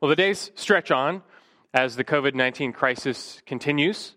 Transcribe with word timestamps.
Well, 0.00 0.08
the 0.08 0.16
days 0.16 0.52
stretch 0.54 0.92
on 0.92 1.22
as 1.74 1.96
the 1.96 2.04
COVID 2.04 2.34
19 2.34 2.72
crisis 2.72 3.42
continues. 3.46 4.14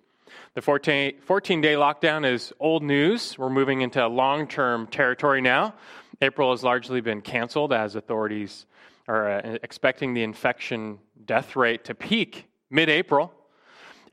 The 0.53 0.61
14, 0.61 1.21
14 1.25 1.61
day 1.61 1.73
lockdown 1.73 2.31
is 2.31 2.53
old 2.59 2.83
news. 2.83 3.35
We're 3.35 3.49
moving 3.49 3.81
into 3.81 4.05
long 4.07 4.47
term 4.47 4.85
territory 4.85 5.41
now. 5.41 5.73
April 6.21 6.51
has 6.51 6.63
largely 6.63 7.01
been 7.01 7.21
canceled 7.21 7.73
as 7.73 7.95
authorities 7.95 8.67
are 9.07 9.39
uh, 9.39 9.57
expecting 9.63 10.13
the 10.13 10.21
infection 10.21 10.99
death 11.25 11.55
rate 11.55 11.85
to 11.85 11.95
peak 11.95 12.45
mid 12.69 12.87
April. 12.87 13.33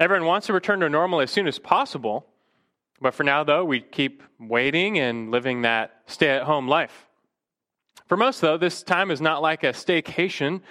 Everyone 0.00 0.26
wants 0.26 0.46
to 0.46 0.54
return 0.54 0.80
to 0.80 0.88
normal 0.88 1.20
as 1.20 1.30
soon 1.30 1.46
as 1.46 1.58
possible. 1.58 2.26
But 2.98 3.12
for 3.12 3.24
now, 3.24 3.44
though, 3.44 3.64
we 3.64 3.82
keep 3.82 4.22
waiting 4.40 4.98
and 4.98 5.30
living 5.30 5.62
that 5.62 6.00
stay 6.06 6.30
at 6.30 6.44
home 6.44 6.66
life. 6.66 7.06
For 8.06 8.16
most, 8.16 8.40
though, 8.40 8.56
this 8.56 8.82
time 8.82 9.10
is 9.10 9.20
not 9.20 9.42
like 9.42 9.64
a 9.64 9.72
staycation. 9.74 10.62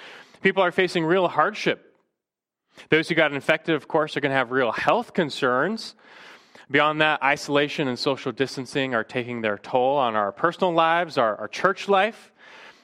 People 0.41 0.63
are 0.63 0.71
facing 0.71 1.05
real 1.05 1.27
hardship. 1.27 1.95
Those 2.89 3.09
who 3.09 3.15
got 3.15 3.33
infected, 3.33 3.75
of 3.75 3.87
course, 3.87 4.15
are 4.15 4.19
going 4.19 4.31
to 4.31 4.37
have 4.37 4.51
real 4.51 4.71
health 4.71 5.13
concerns. 5.13 5.95
Beyond 6.69 7.01
that, 7.01 7.23
isolation 7.23 7.87
and 7.87 7.97
social 7.97 8.31
distancing 8.31 8.93
are 8.93 9.03
taking 9.03 9.41
their 9.41 9.57
toll 9.57 9.97
on 9.97 10.15
our 10.15 10.31
personal 10.31 10.73
lives, 10.73 11.17
our, 11.17 11.35
our 11.37 11.47
church 11.47 11.87
life. 11.87 12.31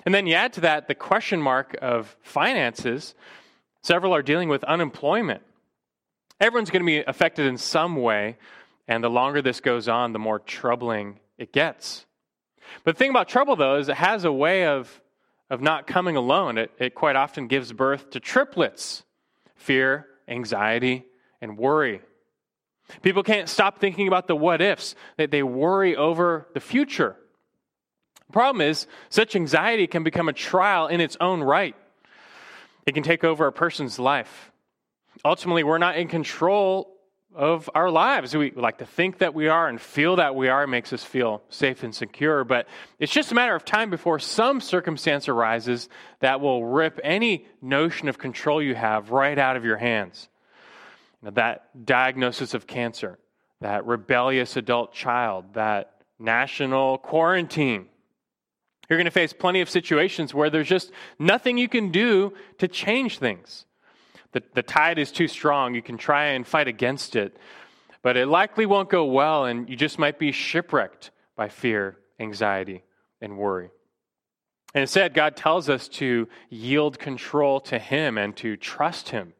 And 0.05 0.13
then 0.13 0.25
you 0.25 0.35
add 0.35 0.53
to 0.53 0.61
that 0.61 0.88
the 0.88 0.95
question 0.95 1.41
mark 1.41 1.77
of 1.81 2.16
finances. 2.21 3.13
Several 3.83 4.16
are 4.16 4.22
dealing 4.22 4.49
with 4.49 4.63
unemployment. 4.63 5.41
Everyone's 6.39 6.70
going 6.70 6.81
to 6.81 6.85
be 6.85 6.99
affected 6.99 7.45
in 7.45 7.58
some 7.58 7.97
way, 7.97 8.38
and 8.88 9.03
the 9.03 9.09
longer 9.09 9.41
this 9.41 9.59
goes 9.59 9.88
on, 9.88 10.13
the 10.13 10.20
more 10.20 10.39
troubling 10.39 11.20
it 11.38 11.53
gets. 11.53 12.05
But 12.83 12.95
the 12.95 12.99
thing 12.99 13.11
about 13.11 13.30
trouble, 13.30 13.55
though, 13.55 13.77
is 13.77 13.89
it 13.89 13.95
has 13.95 14.25
a 14.25 14.31
way 14.31 14.66
of, 14.66 15.02
of 15.53 15.62
not 15.62 15.85
coming 15.85 16.16
alone. 16.16 16.57
It, 16.57 16.71
it 16.80 16.95
quite 16.95 17.16
often 17.16 17.48
gives 17.48 17.71
birth 17.71 18.09
to 18.09 18.20
triplets 18.20 19.03
fear, 19.55 20.08
anxiety, 20.27 21.05
and 21.41 21.58
worry. 21.58 22.02
People 23.03 23.22
can't 23.22 23.47
stop 23.47 23.80
thinking 23.80 24.08
about 24.08 24.27
the 24.27 24.36
what 24.36 24.61
ifs, 24.61 24.95
that 25.17 25.30
they 25.30 25.44
worry 25.44 25.95
over 25.95 26.47
the 26.55 26.59
future. 26.59 27.16
The 28.27 28.33
problem 28.33 28.61
is, 28.61 28.88
such 29.09 29.36
anxiety 29.36 29.86
can 29.86 30.03
become 30.03 30.27
a 30.27 30.33
trial 30.33 30.88
in 30.88 31.00
its 31.00 31.16
own 31.22 31.44
right. 31.44 31.75
It 32.88 32.94
can 32.94 33.03
take 33.03 33.23
over 33.23 33.45
a 33.45 33.52
person's 33.52 33.99
life. 33.99 34.52
Ultimately, 35.23 35.64
we're 35.64 35.77
not 35.77 35.97
in 35.97 36.08
control 36.08 36.92
of 37.36 37.70
our 37.73 37.89
lives. 37.89 38.36
We 38.36 38.52
like 38.52 38.78
to 38.80 38.86
think 38.86 39.20
that 39.20 39.34
we 39.34 39.48
are 39.48 39.67
and 39.67 39.80
feel 39.80 40.17
that 40.17 40.36
we 40.36 40.50
are, 40.50 40.64
it 40.64 40.67
makes 40.67 40.94
us 40.94 41.03
feel 41.03 41.44
safe 41.50 41.84
and 41.84 41.94
secure. 41.94 42.44
But 42.44 42.67
it's 43.00 43.12
just 43.12 43.31
a 43.31 43.36
matter 43.36 43.56
of 43.56 43.66
time 43.66 43.89
before 43.89 44.20
some 44.20 44.62
circumstance 44.62 45.28
arises 45.28 45.89
that 46.20 46.42
will 46.42 46.66
rip 46.66 47.00
any 47.04 47.48
notion 47.61 48.08
of 48.08 48.17
control 48.17 48.61
you 48.61 48.76
have 48.76 49.11
right 49.11 49.38
out 49.38 49.56
of 49.56 49.66
your 49.66 49.78
hands. 49.78 50.30
Know, 51.22 51.31
that 51.31 51.86
diagnosis 51.86 52.54
of 52.54 52.67
cancer, 52.67 53.17
that 53.61 53.86
rebellious 53.86 54.58
adult 54.58 54.94
child, 54.94 55.54
that 55.54 56.02
national 56.20 56.98
quarantine. 56.98 57.88
You're 58.89 58.98
going 58.98 59.06
to 59.06 59.11
face 59.11 59.31
plenty 59.31 59.61
of 59.61 59.70
situations 59.70 60.34
where 60.34 60.50
there's 60.50 60.67
just 60.67 60.92
nothing 61.17 61.58
you 61.58 61.70
can 61.70 61.92
do 61.92 62.34
to 62.58 62.67
change 62.67 63.20
things 63.20 63.66
the, 64.34 64.44
the 64.53 64.64
tide 64.64 65.00
is 65.00 65.12
too 65.12 65.28
strong. 65.28 65.76
You 65.76 65.81
can 65.81 65.98
try 65.98 66.26
and 66.26 66.45
fight 66.45 66.67
against 66.67 67.16
it, 67.16 67.38
but 68.02 68.17
it 68.17 68.28
likely 68.28 68.66
won't 68.66 68.89
go 68.89 69.06
well, 69.06 69.45
and 69.45 69.70
you 69.70 69.76
just 69.76 69.98
might 69.98 70.20
be 70.20 70.31
shipwrecked 70.31 71.12
by 71.36 71.50
fear, 71.50 71.98
anxiety, 72.20 72.84
and 73.22 73.38
worry. 73.38 73.70
And 74.73 74.81
instead, 74.81 75.14
God 75.14 75.36
tells 75.36 75.70
us 75.70 75.88
to 75.89 76.28
yield 76.50 76.98
control 77.00 77.59
to 77.61 77.78
Him 77.78 78.17
and 78.17 78.36
to 78.38 78.58
trust 78.58 79.09
Him. 79.09 79.34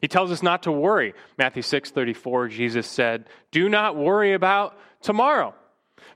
He 0.00 0.08
tells 0.08 0.30
us 0.30 0.42
not 0.42 0.62
to 0.64 0.72
worry. 0.72 1.14
Matthew 1.38 1.62
6 1.62 1.90
34, 1.90 2.48
Jesus 2.48 2.86
said, 2.86 3.28
Do 3.50 3.68
not 3.68 3.96
worry 3.96 4.32
about 4.32 4.78
tomorrow, 5.02 5.54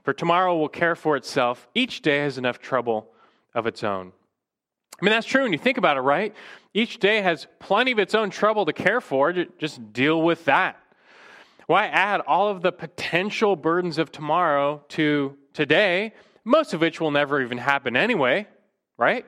for 0.03 0.13
tomorrow 0.13 0.57
will 0.57 0.69
care 0.69 0.95
for 0.95 1.17
itself. 1.17 1.67
Each 1.75 2.01
day 2.01 2.19
has 2.19 2.37
enough 2.37 2.59
trouble 2.59 3.09
of 3.53 3.67
its 3.67 3.83
own. 3.83 4.13
I 5.01 5.05
mean, 5.05 5.11
that's 5.11 5.27
true 5.27 5.43
when 5.43 5.53
you 5.53 5.59
think 5.59 5.77
about 5.77 5.97
it, 5.97 6.01
right? 6.01 6.35
Each 6.73 6.99
day 6.99 7.21
has 7.21 7.47
plenty 7.59 7.91
of 7.91 7.99
its 7.99 8.13
own 8.13 8.29
trouble 8.29 8.65
to 8.65 8.73
care 8.73 9.01
for. 9.01 9.31
Just 9.57 9.93
deal 9.93 10.21
with 10.21 10.45
that. 10.45 10.77
Why 11.67 11.85
add 11.87 12.21
all 12.21 12.49
of 12.49 12.61
the 12.61 12.71
potential 12.71 13.55
burdens 13.55 13.97
of 13.97 14.11
tomorrow 14.11 14.83
to 14.89 15.37
today, 15.53 16.13
most 16.43 16.73
of 16.73 16.81
which 16.81 16.99
will 16.99 17.11
never 17.11 17.41
even 17.41 17.59
happen 17.59 17.95
anyway, 17.95 18.47
right? 18.97 19.25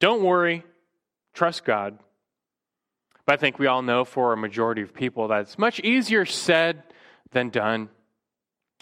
Don't 0.00 0.22
worry, 0.22 0.64
trust 1.34 1.64
God. 1.64 1.98
But 3.26 3.34
I 3.34 3.36
think 3.36 3.58
we 3.58 3.66
all 3.66 3.82
know 3.82 4.04
for 4.04 4.32
a 4.32 4.36
majority 4.36 4.82
of 4.82 4.94
people 4.94 5.28
that 5.28 5.42
it's 5.42 5.58
much 5.58 5.80
easier 5.80 6.24
said 6.24 6.82
than 7.32 7.50
done. 7.50 7.90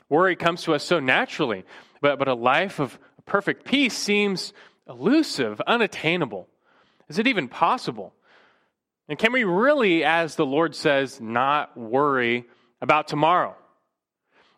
Worry 0.08 0.36
comes 0.36 0.62
to 0.64 0.74
us 0.74 0.84
so 0.84 1.00
naturally, 1.00 1.64
but, 2.00 2.18
but 2.18 2.28
a 2.28 2.34
life 2.34 2.78
of 2.78 2.98
perfect 3.24 3.64
peace 3.64 3.96
seems 3.96 4.52
elusive, 4.88 5.60
unattainable. 5.66 6.48
Is 7.08 7.18
it 7.18 7.26
even 7.26 7.48
possible? 7.48 8.12
And 9.08 9.18
can 9.18 9.32
we 9.32 9.44
really, 9.44 10.04
as 10.04 10.36
the 10.36 10.46
Lord 10.46 10.74
says, 10.74 11.20
not 11.20 11.76
worry 11.76 12.44
about 12.80 13.08
tomorrow? 13.08 13.54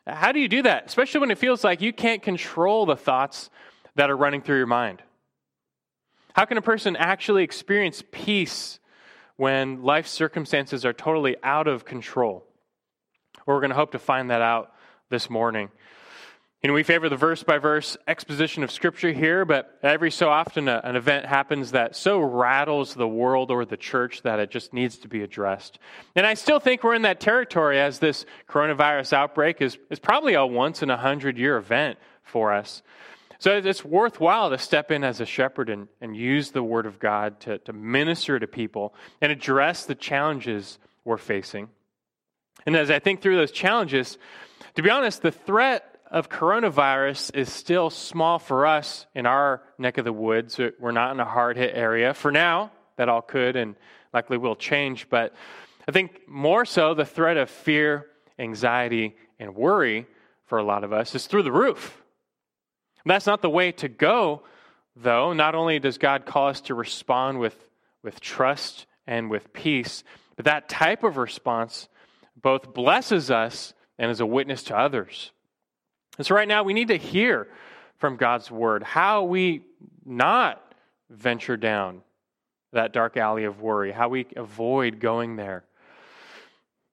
How 0.07 0.33
do 0.33 0.41
you 0.41 0.49
do 0.49 0.63
that, 0.63 0.87
especially 0.87 1.21
when 1.21 1.31
it 1.31 1.39
feels 1.39 1.63
like 1.63 1.83
you 1.83 1.93
can't 1.93 2.23
control 2.23 2.87
the 2.87 2.97
thoughts 2.97 3.51
that 3.97 4.09
are 4.09 4.17
running 4.17 4.41
through 4.41 4.57
your 4.57 4.67
mind? 4.67 5.03
How 6.33 6.47
can 6.47 6.57
a 6.57 6.63
person 6.63 6.97
actually 6.97 7.43
experience 7.43 8.03
peace 8.11 8.79
when 9.37 9.83
life 9.83 10.07
circumstances 10.07 10.87
are 10.87 10.93
totally 10.95 11.37
out 11.43 11.69
of 11.69 11.85
control? 11.85 12.45
Well, 13.47 13.57
we're 13.57 13.61
going 13.61 13.71
to 13.71 13.77
hope 13.77 13.93
to 13.93 13.99
find 13.99 14.31
that 14.31 14.41
out 14.41 14.73
this 15.11 15.29
morning. 15.29 15.69
You 16.63 16.67
know, 16.67 16.75
we 16.75 16.83
favor 16.83 17.09
the 17.09 17.15
verse 17.15 17.45
by 17.45 17.59
verse 17.59 17.97
exposition 18.09 18.65
of 18.65 18.73
Scripture 18.73 19.13
here, 19.13 19.45
but 19.45 19.79
every 19.81 20.11
so 20.11 20.29
often 20.29 20.67
a, 20.67 20.81
an 20.83 20.97
event 20.97 21.25
happens 21.25 21.71
that 21.71 21.95
so 21.95 22.19
rattles 22.19 22.95
the 22.95 23.07
world 23.07 23.53
or 23.53 23.65
the 23.65 23.77
church 23.77 24.23
that 24.23 24.41
it 24.41 24.51
just 24.51 24.75
needs 24.75 24.99
to 24.99 25.09
be 25.09 25.23
addressed. 25.23 25.79
And 26.17 26.27
I 26.27 26.35
still 26.35 26.59
think 26.59 26.83
we're 26.83 26.97
in 26.97 27.03
that 27.03 27.21
territory 27.21 27.79
as 27.79 28.01
this 28.01 28.27
coronavirus 28.49 29.13
outbreak 29.13 29.63
is, 29.63 29.79
is 29.89 30.01
probably 30.01 30.35
a 30.35 30.45
once 30.45 30.83
in 30.83 30.91
a 30.91 30.97
hundred 30.97 31.39
year 31.39 31.57
event 31.59 31.97
for 32.25 32.53
us. 32.53 32.83
So 33.39 33.57
it's 33.57 33.85
worthwhile 33.85 34.51
to 34.51 34.59
step 34.59 34.91
in 34.91 35.05
as 35.05 35.21
a 35.21 35.27
shepherd 35.27 35.71
and, 35.71 35.87
and 36.01 36.17
use 36.17 36.51
the 36.51 36.65
Word 36.65 36.87
of 36.87 36.99
God 36.99 37.39
to, 37.43 37.59
to 37.59 37.73
minister 37.73 38.37
to 38.37 38.49
people 38.49 38.95
and 39.21 39.31
address 39.31 39.87
the 39.87 39.95
challenges 39.95 40.81
we're 41.05 41.19
facing. 41.19 41.69
And 42.67 42.75
as 42.75 42.91
I 42.91 42.99
think 42.99 43.23
through 43.23 43.37
those 43.37 43.53
challenges, 43.53 44.19
to 44.75 44.83
be 44.83 44.91
honest, 44.91 45.23
the 45.23 45.31
threat 45.31 45.98
of 46.11 46.29
coronavirus 46.29 47.35
is 47.35 47.53
still 47.53 47.91
small 47.91 48.39
for 48.39 48.67
us 48.67 49.07
in 49.15 49.27
our 49.27 49.63
neck 49.79 49.99
of 49.99 50.05
the 50.05 50.13
woods. 50.13 50.59
We're 50.79 50.91
not 50.93 51.13
in 51.13 51.21
a 51.21 51.25
hard 51.25 51.57
hit 51.57 51.73
area. 51.75 52.15
For 52.15 52.33
now, 52.33 52.73
that 52.97 53.09
all 53.09 53.23
could 53.23 53.57
and 53.57 53.77
likely 54.13 54.39
will 54.39 54.57
change. 54.57 55.09
But 55.09 55.35
I 55.87 55.93
think 55.93 56.29
more 56.29 56.65
so, 56.65 56.95
the 56.95 57.05
threat 57.05 57.37
of 57.37 57.51
fear, 57.51 58.07
anxiety, 58.39 59.17
and 59.39 59.55
worry 59.55 60.07
for 60.47 60.59
a 60.59 60.65
lot 60.65 60.85
of 60.85 60.93
us 60.93 61.15
is 61.15 61.27
through 61.27 61.43
the 61.43 61.53
roof. 61.53 62.03
And 63.05 63.11
that's 63.11 63.27
not 63.27 63.43
the 63.43 63.51
way 63.51 63.73
to 63.73 63.89
go, 63.89 64.43
though. 64.97 65.33
Not 65.33 65.55
only 65.55 65.79
does 65.79 65.99
God 65.99 66.27
call 66.27 66.49
us 66.49 66.61
to 66.63 66.75
respond 66.75 67.39
with, 67.39 67.57
with 68.03 68.21
trust 68.21 68.87
and 69.07 69.31
with 69.31 69.53
peace, 69.53 70.05
but 70.37 70.47
that 70.47 70.69
type 70.69 71.05
of 71.05 71.17
response 71.17 71.89
both 72.41 72.73
blesses 72.73 73.31
us 73.31 73.75
and 73.99 74.11
is 74.11 74.21
a 74.21 74.27
witness 74.27 74.63
to 74.65 74.77
others. 74.77 75.33
And 76.19 76.27
so, 76.27 76.35
right 76.35 76.49
now, 76.49 76.65
we 76.65 76.75
need 76.75 76.89
to 76.89 76.99
hear 76.99 77.49
from 77.97 78.17
God's 78.17 78.51
word 78.51 78.83
how 78.83 79.25
we 79.25 79.63
not 80.05 80.63
venture 81.09 81.57
down 81.57 82.03
that 82.73 82.93
dark 82.93 83.17
alley 83.17 83.45
of 83.45 83.61
worry, 83.61 83.93
how 83.93 84.09
we 84.09 84.27
avoid 84.37 85.01
going 85.01 85.37
there. 85.37 85.65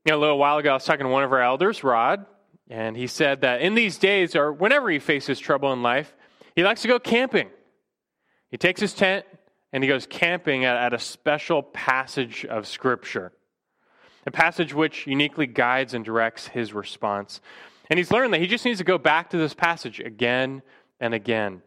You 0.06 0.12
know, 0.12 0.20
a 0.20 0.22
little 0.22 0.38
while 0.38 0.58
ago, 0.58 0.70
I 0.72 0.74
was 0.74 0.86
talking 0.86 1.06
to 1.06 1.10
one 1.12 1.24
of 1.24 1.32
our 1.32 1.42
elders, 1.42 1.84
Rod, 1.84 2.26
and 2.70 2.96
he 2.96 3.08
said 3.08 3.42
that 3.42 3.62
in 3.62 3.76
these 3.76 3.98
days, 3.98 4.36
or 4.36 4.54
whenever 4.54 4.90
he 4.90 5.00
faces 5.00 5.40
trouble 5.40 5.74
in 5.74 5.82
life, 5.82 6.16
he 6.56 6.64
likes 6.64 6.84
to 6.84 6.88
go 6.88 7.00
camping. 7.00 7.50
He 8.50 8.58
takes 8.58 8.80
his 8.80 8.94
tent 8.94 9.26
and 9.74 9.84
he 9.84 9.88
goes 9.88 10.06
camping 10.06 10.64
at, 10.64 10.78
at 10.78 10.94
a 10.94 11.00
special 11.00 11.62
passage 11.62 12.46
of 12.46 12.68
Scripture, 12.68 13.34
a 14.26 14.32
passage 14.32 14.74
which 14.74 15.06
uniquely 15.08 15.48
guides 15.48 15.94
and 15.94 16.06
directs 16.06 16.48
his 16.48 16.74
response. 16.74 17.42
And 17.90 17.98
he's 17.98 18.12
learned 18.12 18.34
that 18.34 18.42
he 18.42 18.48
just 18.48 18.66
needs 18.66 18.80
to 18.80 18.84
go 18.84 18.98
back 18.98 19.30
to 19.32 19.38
this 19.38 19.54
passage 19.54 20.00
again 20.00 20.62
and 21.00 21.14
again. 21.14 21.62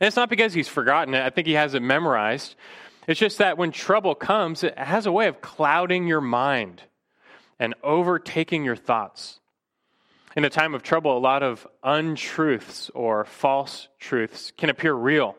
And 0.00 0.06
it's 0.06 0.16
not 0.16 0.30
because 0.30 0.54
he's 0.54 0.68
forgotten 0.68 1.14
it, 1.14 1.24
I 1.24 1.30
think 1.30 1.46
he 1.46 1.54
has 1.54 1.74
it 1.74 1.82
memorized. 1.82 2.56
It's 3.06 3.20
just 3.20 3.38
that 3.38 3.58
when 3.58 3.70
trouble 3.70 4.14
comes, 4.14 4.64
it 4.64 4.78
has 4.78 5.06
a 5.06 5.12
way 5.12 5.26
of 5.26 5.40
clouding 5.40 6.06
your 6.06 6.20
mind 6.20 6.82
and 7.58 7.74
overtaking 7.82 8.64
your 8.64 8.76
thoughts. 8.76 9.40
In 10.36 10.44
a 10.44 10.50
time 10.50 10.74
of 10.74 10.82
trouble, 10.82 11.16
a 11.16 11.20
lot 11.20 11.42
of 11.42 11.66
untruths 11.82 12.90
or 12.90 13.24
false 13.24 13.88
truths 14.00 14.52
can 14.56 14.68
appear 14.68 14.92
real. 14.92 15.36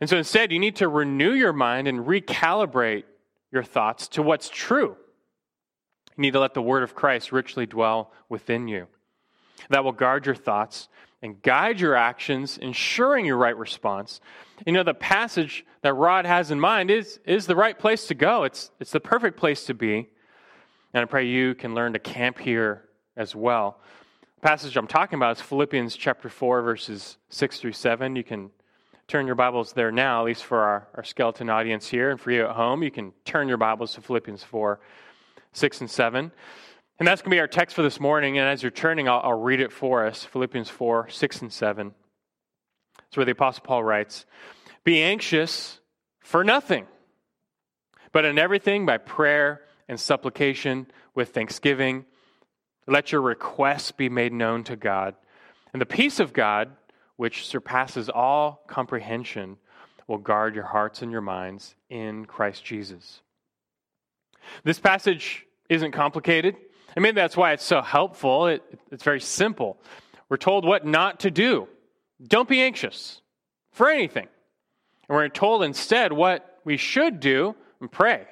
And 0.00 0.08
so 0.08 0.16
instead, 0.16 0.52
you 0.52 0.58
need 0.58 0.76
to 0.76 0.88
renew 0.88 1.32
your 1.32 1.52
mind 1.52 1.88
and 1.88 2.06
recalibrate 2.06 3.04
your 3.50 3.64
thoughts 3.64 4.08
to 4.08 4.22
what's 4.22 4.48
true. 4.48 4.96
Need 6.20 6.34
to 6.34 6.40
let 6.40 6.52
the 6.52 6.60
word 6.60 6.82
of 6.82 6.94
Christ 6.94 7.32
richly 7.32 7.64
dwell 7.64 8.12
within 8.28 8.68
you. 8.68 8.88
That 9.70 9.84
will 9.84 9.92
guard 9.92 10.26
your 10.26 10.34
thoughts 10.34 10.90
and 11.22 11.40
guide 11.40 11.80
your 11.80 11.94
actions, 11.94 12.58
ensuring 12.58 13.24
your 13.24 13.38
right 13.38 13.56
response. 13.56 14.20
You 14.66 14.74
know, 14.74 14.82
the 14.82 14.92
passage 14.92 15.64
that 15.80 15.94
Rod 15.94 16.26
has 16.26 16.50
in 16.50 16.60
mind 16.60 16.90
is, 16.90 17.20
is 17.24 17.46
the 17.46 17.56
right 17.56 17.78
place 17.78 18.06
to 18.08 18.14
go. 18.14 18.44
It's, 18.44 18.70
it's 18.78 18.90
the 18.90 19.00
perfect 19.00 19.38
place 19.38 19.64
to 19.64 19.72
be. 19.72 20.10
And 20.92 21.00
I 21.00 21.06
pray 21.06 21.26
you 21.26 21.54
can 21.54 21.74
learn 21.74 21.94
to 21.94 21.98
camp 21.98 22.38
here 22.38 22.84
as 23.16 23.34
well. 23.34 23.80
The 24.42 24.46
passage 24.46 24.76
I'm 24.76 24.86
talking 24.86 25.18
about 25.18 25.38
is 25.38 25.42
Philippians 25.42 25.96
chapter 25.96 26.28
4, 26.28 26.60
verses 26.60 27.16
6 27.30 27.60
through 27.60 27.72
7. 27.72 28.14
You 28.14 28.24
can 28.24 28.50
turn 29.08 29.24
your 29.24 29.36
Bibles 29.36 29.72
there 29.72 29.90
now, 29.90 30.20
at 30.20 30.26
least 30.26 30.44
for 30.44 30.60
our, 30.60 30.86
our 30.96 31.04
skeleton 31.04 31.48
audience 31.48 31.88
here. 31.88 32.10
And 32.10 32.20
for 32.20 32.30
you 32.30 32.44
at 32.44 32.50
home, 32.56 32.82
you 32.82 32.90
can 32.90 33.14
turn 33.24 33.48
your 33.48 33.56
Bibles 33.56 33.94
to 33.94 34.02
Philippians 34.02 34.44
4, 34.44 34.80
6 35.52 35.80
and 35.80 35.90
7. 35.90 36.32
And 36.98 37.08
that's 37.08 37.22
going 37.22 37.30
to 37.30 37.34
be 37.34 37.40
our 37.40 37.48
text 37.48 37.74
for 37.74 37.82
this 37.82 37.98
morning. 37.98 38.38
And 38.38 38.46
as 38.46 38.62
you're 38.62 38.70
turning, 38.70 39.08
I'll, 39.08 39.20
I'll 39.24 39.40
read 39.40 39.60
it 39.60 39.72
for 39.72 40.06
us 40.06 40.24
Philippians 40.24 40.68
4, 40.68 41.08
6 41.08 41.42
and 41.42 41.52
7. 41.52 41.94
It's 43.08 43.16
where 43.16 43.26
the 43.26 43.32
Apostle 43.32 43.64
Paul 43.64 43.82
writes 43.82 44.26
Be 44.84 45.02
anxious 45.02 45.80
for 46.20 46.44
nothing, 46.44 46.86
but 48.12 48.24
in 48.24 48.38
everything 48.38 48.86
by 48.86 48.98
prayer 48.98 49.62
and 49.88 49.98
supplication 49.98 50.86
with 51.14 51.30
thanksgiving. 51.30 52.04
Let 52.86 53.12
your 53.12 53.20
requests 53.20 53.92
be 53.92 54.08
made 54.08 54.32
known 54.32 54.64
to 54.64 54.76
God. 54.76 55.14
And 55.72 55.80
the 55.80 55.86
peace 55.86 56.20
of 56.20 56.32
God, 56.32 56.70
which 57.16 57.46
surpasses 57.46 58.08
all 58.08 58.62
comprehension, 58.66 59.56
will 60.06 60.18
guard 60.18 60.54
your 60.54 60.64
hearts 60.64 61.02
and 61.02 61.12
your 61.12 61.20
minds 61.20 61.76
in 61.88 62.24
Christ 62.24 62.64
Jesus. 62.64 63.22
This 64.64 64.78
passage 64.78 65.46
isn't 65.68 65.92
complicated. 65.92 66.56
And 66.96 67.02
maybe 67.02 67.14
that's 67.14 67.36
why 67.36 67.52
it's 67.52 67.64
so 67.64 67.82
helpful. 67.82 68.48
It, 68.48 68.62
it's 68.90 69.04
very 69.04 69.20
simple. 69.20 69.78
We're 70.28 70.36
told 70.36 70.64
what 70.64 70.84
not 70.84 71.20
to 71.20 71.30
do. 71.30 71.68
Don't 72.22 72.48
be 72.48 72.60
anxious 72.60 73.20
for 73.72 73.88
anything. 73.88 74.28
And 75.08 75.16
we're 75.16 75.28
told 75.28 75.62
instead 75.62 76.12
what 76.12 76.58
we 76.64 76.76
should 76.76 77.20
do 77.20 77.54
and 77.80 77.90
pray 77.90 78.26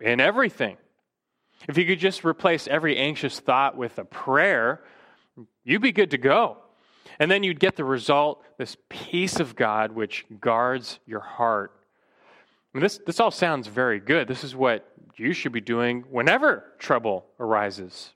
in 0.00 0.20
everything. 0.20 0.76
If 1.68 1.76
you 1.76 1.86
could 1.86 1.98
just 1.98 2.24
replace 2.24 2.68
every 2.68 2.96
anxious 2.96 3.40
thought 3.40 3.76
with 3.76 3.98
a 3.98 4.04
prayer, 4.04 4.82
you'd 5.64 5.82
be 5.82 5.92
good 5.92 6.12
to 6.12 6.18
go. 6.18 6.58
And 7.18 7.30
then 7.30 7.42
you'd 7.42 7.60
get 7.60 7.76
the 7.76 7.84
result 7.84 8.44
this 8.58 8.76
peace 8.88 9.40
of 9.40 9.56
God 9.56 9.92
which 9.92 10.24
guards 10.40 11.00
your 11.06 11.20
heart. 11.20 11.72
I 12.74 12.78
mean, 12.78 12.82
this, 12.82 13.00
this 13.04 13.18
all 13.18 13.30
sounds 13.30 13.66
very 13.66 13.98
good. 13.98 14.28
This 14.28 14.44
is 14.44 14.54
what 14.54 14.86
you 15.18 15.32
should 15.32 15.52
be 15.52 15.60
doing 15.60 16.04
whenever 16.10 16.64
trouble 16.78 17.26
arises. 17.40 18.10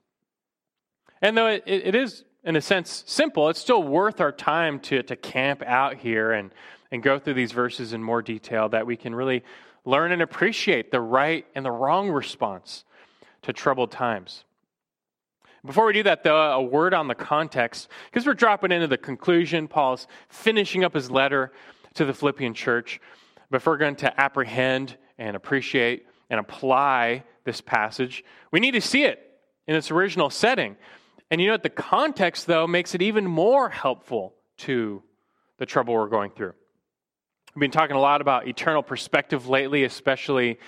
And 1.20 1.36
though 1.36 1.46
it, 1.46 1.62
it 1.66 1.94
is, 1.94 2.24
in 2.44 2.56
a 2.56 2.60
sense, 2.60 3.04
simple, 3.06 3.48
it's 3.48 3.60
still 3.60 3.82
worth 3.82 4.20
our 4.20 4.32
time 4.32 4.80
to, 4.80 5.02
to 5.04 5.16
camp 5.16 5.62
out 5.62 5.96
here 5.96 6.32
and, 6.32 6.52
and 6.90 7.02
go 7.02 7.18
through 7.18 7.34
these 7.34 7.52
verses 7.52 7.92
in 7.92 8.02
more 8.02 8.22
detail 8.22 8.68
that 8.70 8.86
we 8.86 8.96
can 8.96 9.14
really 9.14 9.44
learn 9.84 10.12
and 10.12 10.22
appreciate 10.22 10.90
the 10.90 11.00
right 11.00 11.46
and 11.54 11.64
the 11.64 11.70
wrong 11.70 12.10
response 12.10 12.84
to 13.42 13.52
troubled 13.52 13.90
times. 13.90 14.44
Before 15.64 15.86
we 15.86 15.92
do 15.92 16.02
that, 16.04 16.24
though, 16.24 16.36
a 16.36 16.62
word 16.62 16.92
on 16.92 17.06
the 17.06 17.14
context, 17.14 17.88
because 18.10 18.26
we're 18.26 18.34
dropping 18.34 18.72
into 18.72 18.88
the 18.88 18.98
conclusion. 18.98 19.68
Paul's 19.68 20.08
finishing 20.28 20.82
up 20.82 20.92
his 20.92 21.08
letter 21.08 21.52
to 21.94 22.04
the 22.04 22.12
Philippian 22.12 22.52
church. 22.52 23.00
But 23.48 23.64
we're 23.64 23.76
going 23.76 23.96
to 23.96 24.20
apprehend 24.20 24.96
and 25.18 25.36
appreciate 25.36 26.06
and 26.32 26.40
apply 26.40 27.24
this 27.44 27.60
passage, 27.60 28.24
we 28.50 28.58
need 28.58 28.70
to 28.70 28.80
see 28.80 29.04
it 29.04 29.20
in 29.66 29.76
its 29.76 29.90
original 29.90 30.30
setting. 30.30 30.76
And 31.30 31.42
you 31.42 31.48
know 31.48 31.52
what? 31.52 31.62
The 31.62 31.68
context, 31.68 32.46
though, 32.46 32.66
makes 32.66 32.94
it 32.94 33.02
even 33.02 33.26
more 33.26 33.68
helpful 33.68 34.32
to 34.58 35.02
the 35.58 35.66
trouble 35.66 35.92
we're 35.92 36.08
going 36.08 36.30
through. 36.30 36.54
We've 37.54 37.60
been 37.60 37.70
talking 37.70 37.96
a 37.96 38.00
lot 38.00 38.22
about 38.22 38.48
eternal 38.48 38.82
perspective 38.82 39.46
lately, 39.46 39.84
especially 39.84 40.58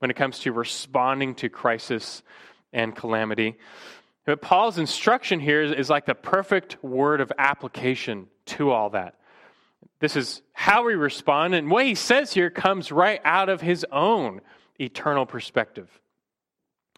when 0.00 0.10
it 0.10 0.14
comes 0.14 0.40
to 0.40 0.50
responding 0.50 1.36
to 1.36 1.48
crisis 1.48 2.24
and 2.72 2.96
calamity. 2.96 3.54
But 4.26 4.42
Paul's 4.42 4.78
instruction 4.78 5.38
here 5.38 5.62
is, 5.62 5.88
like 5.88 6.04
the 6.04 6.16
perfect 6.16 6.82
word 6.82 7.20
of 7.20 7.32
application 7.38 8.26
to 8.46 8.72
all 8.72 8.90
that. 8.90 9.14
This 10.00 10.16
is 10.16 10.42
how 10.52 10.84
we 10.84 10.94
respond, 10.94 11.54
and 11.54 11.70
what 11.70 11.86
he 11.86 11.94
says 11.94 12.32
here 12.32 12.50
comes 12.50 12.90
right 12.90 13.20
out 13.24 13.48
of 13.48 13.60
his 13.60 13.86
own 13.92 14.40
eternal 14.82 15.26
perspective. 15.26 15.88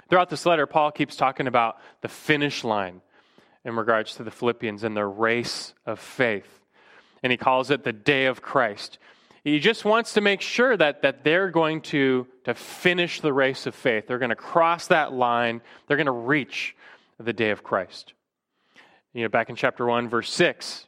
Throughout 0.09 0.31
this 0.31 0.47
letter, 0.47 0.67
Paul 0.67 0.91
keeps 0.93 1.17
talking 1.17 1.47
about 1.47 1.79
the 2.03 2.09
finish 2.09 2.65
line 2.65 3.01
in 3.65 3.77
regards 3.77 4.17
to 4.17 4.25
the 4.25 4.31
Philippians 4.31 4.85
and 4.85 4.97
their 4.97 5.09
race 5.09 5.75
of 5.87 5.99
faith. 5.99 6.61
And 7.23 7.31
he 7.31 7.39
calls 7.39 7.71
it 7.71 7.85
the 7.85 7.93
day 7.93 8.27
of 8.27 8.43
Christ. 8.43 8.99
He 9.45 9.59
just 9.59 9.85
wants 9.85 10.15
to 10.15 10.21
make 10.21 10.41
sure 10.41 10.77
that, 10.77 11.03
that 11.03 11.25
they're 11.25 11.51
going 11.51 11.83
to, 11.83 12.27
to 12.45 12.55
finish 12.55 13.21
the 13.21 13.33
race 13.33 13.67
of 13.67 13.75
faith. 13.75 14.07
They're 14.07 14.19
going 14.19 14.31
to 14.31 14.37
cross 14.37 14.89
that 14.89 15.13
line. 15.13 15.61
They're 15.87 15.97
going 15.97 16.07
to 16.07 16.13
reach 16.13 16.77
the 17.19 17.33
day 17.33 17.51
of 17.51 17.63
Christ. 17.63 18.15
You 19.13 19.23
know, 19.23 19.29
back 19.29 19.49
in 19.49 19.57
chapter 19.57 19.87
1, 19.87 20.09
verse 20.09 20.31
6, 20.33 20.87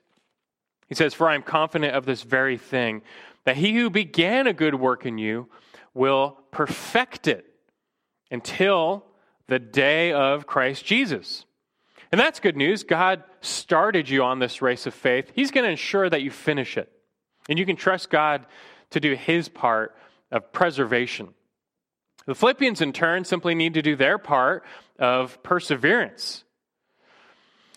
he 0.88 0.94
says, 0.94 1.14
For 1.14 1.28
I 1.28 1.34
am 1.34 1.42
confident 1.42 1.94
of 1.94 2.06
this 2.06 2.22
very 2.22 2.58
thing, 2.58 3.02
that 3.44 3.56
he 3.56 3.74
who 3.74 3.90
began 3.90 4.46
a 4.46 4.52
good 4.52 4.74
work 4.74 5.06
in 5.06 5.18
you 5.18 5.48
will 5.96 6.38
perfect 6.50 7.26
it 7.26 7.44
until 8.30 9.04
the 9.48 9.58
day 9.58 10.12
of 10.12 10.46
Christ 10.46 10.84
Jesus. 10.84 11.44
And 12.12 12.20
that's 12.20 12.38
good 12.38 12.56
news. 12.56 12.84
God 12.84 13.24
started 13.40 14.08
you 14.08 14.22
on 14.22 14.38
this 14.38 14.62
race 14.62 14.86
of 14.86 14.94
faith. 14.94 15.32
He's 15.34 15.50
going 15.50 15.64
to 15.64 15.70
ensure 15.70 16.08
that 16.08 16.22
you 16.22 16.30
finish 16.30 16.76
it. 16.76 16.90
And 17.48 17.58
you 17.58 17.66
can 17.66 17.76
trust 17.76 18.10
God 18.10 18.46
to 18.90 19.00
do 19.00 19.14
his 19.14 19.48
part 19.48 19.96
of 20.30 20.52
preservation. 20.52 21.28
The 22.26 22.34
Philippians, 22.34 22.80
in 22.80 22.92
turn, 22.92 23.24
simply 23.24 23.54
need 23.54 23.74
to 23.74 23.82
do 23.82 23.96
their 23.96 24.18
part 24.18 24.64
of 24.98 25.42
perseverance. 25.42 26.44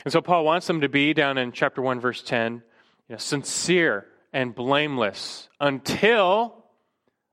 And 0.03 0.11
so 0.11 0.21
Paul 0.21 0.45
wants 0.45 0.65
them 0.67 0.81
to 0.81 0.89
be, 0.89 1.13
down 1.13 1.37
in 1.37 1.51
chapter 1.51 1.81
1, 1.81 1.99
verse 1.99 2.21
10, 2.23 2.53
you 2.53 2.61
know, 3.09 3.17
sincere 3.17 4.07
and 4.33 4.55
blameless 4.55 5.49
until 5.59 6.58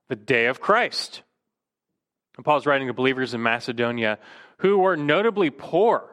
the 0.07 0.15
day 0.15 0.47
of 0.47 0.61
Christ. 0.61 1.21
And 2.35 2.45
Paul's 2.45 2.65
writing 2.65 2.87
to 2.87 2.93
believers 2.93 3.33
in 3.33 3.41
Macedonia 3.41 4.19
who 4.59 4.77
were 4.77 4.97
notably 4.97 5.49
poor. 5.49 6.09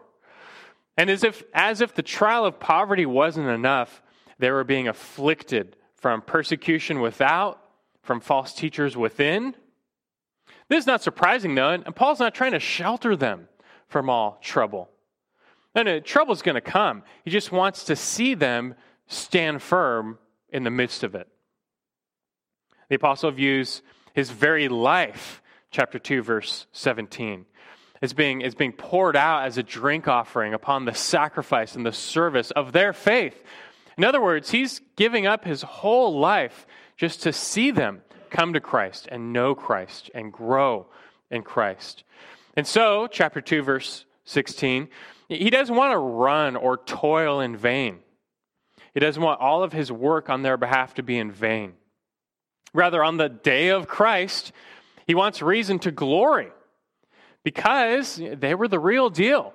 And 0.97 1.11
as 1.11 1.25
if, 1.25 1.43
as 1.53 1.81
if 1.81 1.95
the 1.95 2.03
trial 2.03 2.45
of 2.45 2.61
poverty 2.61 3.07
wasn't 3.07 3.49
enough, 3.49 4.03
they 4.39 4.51
were 4.51 4.65
being 4.65 4.89
afflicted 4.89 5.77
from 5.97 6.23
persecution 6.23 7.01
without, 7.01 7.61
from 8.03 8.21
false 8.21 8.55
teachers 8.55 8.97
within, 8.97 9.55
this 10.69 10.81
is 10.81 10.87
not 10.87 11.03
surprising, 11.03 11.55
though, 11.55 11.71
and 11.71 11.97
Paul's 11.97 12.21
not 12.21 12.35
trying 12.35 12.53
to 12.53 12.61
shelter 12.61 13.17
them 13.17 13.49
from 13.89 14.09
all 14.09 14.39
trouble. 14.43 14.91
No, 15.75 15.83
no, 15.83 16.01
trouble's 16.01 16.43
going 16.43 16.55
to 16.55 16.61
come. 16.61 17.03
He 17.25 17.31
just 17.31 17.53
wants 17.53 17.85
to 17.85 17.97
see 17.97 18.35
them 18.35 18.75
stand 19.07 19.63
firm 19.63 20.19
in 20.49 20.65
the 20.65 20.71
midst 20.71 21.03
of 21.03 21.15
it. 21.15 21.29
The 22.95 22.99
apostle 22.99 23.33
views 23.33 23.83
his 24.13 24.31
very 24.31 24.69
life, 24.69 25.43
chapter 25.73 25.99
2, 25.99 26.23
verse 26.23 26.69
17, 26.71 27.45
as 28.01 28.13
being, 28.13 28.45
as 28.45 28.55
being 28.55 28.71
poured 28.71 29.17
out 29.17 29.47
as 29.47 29.59
a 29.59 29.65
drink 29.65 30.07
offering 30.07 30.55
upon 30.55 30.85
the 30.85 30.95
sacrifice 30.95 31.75
and 31.75 31.85
the 31.85 31.91
service 31.91 32.53
of 32.53 32.71
their 32.71 32.93
faith. 32.93 33.35
In 33.99 34.05
other 34.05 34.23
words, 34.23 34.53
he's 34.53 34.81
giving 34.95 35.27
up 35.27 35.45
his 35.45 35.63
whole 35.63 36.21
life 36.21 36.69
just 36.97 37.25
to 37.25 37.33
see 37.33 37.73
them 37.73 38.03
come 38.31 38.53
to 38.53 38.61
Christ 38.61 39.09
and 39.11 39.33
know 39.33 39.57
Christ 39.57 40.09
and 40.15 40.33
grow 40.33 40.87
in 41.33 41.43
Christ. 41.43 42.05
And 42.57 42.65
so, 42.65 43.09
chapter 43.09 43.41
2, 43.41 43.63
verse 43.63 44.05
16, 44.27 44.87
he 45.29 45.51
doesn't 45.51 45.75
want 45.75 45.91
to 45.91 45.99
run 45.99 46.55
or 46.55 46.77
toil 46.77 47.41
in 47.41 47.57
vain. 47.57 47.99
He 48.93 49.01
doesn't 49.01 49.21
want 49.21 49.41
all 49.41 49.65
of 49.65 49.73
his 49.73 49.91
work 49.91 50.31
on 50.31 50.43
their 50.43 50.57
behalf 50.57 50.95
to 50.95 51.03
be 51.03 51.19
in 51.19 51.33
vain. 51.33 51.73
Rather, 52.75 53.03
on 53.03 53.17
the 53.17 53.31
day 53.31 53.69
of 53.69 53.89
Christ, 53.89 54.53
he 55.07 55.15
wants 55.15 55.41
reason 55.41 55.79
to 55.81 55.91
glory 55.91 56.49
because 57.43 58.17
they 58.17 58.55
were 58.55 58.69
the 58.69 58.79
real 58.79 59.09
deal. 59.09 59.55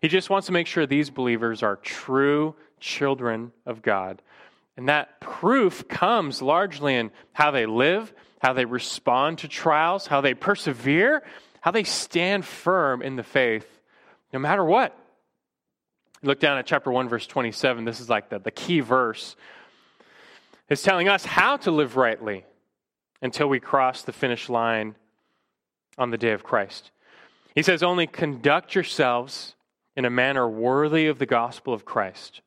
He 0.00 0.06
just 0.06 0.30
wants 0.30 0.46
to 0.46 0.52
make 0.52 0.68
sure 0.68 0.86
these 0.86 1.10
believers 1.10 1.64
are 1.64 1.74
true 1.74 2.54
children 2.78 3.50
of 3.66 3.82
God 3.82 4.22
and 4.78 4.88
that 4.88 5.20
proof 5.20 5.88
comes 5.88 6.40
largely 6.40 6.94
in 6.94 7.10
how 7.32 7.50
they 7.50 7.66
live, 7.66 8.14
how 8.38 8.52
they 8.52 8.64
respond 8.64 9.38
to 9.38 9.48
trials, 9.48 10.06
how 10.06 10.20
they 10.20 10.34
persevere, 10.34 11.24
how 11.60 11.72
they 11.72 11.82
stand 11.82 12.44
firm 12.44 13.02
in 13.02 13.16
the 13.16 13.24
faith, 13.24 13.66
no 14.32 14.38
matter 14.38 14.64
what. 14.64 14.96
Look 16.22 16.38
down 16.38 16.58
at 16.58 16.66
chapter 16.66 16.92
1, 16.92 17.08
verse 17.08 17.26
27. 17.26 17.84
This 17.84 17.98
is 17.98 18.08
like 18.08 18.28
the, 18.28 18.38
the 18.38 18.52
key 18.52 18.78
verse. 18.78 19.34
Is 20.68 20.82
telling 20.82 21.08
us 21.08 21.24
how 21.24 21.56
to 21.58 21.70
live 21.70 21.96
rightly 21.96 22.44
until 23.22 23.48
we 23.48 23.60
cross 23.60 24.02
the 24.02 24.12
finish 24.12 24.48
line 24.48 24.94
on 25.96 26.10
the 26.10 26.18
day 26.18 26.32
of 26.32 26.44
Christ. 26.44 26.90
He 27.54 27.62
says, 27.62 27.82
Only 27.82 28.06
conduct 28.06 28.74
yourselves 28.74 29.54
in 29.96 30.04
a 30.04 30.10
manner 30.10 30.48
worthy 30.48 31.06
of 31.06 31.18
the 31.18 31.26
gospel 31.26 31.74
of 31.74 31.84
Christ, 31.84 32.40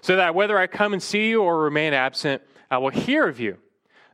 so 0.00 0.16
that 0.16 0.34
whether 0.34 0.58
I 0.58 0.66
come 0.66 0.92
and 0.92 1.02
see 1.02 1.28
you 1.28 1.42
or 1.42 1.62
remain 1.62 1.92
absent, 1.92 2.42
I 2.70 2.78
will 2.78 2.90
hear 2.90 3.28
of 3.28 3.38
you, 3.38 3.58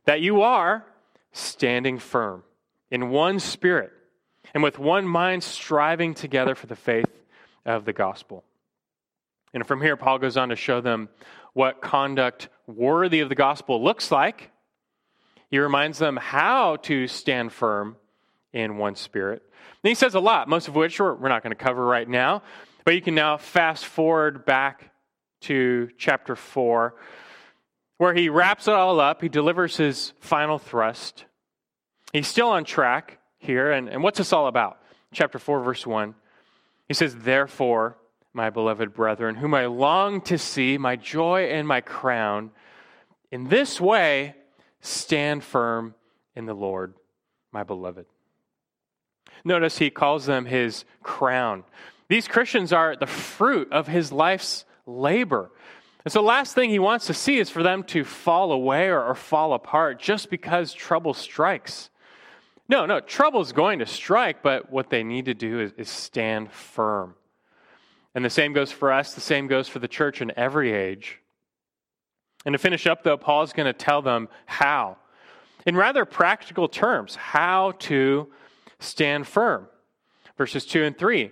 that 0.04 0.20
you 0.20 0.42
are 0.42 0.84
standing 1.32 1.98
firm 1.98 2.44
in 2.90 3.10
one 3.10 3.40
spirit 3.40 3.90
and 4.52 4.62
with 4.62 4.78
one 4.78 5.06
mind 5.06 5.42
striving 5.42 6.14
together 6.14 6.54
for 6.54 6.66
the 6.66 6.76
faith 6.76 7.10
of 7.64 7.84
the 7.84 7.92
gospel. 7.92 8.44
And 9.52 9.66
from 9.66 9.80
here, 9.80 9.96
Paul 9.96 10.18
goes 10.18 10.36
on 10.36 10.50
to 10.50 10.56
show 10.56 10.80
them 10.80 11.08
what 11.54 11.80
conduct 11.80 12.48
worthy 12.66 13.20
of 13.20 13.28
the 13.28 13.34
gospel 13.34 13.82
looks 13.82 14.10
like. 14.10 14.50
He 15.50 15.58
reminds 15.58 15.98
them 15.98 16.16
how 16.16 16.76
to 16.76 17.06
stand 17.06 17.52
firm 17.52 17.96
in 18.52 18.76
one 18.76 18.96
spirit. 18.96 19.42
And 19.82 19.88
he 19.88 19.94
says 19.94 20.14
a 20.14 20.20
lot, 20.20 20.48
most 20.48 20.68
of 20.68 20.74
which 20.74 20.98
we're 20.98 21.28
not 21.28 21.42
going 21.42 21.56
to 21.56 21.62
cover 21.62 21.84
right 21.84 22.08
now. 22.08 22.42
But 22.84 22.94
you 22.94 23.02
can 23.02 23.14
now 23.14 23.36
fast 23.36 23.84
forward 23.86 24.44
back 24.44 24.90
to 25.42 25.90
chapter 25.98 26.36
4, 26.36 26.94
where 27.98 28.14
he 28.14 28.28
wraps 28.28 28.68
it 28.68 28.74
all 28.74 29.00
up. 29.00 29.22
He 29.22 29.28
delivers 29.28 29.76
his 29.76 30.12
final 30.20 30.58
thrust. 30.58 31.24
He's 32.12 32.28
still 32.28 32.48
on 32.48 32.64
track 32.64 33.18
here. 33.38 33.70
And, 33.70 33.88
and 33.88 34.02
what's 34.02 34.18
this 34.18 34.32
all 34.32 34.46
about? 34.46 34.78
Chapter 35.12 35.38
4, 35.38 35.60
verse 35.60 35.86
1. 35.86 36.14
He 36.88 36.94
says, 36.94 37.14
Therefore, 37.14 37.96
my 38.34 38.50
beloved 38.50 38.92
brethren, 38.92 39.36
whom 39.36 39.54
I 39.54 39.66
long 39.66 40.20
to 40.22 40.36
see, 40.36 40.76
my 40.76 40.96
joy 40.96 41.44
and 41.44 41.66
my 41.66 41.80
crown, 41.80 42.50
in 43.30 43.48
this 43.48 43.80
way 43.80 44.34
stand 44.80 45.42
firm 45.44 45.94
in 46.34 46.44
the 46.44 46.54
Lord, 46.54 46.94
my 47.52 47.62
beloved. 47.62 48.06
Notice 49.44 49.78
he 49.78 49.88
calls 49.88 50.26
them 50.26 50.46
his 50.46 50.84
crown. 51.02 51.64
These 52.08 52.28
Christians 52.28 52.72
are 52.72 52.96
the 52.96 53.06
fruit 53.06 53.72
of 53.72 53.86
his 53.86 54.10
life's 54.10 54.64
labor. 54.84 55.50
And 56.04 56.12
so, 56.12 56.20
the 56.20 56.26
last 56.26 56.54
thing 56.54 56.68
he 56.68 56.78
wants 56.78 57.06
to 57.06 57.14
see 57.14 57.38
is 57.38 57.48
for 57.48 57.62
them 57.62 57.82
to 57.84 58.04
fall 58.04 58.52
away 58.52 58.88
or, 58.88 59.02
or 59.02 59.14
fall 59.14 59.54
apart 59.54 59.98
just 59.98 60.28
because 60.28 60.74
trouble 60.74 61.14
strikes. 61.14 61.88
No, 62.68 62.84
no, 62.84 63.00
trouble 63.00 63.40
is 63.40 63.52
going 63.52 63.78
to 63.78 63.86
strike, 63.86 64.42
but 64.42 64.70
what 64.70 64.90
they 64.90 65.02
need 65.02 65.26
to 65.26 65.34
do 65.34 65.60
is, 65.60 65.72
is 65.76 65.88
stand 65.88 66.50
firm. 66.50 67.14
And 68.14 68.24
the 68.24 68.30
same 68.30 68.52
goes 68.52 68.70
for 68.70 68.92
us, 68.92 69.14
the 69.14 69.20
same 69.20 69.48
goes 69.48 69.68
for 69.68 69.78
the 69.78 69.88
church 69.88 70.22
in 70.22 70.32
every 70.36 70.72
age. 70.72 71.18
And 72.46 72.52
to 72.52 72.58
finish 72.58 72.86
up, 72.86 73.02
though, 73.02 73.16
Paul 73.16 73.42
is 73.42 73.52
going 73.52 73.66
to 73.66 73.72
tell 73.72 74.02
them 74.02 74.28
how, 74.46 74.98
in 75.66 75.76
rather 75.76 76.04
practical 76.04 76.68
terms, 76.68 77.16
how 77.16 77.72
to 77.80 78.28
stand 78.78 79.26
firm. 79.26 79.66
Verses 80.36 80.66
2 80.66 80.84
and 80.84 80.98
3 80.98 81.30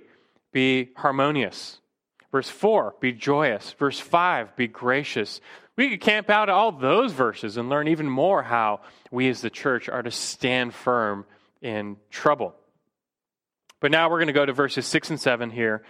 be 0.53 0.91
harmonious. 0.97 1.79
Verse 2.31 2.49
4 2.49 2.95
be 3.01 3.13
joyous. 3.13 3.73
Verse 3.73 4.01
5 4.01 4.57
be 4.57 4.67
gracious. 4.67 5.41
We 5.77 5.91
could 5.91 6.01
camp 6.01 6.31
out 6.31 6.49
all 6.49 6.73
those 6.73 7.13
verses 7.13 7.57
and 7.57 7.69
learn 7.69 7.89
even 7.89 8.09
more 8.09 8.43
how 8.43 8.81
we 9.11 9.29
as 9.29 9.41
the 9.41 9.51
church 9.51 9.89
are 9.89 10.03
to 10.03 10.11
stand 10.11 10.75
firm 10.75 11.25
in 11.61 11.97
trouble. 12.11 12.55
But 13.81 13.91
now 13.91 14.11
we're 14.11 14.19
going 14.19 14.27
to 14.29 14.33
go 14.33 14.47
to 14.47 14.53
verses 14.53 14.87
6 14.87 15.11
and 15.11 15.21
7 15.21 15.51
here. 15.51 15.83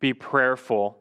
Be 0.00 0.14
prayerful. 0.14 0.98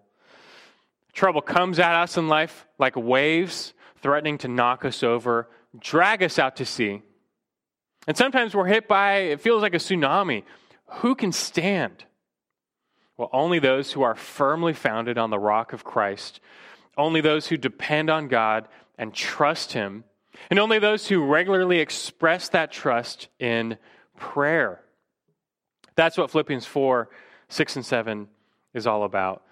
Trouble 1.13 1.41
comes 1.41 1.79
at 1.79 1.95
us 1.95 2.17
in 2.17 2.27
life 2.27 2.67
like 2.77 2.95
waves, 2.95 3.73
threatening 4.01 4.37
to 4.39 4.47
knock 4.47 4.85
us 4.85 5.03
over, 5.03 5.49
drag 5.79 6.21
us 6.23 6.37
out 6.37 6.55
to 6.57 6.65
sea. 6.65 7.01
And 8.07 8.15
sometimes 8.15 8.55
we're 8.55 8.67
hit 8.67 8.87
by, 8.87 9.15
it 9.15 9.41
feels 9.41 9.61
like 9.61 9.73
a 9.73 9.77
tsunami. 9.77 10.43
Who 10.85 11.15
can 11.15 11.31
stand? 11.31 12.05
Well, 13.17 13.29
only 13.33 13.59
those 13.59 13.91
who 13.91 14.03
are 14.03 14.15
firmly 14.15 14.73
founded 14.73 15.17
on 15.17 15.31
the 15.31 15.39
rock 15.39 15.73
of 15.73 15.83
Christ, 15.83 16.39
only 16.97 17.19
those 17.19 17.47
who 17.47 17.57
depend 17.57 18.09
on 18.09 18.27
God 18.27 18.67
and 18.97 19.13
trust 19.13 19.73
Him, 19.73 20.03
and 20.49 20.59
only 20.59 20.79
those 20.79 21.07
who 21.07 21.25
regularly 21.25 21.79
express 21.79 22.49
that 22.49 22.71
trust 22.71 23.27
in 23.39 23.77
prayer. 24.17 24.81
That's 25.95 26.17
what 26.17 26.31
Philippians 26.31 26.65
4 26.65 27.09
6 27.49 27.75
and 27.77 27.85
7 27.85 28.27
is 28.73 28.87
all 28.87 29.03
about. 29.03 29.43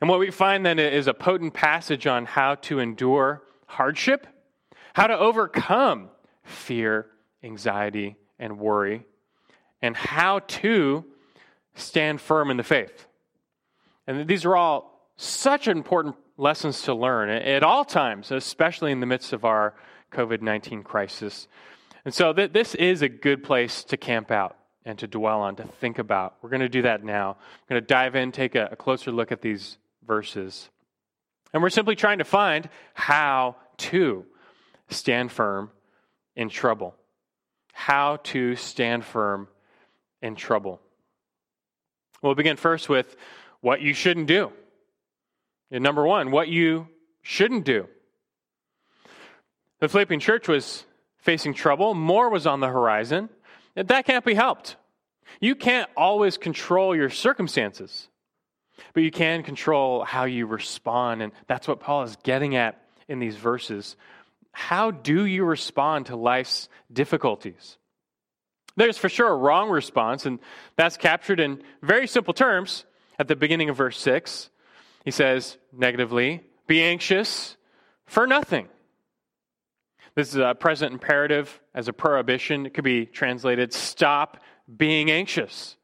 And 0.00 0.10
what 0.10 0.18
we 0.18 0.30
find 0.30 0.66
then 0.66 0.78
is 0.78 1.06
a 1.06 1.14
potent 1.14 1.54
passage 1.54 2.06
on 2.06 2.26
how 2.26 2.56
to 2.56 2.78
endure 2.78 3.42
hardship, 3.66 4.26
how 4.92 5.06
to 5.06 5.18
overcome 5.18 6.10
fear, 6.42 7.06
anxiety, 7.42 8.16
and 8.38 8.58
worry, 8.58 9.06
and 9.80 9.96
how 9.96 10.40
to 10.40 11.04
stand 11.74 12.20
firm 12.20 12.50
in 12.50 12.56
the 12.56 12.62
faith. 12.62 13.06
And 14.06 14.28
these 14.28 14.44
are 14.44 14.56
all 14.56 15.08
such 15.16 15.68
important 15.68 16.16
lessons 16.36 16.82
to 16.82 16.94
learn 16.94 17.30
at 17.30 17.62
all 17.62 17.84
times, 17.84 18.30
especially 18.30 18.92
in 18.92 19.00
the 19.00 19.06
midst 19.06 19.32
of 19.32 19.44
our 19.44 19.74
COVID 20.12 20.42
19 20.42 20.82
crisis. 20.82 21.48
And 22.04 22.12
so 22.12 22.32
th- 22.32 22.52
this 22.52 22.74
is 22.74 23.02
a 23.02 23.08
good 23.08 23.42
place 23.42 23.84
to 23.84 23.96
camp 23.96 24.30
out 24.30 24.56
and 24.84 24.98
to 24.98 25.06
dwell 25.06 25.40
on, 25.40 25.56
to 25.56 25.64
think 25.64 25.98
about. 25.98 26.36
We're 26.42 26.50
going 26.50 26.60
to 26.60 26.68
do 26.68 26.82
that 26.82 27.02
now. 27.02 27.36
We're 27.68 27.74
going 27.74 27.82
to 27.82 27.86
dive 27.86 28.16
in, 28.16 28.32
take 28.32 28.54
a, 28.54 28.68
a 28.72 28.76
closer 28.76 29.10
look 29.10 29.32
at 29.32 29.40
these 29.40 29.78
verses. 30.06 30.68
And 31.52 31.62
we're 31.62 31.70
simply 31.70 31.96
trying 31.96 32.18
to 32.18 32.24
find 32.24 32.68
how 32.92 33.56
to 33.78 34.26
stand 34.88 35.32
firm 35.32 35.70
in 36.36 36.48
trouble. 36.48 36.94
How 37.72 38.16
to 38.24 38.56
stand 38.56 39.04
firm 39.04 39.48
in 40.20 40.34
trouble. 40.34 40.80
We'll 42.22 42.34
begin 42.34 42.56
first 42.56 42.88
with 42.88 43.16
what 43.60 43.80
you 43.80 43.94
shouldn't 43.94 44.26
do. 44.26 44.52
And 45.70 45.82
number 45.82 46.04
one, 46.04 46.30
what 46.30 46.48
you 46.48 46.88
shouldn't 47.22 47.64
do. 47.64 47.88
The 49.80 49.88
Philippian 49.88 50.20
church 50.20 50.48
was 50.48 50.84
facing 51.18 51.54
trouble, 51.54 51.94
more 51.94 52.30
was 52.30 52.46
on 52.46 52.60
the 52.60 52.68
horizon. 52.68 53.28
That 53.74 54.06
can't 54.06 54.24
be 54.24 54.34
helped. 54.34 54.76
You 55.40 55.54
can't 55.54 55.90
always 55.96 56.36
control 56.36 56.94
your 56.94 57.10
circumstances, 57.10 58.08
but 58.92 59.02
you 59.02 59.10
can 59.10 59.42
control 59.42 60.04
how 60.04 60.24
you 60.24 60.46
respond. 60.46 61.22
And 61.22 61.32
that's 61.46 61.66
what 61.66 61.80
Paul 61.80 62.02
is 62.02 62.16
getting 62.22 62.56
at 62.56 62.80
in 63.08 63.18
these 63.18 63.36
verses. 63.36 63.96
How 64.52 64.90
do 64.90 65.24
you 65.24 65.44
respond 65.44 66.06
to 66.06 66.16
life's 66.16 66.68
difficulties? 66.92 67.78
There's 68.76 68.98
for 68.98 69.08
sure 69.08 69.30
a 69.30 69.36
wrong 69.36 69.70
response, 69.70 70.26
and 70.26 70.38
that's 70.76 70.96
captured 70.96 71.40
in 71.40 71.62
very 71.82 72.06
simple 72.06 72.34
terms 72.34 72.84
at 73.18 73.28
the 73.28 73.36
beginning 73.36 73.70
of 73.70 73.76
verse 73.76 73.98
6. 73.98 74.50
He 75.04 75.10
says, 75.10 75.58
negatively, 75.72 76.42
be 76.66 76.82
anxious 76.82 77.56
for 78.06 78.26
nothing. 78.26 78.68
This 80.14 80.28
is 80.28 80.36
a 80.36 80.54
present 80.54 80.92
imperative 80.92 81.60
as 81.74 81.88
a 81.88 81.92
prohibition. 81.92 82.66
It 82.66 82.74
could 82.74 82.84
be 82.84 83.06
translated, 83.06 83.72
stop 83.72 84.40
being 84.76 85.10
anxious. 85.10 85.76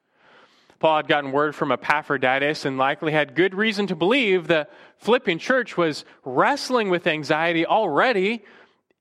Paul 0.78 0.96
had 0.96 1.08
gotten 1.08 1.32
word 1.32 1.54
from 1.54 1.72
Epaphroditus 1.72 2.64
and 2.64 2.78
likely 2.78 3.12
had 3.12 3.34
good 3.34 3.54
reason 3.54 3.87
to 3.88 3.96
believe 3.96 4.46
the 4.46 4.66
Philippian 4.99 5.38
church 5.38 5.76
was 5.76 6.04
wrestling 6.25 6.88
with 6.88 7.06
anxiety 7.06 7.66
already 7.66 8.44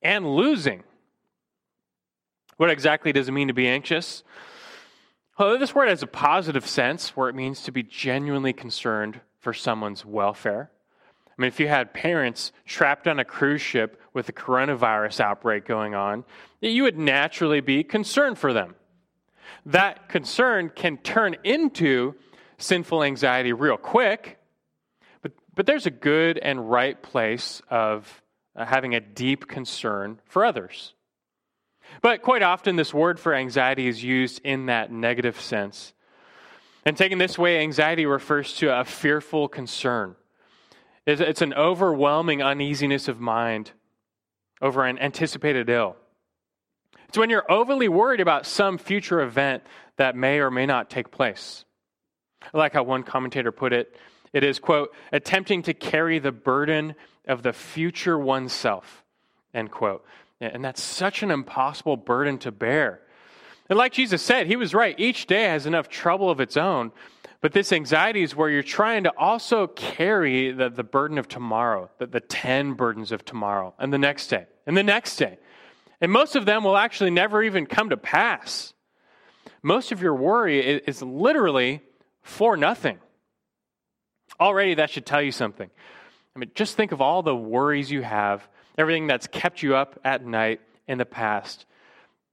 and 0.02 0.36
losing. 0.36 0.84
What 2.58 2.70
exactly 2.70 3.14
does 3.14 3.30
it 3.30 3.32
mean 3.32 3.48
to 3.48 3.54
be 3.54 3.68
anxious? 3.68 4.24
Well, 5.38 5.58
this 5.58 5.74
word 5.74 5.88
has 5.88 6.04
a 6.04 6.08
positive 6.08 6.68
sense 6.68 7.16
where 7.16 7.30
it 7.30 7.36
means 7.36 7.62
to 7.64 7.72
be 7.72 7.84
genuinely 7.84 8.52
concerned 8.52 9.22
for 9.40 9.54
someone's 9.54 10.04
welfare. 10.04 10.70
I 11.28 11.42
mean, 11.42 11.48
if 11.48 11.62
you 11.62 11.70
had 11.70 11.94
parents 11.94 12.52
trapped 12.66 13.08
on 13.08 13.20
a 13.20 13.26
cruise 13.26 13.62
ship 13.62 13.99
with 14.14 14.26
the 14.26 14.34
coronavirus 14.34 15.20
outbreak 15.20 15.66
going 15.66 15.96
on, 15.96 16.24
you 16.62 16.84
would 16.84 16.98
naturally 16.98 17.62
be 17.62 17.84
concerned 17.84 18.38
for 18.38 18.54
them. 18.54 18.76
That 19.66 20.10
concern 20.10 20.72
can 20.76 20.98
turn 20.98 21.36
into 21.44 22.16
sinful 22.58 23.04
anxiety 23.04 23.54
real 23.54 23.78
quick, 23.78 24.40
but, 25.22 25.32
but 25.56 25.66
there's 25.66 25.86
a 25.86 25.92
good 25.92 26.38
and 26.38 26.70
right 26.70 27.02
place 27.02 27.62
of 27.70 28.22
uh, 28.56 28.66
having 28.66 28.96
a 28.96 29.00
deep 29.00 29.48
concern 29.48 30.20
for 30.26 30.44
others. 30.44 30.94
But 32.02 32.22
quite 32.22 32.44
often, 32.44 32.76
this 32.76 32.94
word 32.94 33.20
for 33.20 33.34
anxiety 33.34 33.88
is 33.88 34.04
used 34.04 34.42
in 34.44 34.68
that 34.68 34.92
negative 34.92 35.40
sense. 35.40 35.94
And 36.86 36.96
taken 36.96 37.18
this 37.18 37.38
way, 37.38 37.60
anxiety 37.60 38.06
refers 38.06 38.54
to 38.58 38.80
a 38.80 38.86
fearful 38.86 39.48
concern 39.48 40.16
it's 41.10 41.42
an 41.42 41.54
overwhelming 41.54 42.42
uneasiness 42.42 43.08
of 43.08 43.20
mind 43.20 43.72
over 44.62 44.86
an 44.86 45.00
anticipated 45.00 45.70
ill. 45.70 45.96
It's 47.08 47.18
when 47.18 47.30
you're 47.30 47.50
overly 47.52 47.90
worried 47.90 48.20
about 48.20 48.46
some 48.46 48.78
future 48.78 49.22
event 49.22 49.64
that 49.98 50.16
may 50.16 50.40
or 50.40 50.52
may 50.52 50.66
not 50.66 50.90
take 50.90 51.12
place. 51.12 51.66
I 52.54 52.58
like 52.58 52.74
how 52.74 52.84
one 52.84 53.04
commentator 53.04 53.52
put 53.52 53.74
it. 53.74 53.98
It 54.32 54.44
is, 54.44 54.60
quote, 54.60 54.94
attempting 55.12 55.64
to 55.64 55.74
carry 55.74 56.20
the 56.20 56.32
burden 56.32 56.96
of 57.28 57.42
the 57.42 57.54
future 57.54 58.18
oneself 58.18 59.04
End 59.54 59.72
quote. 59.72 60.06
And 60.42 60.64
that's 60.64 60.82
such 60.82 61.24
an 61.24 61.32
impossible 61.32 61.98
burden 61.98 62.38
to 62.40 62.52
bear. 62.52 63.02
And 63.70 63.78
like 63.78 63.92
Jesus 63.92 64.22
said, 64.22 64.48
he 64.48 64.56
was 64.56 64.74
right. 64.74 64.96
Each 64.98 65.26
day 65.26 65.44
has 65.44 65.66
enough 65.66 65.90
trouble 65.90 66.30
of 66.30 66.40
its 66.40 66.58
own. 66.58 66.92
But 67.42 67.54
this 67.54 67.72
anxiety 67.72 68.22
is 68.22 68.36
where 68.36 68.50
you're 68.50 68.64
trying 68.64 69.06
to 69.06 69.14
also 69.18 69.68
carry 69.68 70.52
the, 70.52 70.70
the 70.70 70.84
burden 70.84 71.18
of 71.18 71.28
tomorrow, 71.28 71.90
the, 71.98 72.08
the 72.08 72.20
10 72.20 72.74
burdens 72.74 73.12
of 73.12 73.24
tomorrow, 73.24 73.74
and 73.80 73.94
the 73.94 73.98
next 73.98 74.28
day, 74.28 74.46
and 74.66 74.76
the 74.76 74.84
next 74.84 75.16
day. 75.16 75.38
And 76.02 76.12
most 76.12 76.36
of 76.36 76.46
them 76.46 76.64
will 76.64 76.78
actually 76.78 77.12
never 77.12 77.42
even 77.42 77.66
come 77.66 77.90
to 77.90 77.98
pass. 77.98 78.74
Most 79.64 79.92
of 79.92 80.02
your 80.02 80.16
worry 80.16 80.60
is, 80.60 80.82
is 80.86 81.02
literally 81.02 81.82
for 82.22 82.58
nothing. 82.58 83.00
Already, 84.40 84.76
that 84.76 84.90
should 84.90 85.06
tell 85.06 85.22
you 85.22 85.32
something. 85.32 85.70
I 86.36 86.40
mean, 86.40 86.52
just 86.56 86.76
think 86.76 86.92
of 86.92 87.02
all 87.02 87.24
the 87.24 87.36
worries 87.36 87.90
you 87.90 88.02
have, 88.02 88.48
everything 88.78 89.08
that's 89.08 89.28
kept 89.28 89.64
you 89.64 89.76
up 89.76 90.00
at 90.04 90.26
night 90.26 90.62
in 90.88 90.98
the 90.98 91.06
past. 91.06 91.66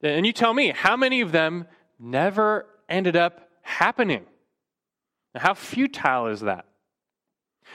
And 0.02 0.26
you 0.26 0.32
tell 0.32 0.52
me, 0.52 0.70
how 0.70 0.96
many 0.96 1.20
of 1.20 1.32
them 1.32 1.66
never 1.98 2.66
ended 2.88 3.16
up 3.16 3.48
happening? 3.62 4.26
How 5.36 5.54
futile 5.54 6.28
is 6.28 6.40
that? 6.40 6.66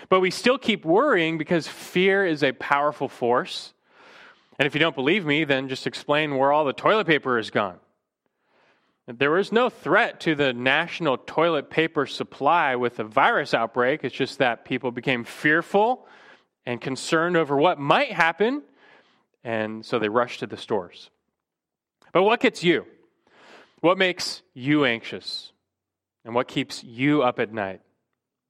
But 0.09 0.19
we 0.19 0.31
still 0.31 0.57
keep 0.57 0.85
worrying 0.85 1.37
because 1.37 1.67
fear 1.67 2.25
is 2.25 2.43
a 2.43 2.53
powerful 2.53 3.07
force. 3.07 3.73
And 4.57 4.65
if 4.65 4.73
you 4.73 4.79
don't 4.79 4.95
believe 4.95 5.25
me, 5.25 5.43
then 5.43 5.69
just 5.69 5.87
explain 5.87 6.37
where 6.37 6.51
all 6.51 6.65
the 6.65 6.73
toilet 6.73 7.07
paper 7.07 7.37
is 7.37 7.49
gone. 7.49 7.79
There 9.07 9.31
was 9.31 9.51
no 9.51 9.69
threat 9.69 10.19
to 10.21 10.35
the 10.35 10.53
national 10.53 11.17
toilet 11.17 11.69
paper 11.69 12.05
supply 12.05 12.75
with 12.75 12.99
a 12.99 13.03
virus 13.03 13.53
outbreak. 13.53 14.03
It's 14.03 14.15
just 14.15 14.37
that 14.37 14.63
people 14.63 14.91
became 14.91 15.23
fearful 15.23 16.07
and 16.65 16.79
concerned 16.79 17.35
over 17.35 17.57
what 17.57 17.79
might 17.79 18.11
happen, 18.11 18.61
and 19.43 19.85
so 19.85 19.99
they 19.99 20.09
rushed 20.09 20.41
to 20.41 20.47
the 20.47 20.57
stores. 20.57 21.09
But 22.13 22.23
what 22.23 22.39
gets 22.39 22.63
you? 22.63 22.85
What 23.79 23.97
makes 23.97 24.43
you 24.53 24.85
anxious? 24.85 25.50
And 26.25 26.35
what 26.35 26.47
keeps 26.47 26.83
you 26.83 27.23
up 27.23 27.39
at 27.39 27.53
night? 27.53 27.81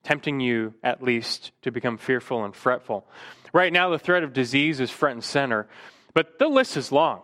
Tempting 0.04 0.40
you, 0.40 0.74
at 0.84 1.04
least, 1.04 1.52
to 1.62 1.72
become 1.72 1.98
fearful 1.98 2.44
and 2.44 2.56
fretful. 2.56 3.08
Right 3.54 3.72
now, 3.72 3.90
the 3.90 4.00
threat 4.00 4.24
of 4.24 4.34
disease 4.34 4.80
is 4.80 4.90
front 4.90 5.14
and 5.14 5.24
center, 5.24 5.68
but 6.14 6.40
the 6.40 6.48
list 6.48 6.78
is 6.78 6.92
long 6.92 7.22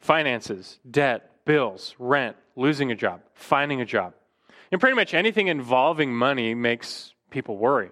finances, 0.00 0.78
debt, 0.88 1.44
bills, 1.44 1.94
rent, 1.98 2.36
losing 2.54 2.92
a 2.92 2.94
job, 2.94 3.20
finding 3.34 3.80
a 3.80 3.84
job. 3.84 4.14
And 4.70 4.80
pretty 4.80 4.94
much 4.94 5.14
anything 5.14 5.48
involving 5.48 6.14
money 6.14 6.54
makes 6.54 7.14
people 7.30 7.56
worry. 7.56 7.90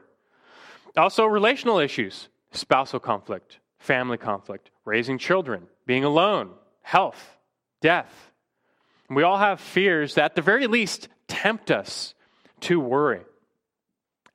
Also, 0.97 1.25
relational 1.27 1.79
issues, 1.79 2.29
spousal 2.53 3.01
conflict, 3.01 3.59
family 3.79 4.19
conflict, 4.19 4.71
raising 4.85 5.19
children, 5.19 5.67
being 5.87 6.05
alone, 6.05 6.51
health, 6.83 7.39
death. 7.81 8.31
We 9.09 9.23
all 9.23 9.39
have 9.39 9.61
fears 9.61 10.15
that, 10.15 10.25
at 10.25 10.35
the 10.37 10.43
very 10.43 10.67
least, 10.67 11.09
tempt 11.29 11.71
us 11.71 12.15
to 12.61 12.81
worry. 12.81 13.21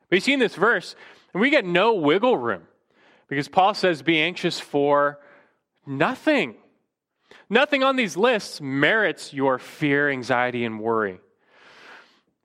You 0.10 0.20
see 0.20 0.34
in 0.34 0.40
this 0.40 0.56
verse, 0.56 0.96
and 1.34 1.42
we 1.42 1.50
get 1.50 1.66
no 1.66 1.94
wiggle 1.94 2.38
room 2.38 2.64
because 3.28 3.48
Paul 3.48 3.74
says, 3.74 4.02
Be 4.02 4.20
anxious 4.22 4.60
for 4.60 5.20
nothing. 5.86 6.56
Nothing 7.50 7.84
on 7.84 7.96
these 7.96 8.18
lists 8.18 8.62
merits 8.62 9.34
your 9.34 9.58
fear, 9.60 10.10
anxiety, 10.10 10.66
and 10.66 10.80
worry. 10.80 11.20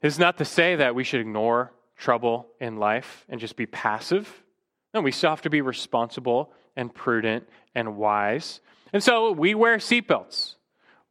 It's 0.01 0.19
not 0.19 0.37
to 0.37 0.45
say 0.45 0.75
that 0.75 0.95
we 0.95 1.03
should 1.03 1.21
ignore 1.21 1.71
trouble 1.97 2.47
in 2.59 2.77
life 2.77 3.25
and 3.29 3.39
just 3.39 3.55
be 3.55 3.65
passive. 3.65 4.43
No, 4.93 5.01
we 5.01 5.11
still 5.11 5.31
have 5.31 5.41
to 5.43 5.49
be 5.49 5.61
responsible 5.61 6.51
and 6.75 6.93
prudent 6.93 7.47
and 7.73 7.97
wise. 7.97 8.61
And 8.93 9.03
so 9.03 9.31
we 9.31 9.55
wear 9.55 9.77
seatbelts. 9.77 10.55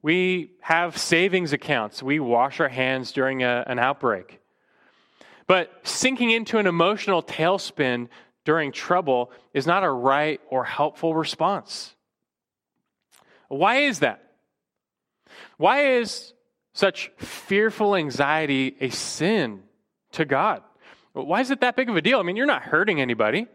We 0.07 0.53
have 0.61 0.97
savings 0.97 1.53
accounts. 1.53 2.01
We 2.01 2.21
wash 2.21 2.61
our 2.61 2.69
hands 2.69 3.11
during 3.11 3.43
a, 3.43 3.65
an 3.67 3.81
outbreak. 3.81 4.39
But 5.49 5.69
sinking 5.83 6.31
into 6.31 6.59
an 6.59 6.69
emotional 6.69 7.25
tailspin 7.25 8.07
during 8.45 8.71
trouble 8.71 9.33
is 9.53 9.67
not 9.67 9.83
a 9.83 9.91
right 9.91 10.41
or 10.49 10.63
helpful 10.63 11.13
response. 11.13 11.93
Why 13.49 13.79
is 13.79 13.99
that? 13.99 14.23
Why 15.57 15.97
is 15.97 16.35
such 16.73 17.11
fearful 17.17 17.97
anxiety 17.97 18.77
a 18.81 18.91
sin 18.91 19.65
to 20.13 20.25
God? 20.25 20.63
Why 21.15 21.41
is 21.41 21.51
it 21.51 21.63
that 21.63 21.75
big 21.75 21.91
of 21.91 21.97
a 21.97 22.01
deal? 22.01 22.21
I 22.21 22.23
mean, 22.23 22.37
you're 22.37 22.47
not 22.47 22.63
hurting 22.63 23.01
anybody. 23.01 23.49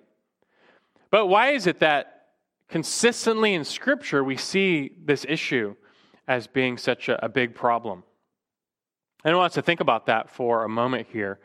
But 1.12 1.28
why 1.28 1.52
is 1.52 1.66
it 1.66 1.80
that 1.80 2.26
consistently 2.68 3.54
in 3.54 3.64
Scripture 3.64 4.22
we 4.22 4.36
see 4.36 4.92
this 5.02 5.26
issue 5.30 5.78
as 6.32 6.48
being 6.48 6.78
such 6.78 7.10
a, 7.10 7.26
a 7.26 7.28
big 7.28 7.54
problem. 7.54 8.04
I 9.26 9.36
want 9.36 9.48
us 9.52 9.56
to 9.56 9.62
think 9.62 9.82
about 9.82 10.06
that 10.06 10.30
for 10.30 10.64
a 10.64 10.70
moment 10.70 11.08
here. 11.12 11.40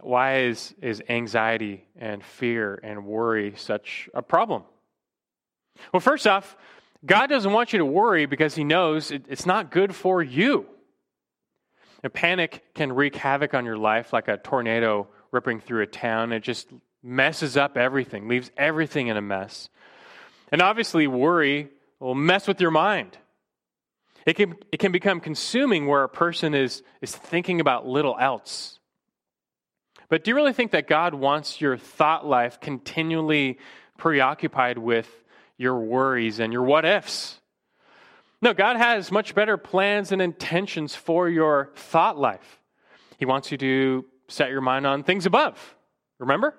Why 0.00 0.42
is, 0.42 0.72
is 0.80 1.02
anxiety 1.08 1.84
and 1.98 2.22
fear 2.22 2.78
and 2.84 3.04
worry 3.04 3.54
such 3.56 4.08
a 4.14 4.22
problem? 4.22 4.62
Well, 5.92 6.00
first 6.00 6.28
off, 6.28 6.56
God 7.04 7.26
doesn't 7.26 7.52
want 7.52 7.72
you 7.72 7.80
to 7.80 7.84
worry 7.84 8.26
because 8.26 8.54
He 8.54 8.62
knows 8.62 9.10
it, 9.10 9.24
it's 9.28 9.44
not 9.44 9.72
good 9.72 9.92
for 9.92 10.22
you. 10.22 10.66
A 12.04 12.10
panic 12.10 12.62
can 12.74 12.92
wreak 12.92 13.16
havoc 13.16 13.54
on 13.54 13.64
your 13.64 13.76
life 13.76 14.12
like 14.12 14.28
a 14.28 14.36
tornado 14.36 15.08
ripping 15.32 15.60
through 15.60 15.82
a 15.82 15.86
town. 15.86 16.32
It 16.32 16.44
just 16.44 16.68
messes 17.02 17.56
up 17.56 17.76
everything, 17.76 18.28
leaves 18.28 18.52
everything 18.56 19.08
in 19.08 19.16
a 19.16 19.22
mess. 19.22 19.68
And 20.52 20.62
obviously, 20.62 21.08
worry 21.08 21.70
will 21.98 22.14
mess 22.14 22.46
with 22.46 22.60
your 22.60 22.70
mind. 22.70 23.18
It 24.26 24.34
can, 24.34 24.56
it 24.70 24.78
can 24.78 24.92
become 24.92 25.20
consuming 25.20 25.86
where 25.86 26.04
a 26.04 26.08
person 26.08 26.54
is, 26.54 26.82
is 27.00 27.14
thinking 27.14 27.60
about 27.60 27.86
little 27.86 28.16
else. 28.18 28.78
But 30.08 30.24
do 30.24 30.30
you 30.30 30.34
really 30.34 30.52
think 30.52 30.72
that 30.72 30.88
God 30.88 31.14
wants 31.14 31.60
your 31.60 31.76
thought 31.76 32.26
life 32.26 32.60
continually 32.60 33.58
preoccupied 33.96 34.76
with 34.76 35.08
your 35.56 35.78
worries 35.78 36.40
and 36.40 36.52
your 36.52 36.62
what 36.62 36.84
ifs? 36.84 37.40
No, 38.42 38.54
God 38.54 38.76
has 38.76 39.12
much 39.12 39.34
better 39.34 39.56
plans 39.56 40.12
and 40.12 40.20
intentions 40.20 40.94
for 40.94 41.28
your 41.28 41.70
thought 41.74 42.18
life. 42.18 42.60
He 43.18 43.26
wants 43.26 43.52
you 43.52 43.58
to 43.58 44.04
set 44.28 44.50
your 44.50 44.62
mind 44.62 44.86
on 44.86 45.04
things 45.04 45.26
above. 45.26 45.76
Remember? 46.18 46.54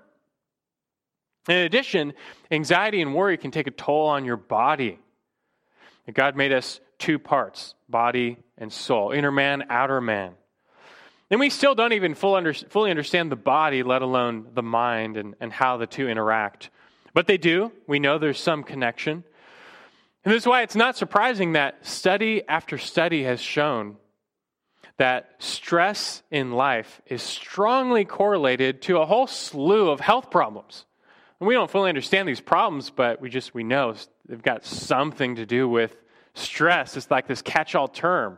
In 1.49 1.55
addition, 1.55 2.13
anxiety 2.51 3.01
and 3.01 3.15
worry 3.15 3.37
can 3.37 3.51
take 3.51 3.67
a 3.67 3.71
toll 3.71 4.07
on 4.07 4.25
your 4.25 4.37
body. 4.37 4.99
God 6.13 6.35
made 6.35 6.51
us 6.51 6.79
two 7.01 7.19
parts 7.19 7.75
body 7.89 8.37
and 8.57 8.71
soul, 8.71 9.11
inner 9.11 9.31
man, 9.31 9.65
outer 9.69 9.99
man. 9.99 10.33
And 11.29 11.39
we 11.39 11.49
still 11.49 11.75
don't 11.75 11.93
even 11.93 12.15
under, 12.23 12.53
fully 12.53 12.91
understand 12.91 13.31
the 13.31 13.37
body, 13.37 13.83
let 13.83 14.01
alone 14.01 14.47
the 14.53 14.63
mind 14.63 15.17
and, 15.17 15.35
and 15.39 15.51
how 15.51 15.77
the 15.77 15.87
two 15.87 16.07
interact. 16.07 16.69
But 17.13 17.27
they 17.27 17.37
do. 17.37 17.71
We 17.87 17.99
know 17.99 18.17
there's 18.17 18.39
some 18.39 18.63
connection. 18.63 19.23
And 20.23 20.33
this 20.33 20.43
is 20.43 20.47
why 20.47 20.61
it's 20.61 20.75
not 20.75 20.95
surprising 20.95 21.53
that 21.53 21.85
study 21.85 22.43
after 22.47 22.77
study 22.77 23.23
has 23.23 23.41
shown 23.41 23.97
that 24.97 25.31
stress 25.39 26.21
in 26.29 26.51
life 26.51 27.01
is 27.07 27.23
strongly 27.23 28.05
correlated 28.05 28.83
to 28.83 28.99
a 28.99 29.05
whole 29.05 29.25
slew 29.25 29.89
of 29.89 29.99
health 29.99 30.29
problems. 30.29 30.85
And 31.39 31.47
we 31.47 31.55
don't 31.55 31.71
fully 31.71 31.89
understand 31.89 32.27
these 32.27 32.41
problems, 32.41 32.91
but 32.91 33.19
we 33.19 33.29
just 33.29 33.53
we 33.53 33.63
know 33.63 33.95
they've 34.27 34.41
got 34.41 34.63
something 34.63 35.37
to 35.37 35.45
do 35.45 35.67
with 35.67 35.95
stress. 36.33 36.97
It's 36.97 37.11
like 37.11 37.27
this 37.27 37.41
catch 37.41 37.75
all 37.75 37.87
term. 37.87 38.37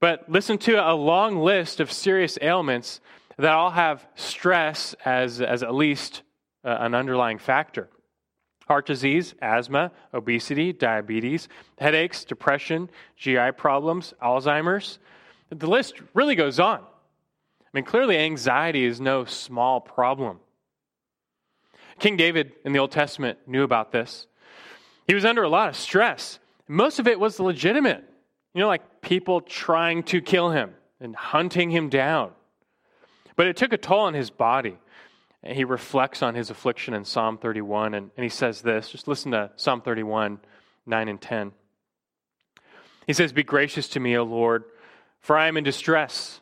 But 0.00 0.30
listen 0.30 0.58
to 0.58 0.74
a 0.74 0.94
long 0.94 1.38
list 1.38 1.80
of 1.80 1.90
serious 1.90 2.38
ailments 2.40 3.00
that 3.36 3.52
all 3.52 3.70
have 3.70 4.06
stress 4.14 4.94
as, 5.04 5.40
as 5.40 5.62
at 5.62 5.74
least 5.74 6.22
uh, 6.64 6.76
an 6.80 6.94
underlying 6.94 7.38
factor 7.38 7.88
heart 8.68 8.84
disease, 8.84 9.34
asthma, 9.40 9.90
obesity, 10.12 10.74
diabetes, 10.74 11.48
headaches, 11.78 12.24
depression, 12.24 12.90
GI 13.16 13.52
problems, 13.56 14.12
Alzheimer's. 14.22 14.98
The 15.50 15.66
list 15.66 15.94
really 16.12 16.34
goes 16.34 16.60
on. 16.60 16.80
I 16.80 17.70
mean, 17.72 17.84
clearly, 17.84 18.18
anxiety 18.18 18.84
is 18.84 19.00
no 19.00 19.24
small 19.24 19.80
problem. 19.80 20.40
King 21.98 22.18
David 22.18 22.52
in 22.64 22.72
the 22.72 22.78
Old 22.78 22.92
Testament 22.92 23.38
knew 23.46 23.62
about 23.62 23.90
this. 23.90 24.26
He 25.06 25.14
was 25.14 25.24
under 25.24 25.42
a 25.42 25.48
lot 25.48 25.70
of 25.70 25.76
stress. 25.76 26.38
Most 26.68 26.98
of 26.98 27.08
it 27.08 27.18
was 27.18 27.40
legitimate. 27.40 28.04
You 28.54 28.60
know, 28.60 28.68
like 28.68 29.00
people 29.00 29.40
trying 29.40 30.02
to 30.04 30.20
kill 30.20 30.50
him 30.50 30.74
and 31.00 31.16
hunting 31.16 31.70
him 31.70 31.88
down. 31.88 32.32
But 33.36 33.46
it 33.46 33.56
took 33.56 33.72
a 33.72 33.78
toll 33.78 34.00
on 34.00 34.14
his 34.14 34.30
body. 34.30 34.76
And 35.42 35.56
he 35.56 35.64
reflects 35.64 36.22
on 36.22 36.34
his 36.34 36.50
affliction 36.50 36.94
in 36.94 37.04
Psalm 37.04 37.38
31, 37.38 37.94
and, 37.94 38.10
and 38.16 38.24
he 38.24 38.28
says 38.28 38.60
this. 38.60 38.90
Just 38.90 39.06
listen 39.06 39.32
to 39.32 39.50
Psalm 39.56 39.80
31, 39.80 40.40
9 40.84 41.08
and 41.08 41.20
10. 41.20 41.52
He 43.06 43.12
says, 43.12 43.32
Be 43.32 43.44
gracious 43.44 43.88
to 43.90 44.00
me, 44.00 44.16
O 44.16 44.24
Lord, 44.24 44.64
for 45.20 45.36
I 45.38 45.46
am 45.46 45.56
in 45.56 45.64
distress. 45.64 46.40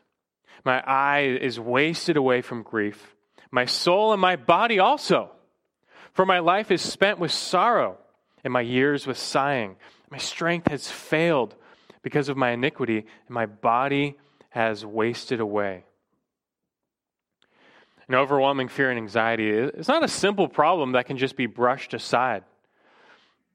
My 0.64 0.80
eye 0.80 1.38
is 1.40 1.60
wasted 1.60 2.16
away 2.16 2.40
from 2.40 2.62
grief, 2.62 3.14
my 3.50 3.66
soul 3.66 4.12
and 4.12 4.20
my 4.20 4.36
body 4.36 4.78
also. 4.78 5.30
For 6.12 6.24
my 6.24 6.38
life 6.38 6.70
is 6.70 6.80
spent 6.80 7.18
with 7.18 7.30
sorrow 7.30 7.98
and 8.42 8.52
my 8.52 8.62
years 8.62 9.06
with 9.06 9.18
sighing. 9.18 9.76
My 10.16 10.20
strength 10.20 10.68
has 10.68 10.90
failed 10.90 11.54
because 12.00 12.30
of 12.30 12.38
my 12.38 12.52
iniquity, 12.52 13.00
and 13.00 13.28
my 13.28 13.44
body 13.44 14.16
has 14.48 14.82
wasted 14.82 15.40
away. 15.40 15.84
An 18.08 18.14
overwhelming 18.14 18.68
fear 18.68 18.88
and 18.88 18.98
anxiety 18.98 19.50
is 19.50 19.88
not 19.88 20.02
a 20.02 20.08
simple 20.08 20.48
problem 20.48 20.92
that 20.92 21.04
can 21.04 21.18
just 21.18 21.36
be 21.36 21.44
brushed 21.44 21.92
aside. 21.92 22.44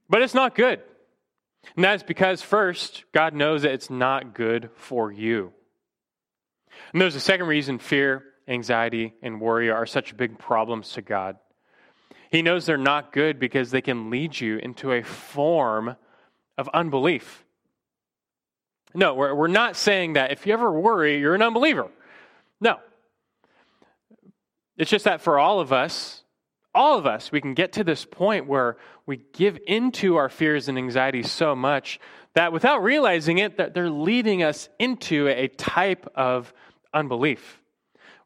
But 0.08 0.22
it's 0.22 0.36
not 0.36 0.54
good. 0.54 0.82
And 1.76 1.84
that's 1.84 2.04
because, 2.04 2.44
first, 2.44 3.06
God 3.12 3.34
knows 3.34 3.64
that 3.64 3.72
it's 3.72 3.90
not 3.90 4.36
good 4.36 4.70
for 4.76 5.12
you. 5.12 5.54
And 6.94 7.02
there's 7.02 7.16
a 7.16 7.20
second 7.20 7.48
reason 7.48 7.80
fear, 7.80 8.24
anxiety, 8.48 9.16
and 9.24 9.42
worry 9.42 9.72
are 9.72 9.88
such 9.88 10.16
big 10.16 10.38
problems 10.38 10.94
to 10.94 11.02
God. 11.02 11.38
He 12.30 12.44
knows 12.44 12.68
they're 12.68 12.78
not 12.78 13.12
good 13.14 13.40
because 13.40 13.72
they 13.72 13.82
can 13.82 14.12
lead 14.12 14.40
you 14.40 14.58
into 14.58 14.92
a 14.92 15.02
form 15.02 15.96
of 16.62 16.70
unbelief. 16.74 17.44
No, 18.94 19.16
we're, 19.16 19.34
we're 19.34 19.48
not 19.48 19.76
saying 19.76 20.14
that 20.14 20.32
if 20.32 20.46
you 20.46 20.54
ever 20.54 20.72
worry, 20.72 21.20
you're 21.20 21.36
an 21.36 21.42
unbeliever. 21.42 21.90
No. 22.60 22.78
It's 24.78 24.92
just 24.92 25.06
that 25.06 25.22
for 25.22 25.40
all 25.40 25.60
of 25.60 25.74
us, 25.74 26.24
all 26.74 26.98
of 26.98 27.06
us, 27.06 27.32
we 27.32 27.42
can 27.42 27.56
get 27.56 27.74
to 27.74 27.84
this 27.84 28.06
point 28.06 28.48
where 28.48 28.78
we 29.06 29.18
give 29.34 29.58
into 29.66 30.18
our 30.18 30.30
fears 30.30 30.70
and 30.70 30.78
anxieties 30.78 31.32
so 31.32 31.56
much 31.56 32.00
that 32.36 32.54
without 32.54 32.84
realizing 32.84 33.40
it, 33.40 33.58
that 33.58 33.74
they're 33.74 33.90
leading 33.90 34.44
us 34.44 34.70
into 34.80 35.28
a 35.28 35.48
type 35.48 36.10
of 36.16 36.54
unbelief. 36.94 37.62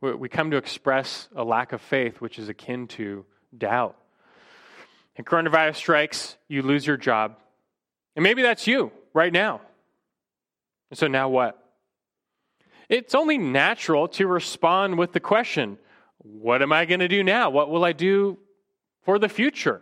We 0.01 0.29
come 0.29 0.51
to 0.51 0.57
express 0.57 1.29
a 1.35 1.43
lack 1.43 1.71
of 1.71 1.81
faith, 1.81 2.21
which 2.21 2.37
is 2.37 2.49
akin 2.49 2.87
to 2.89 3.25
doubt. 3.57 3.95
And 5.15 5.25
coronavirus 5.25 5.75
strikes, 5.77 6.35
you 6.47 6.61
lose 6.61 6.85
your 6.85 6.97
job. 6.97 7.37
And 8.15 8.23
maybe 8.23 8.41
that's 8.41 8.67
you 8.67 8.91
right 9.13 9.31
now. 9.31 9.61
And 10.89 10.97
so 10.97 11.07
now 11.07 11.29
what? 11.29 11.61
It's 12.87 13.15
only 13.15 13.37
natural 13.37 14.07
to 14.09 14.27
respond 14.27 14.97
with 14.97 15.11
the 15.11 15.19
question 15.19 15.77
what 16.19 16.63
am 16.63 16.73
I 16.73 16.85
going 16.85 17.01
to 17.01 17.07
do 17.07 17.23
now? 17.23 17.51
What 17.51 17.69
will 17.69 17.85
I 17.85 17.91
do 17.91 18.39
for 19.03 19.19
the 19.19 19.29
future? 19.29 19.81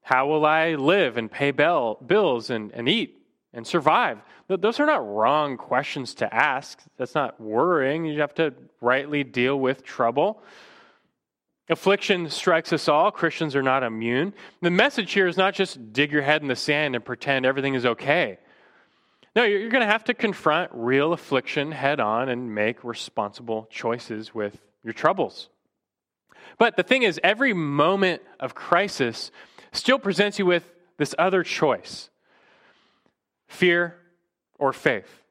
How 0.00 0.26
will 0.26 0.46
I 0.46 0.76
live 0.76 1.18
and 1.18 1.30
pay 1.30 1.50
bell, 1.50 1.98
bills 2.06 2.48
and, 2.48 2.72
and 2.72 2.88
eat 2.88 3.18
and 3.52 3.66
survive? 3.66 4.18
Those 4.48 4.80
are 4.80 4.86
not 4.86 5.06
wrong 5.06 5.58
questions 5.58 6.14
to 6.14 6.34
ask. 6.34 6.80
That's 6.96 7.14
not 7.14 7.38
worrying. 7.38 8.06
You 8.06 8.22
have 8.22 8.34
to 8.36 8.54
rightly 8.80 9.24
deal 9.24 9.60
with 9.60 9.84
trouble. 9.84 10.42
Affliction 11.70 12.30
strikes 12.30 12.72
us 12.72 12.88
all. 12.88 13.10
Christians 13.10 13.54
are 13.54 13.62
not 13.62 13.82
immune. 13.82 14.32
The 14.62 14.70
message 14.70 15.12
here 15.12 15.26
is 15.26 15.36
not 15.36 15.54
just 15.54 15.92
dig 15.92 16.12
your 16.12 16.22
head 16.22 16.40
in 16.40 16.48
the 16.48 16.56
sand 16.56 16.94
and 16.94 17.04
pretend 17.04 17.44
everything 17.44 17.74
is 17.74 17.84
okay. 17.84 18.38
No, 19.36 19.44
you're 19.44 19.68
going 19.68 19.86
to 19.86 19.92
have 19.92 20.04
to 20.04 20.14
confront 20.14 20.70
real 20.72 21.12
affliction 21.12 21.70
head 21.72 22.00
on 22.00 22.28
and 22.28 22.54
make 22.54 22.82
responsible 22.82 23.68
choices 23.70 24.34
with 24.34 24.58
your 24.82 24.94
troubles. 24.94 25.50
But 26.56 26.76
the 26.76 26.82
thing 26.82 27.02
is, 27.02 27.20
every 27.22 27.52
moment 27.52 28.22
of 28.40 28.54
crisis 28.54 29.30
still 29.72 29.98
presents 29.98 30.38
you 30.38 30.46
with 30.46 30.72
this 30.96 31.14
other 31.18 31.42
choice 31.42 32.08
fear 33.46 33.96
or 34.58 34.72
faith. 34.72 35.22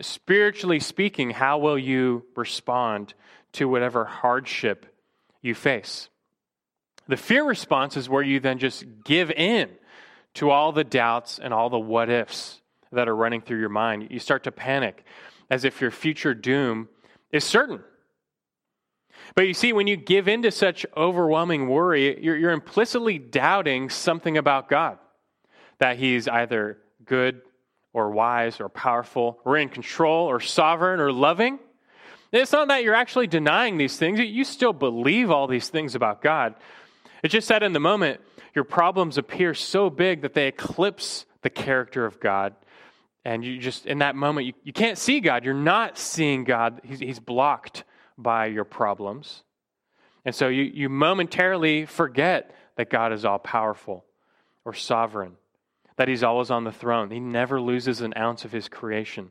Spiritually 0.00 0.80
speaking, 0.80 1.30
how 1.30 1.58
will 1.58 1.78
you 1.78 2.24
respond 2.34 3.14
to 3.56 3.68
whatever 3.68 4.04
hardship 4.04 4.86
you 5.42 5.54
face? 5.54 6.08
The 7.08 7.16
fear 7.16 7.44
response 7.44 7.96
is 7.96 8.08
where 8.08 8.22
you 8.22 8.40
then 8.40 8.58
just 8.58 8.84
give 9.04 9.30
in 9.30 9.70
to 10.34 10.50
all 10.50 10.72
the 10.72 10.84
doubts 10.84 11.38
and 11.38 11.54
all 11.54 11.70
the 11.70 11.78
what 11.78 12.10
ifs 12.10 12.60
that 12.92 13.08
are 13.08 13.16
running 13.16 13.40
through 13.40 13.60
your 13.60 13.68
mind. 13.68 14.08
You 14.10 14.18
start 14.18 14.44
to 14.44 14.52
panic 14.52 15.04
as 15.50 15.64
if 15.64 15.80
your 15.80 15.90
future 15.90 16.34
doom 16.34 16.88
is 17.30 17.44
certain. 17.44 17.80
But 19.34 19.46
you 19.46 19.54
see, 19.54 19.72
when 19.72 19.86
you 19.86 19.96
give 19.96 20.28
in 20.28 20.42
to 20.42 20.50
such 20.50 20.86
overwhelming 20.96 21.68
worry, 21.68 22.22
you're, 22.22 22.36
you're 22.36 22.50
implicitly 22.50 23.18
doubting 23.18 23.90
something 23.90 24.36
about 24.36 24.68
God 24.68 24.98
that 25.78 25.98
He's 25.98 26.28
either 26.28 26.78
good 27.04 27.42
or 27.92 28.10
wise 28.10 28.60
or 28.60 28.68
powerful 28.68 29.38
or 29.44 29.56
in 29.56 29.68
control 29.68 30.26
or 30.26 30.40
sovereign 30.40 31.00
or 31.00 31.12
loving. 31.12 31.58
It's 32.36 32.52
not 32.52 32.68
that 32.68 32.82
you're 32.82 32.94
actually 32.94 33.26
denying 33.26 33.78
these 33.78 33.96
things, 33.96 34.18
you 34.18 34.44
still 34.44 34.72
believe 34.72 35.30
all 35.30 35.46
these 35.46 35.68
things 35.68 35.94
about 35.94 36.22
God. 36.22 36.54
It's 37.22 37.32
just 37.32 37.48
that 37.48 37.62
in 37.62 37.72
the 37.72 37.80
moment, 37.80 38.20
your 38.54 38.64
problems 38.64 39.18
appear 39.18 39.54
so 39.54 39.90
big 39.90 40.22
that 40.22 40.34
they 40.34 40.48
eclipse 40.48 41.26
the 41.42 41.50
character 41.50 42.06
of 42.06 42.20
God. 42.20 42.54
And 43.24 43.44
you 43.44 43.58
just, 43.58 43.86
in 43.86 43.98
that 43.98 44.14
moment, 44.14 44.46
you, 44.46 44.52
you 44.62 44.72
can't 44.72 44.96
see 44.96 45.20
God. 45.20 45.44
You're 45.44 45.54
not 45.54 45.98
seeing 45.98 46.44
God. 46.44 46.80
He's, 46.84 47.00
he's 47.00 47.18
blocked 47.18 47.84
by 48.16 48.46
your 48.46 48.64
problems. 48.64 49.42
And 50.24 50.34
so 50.34 50.48
you, 50.48 50.62
you 50.62 50.88
momentarily 50.88 51.86
forget 51.86 52.54
that 52.76 52.90
God 52.90 53.12
is 53.12 53.24
all 53.24 53.38
powerful 53.38 54.04
or 54.64 54.74
sovereign, 54.74 55.32
that 55.96 56.08
He's 56.08 56.22
always 56.22 56.50
on 56.50 56.64
the 56.64 56.72
throne. 56.72 57.10
He 57.10 57.20
never 57.20 57.60
loses 57.60 58.00
an 58.00 58.14
ounce 58.16 58.44
of 58.44 58.52
His 58.52 58.68
creation. 58.68 59.30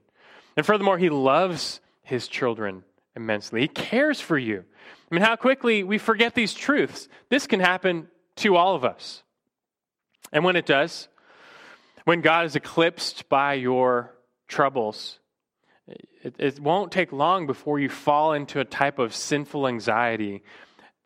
And 0.55 0.65
furthermore, 0.65 0.97
He 0.97 1.09
loves 1.09 1.81
His 2.03 2.27
children 2.27 2.83
immensely. 3.15 3.61
He 3.61 3.67
cares 3.67 4.19
for 4.19 4.37
you. 4.37 4.63
I 5.11 5.15
mean, 5.15 5.23
how 5.23 5.35
quickly 5.35 5.83
we 5.83 5.97
forget 5.97 6.35
these 6.35 6.53
truths. 6.53 7.07
This 7.29 7.47
can 7.47 7.59
happen 7.59 8.07
to 8.37 8.55
all 8.55 8.75
of 8.75 8.83
us. 8.83 9.23
And 10.31 10.43
when 10.43 10.55
it 10.55 10.65
does, 10.65 11.07
when 12.03 12.21
God 12.21 12.45
is 12.45 12.55
eclipsed 12.55 13.29
by 13.29 13.53
your 13.53 14.15
troubles, 14.47 15.19
it, 15.87 16.35
it 16.39 16.59
won't 16.59 16.91
take 16.91 17.11
long 17.11 17.47
before 17.47 17.79
you 17.79 17.89
fall 17.89 18.33
into 18.33 18.59
a 18.59 18.65
type 18.65 18.99
of 18.99 19.15
sinful 19.15 19.67
anxiety 19.67 20.43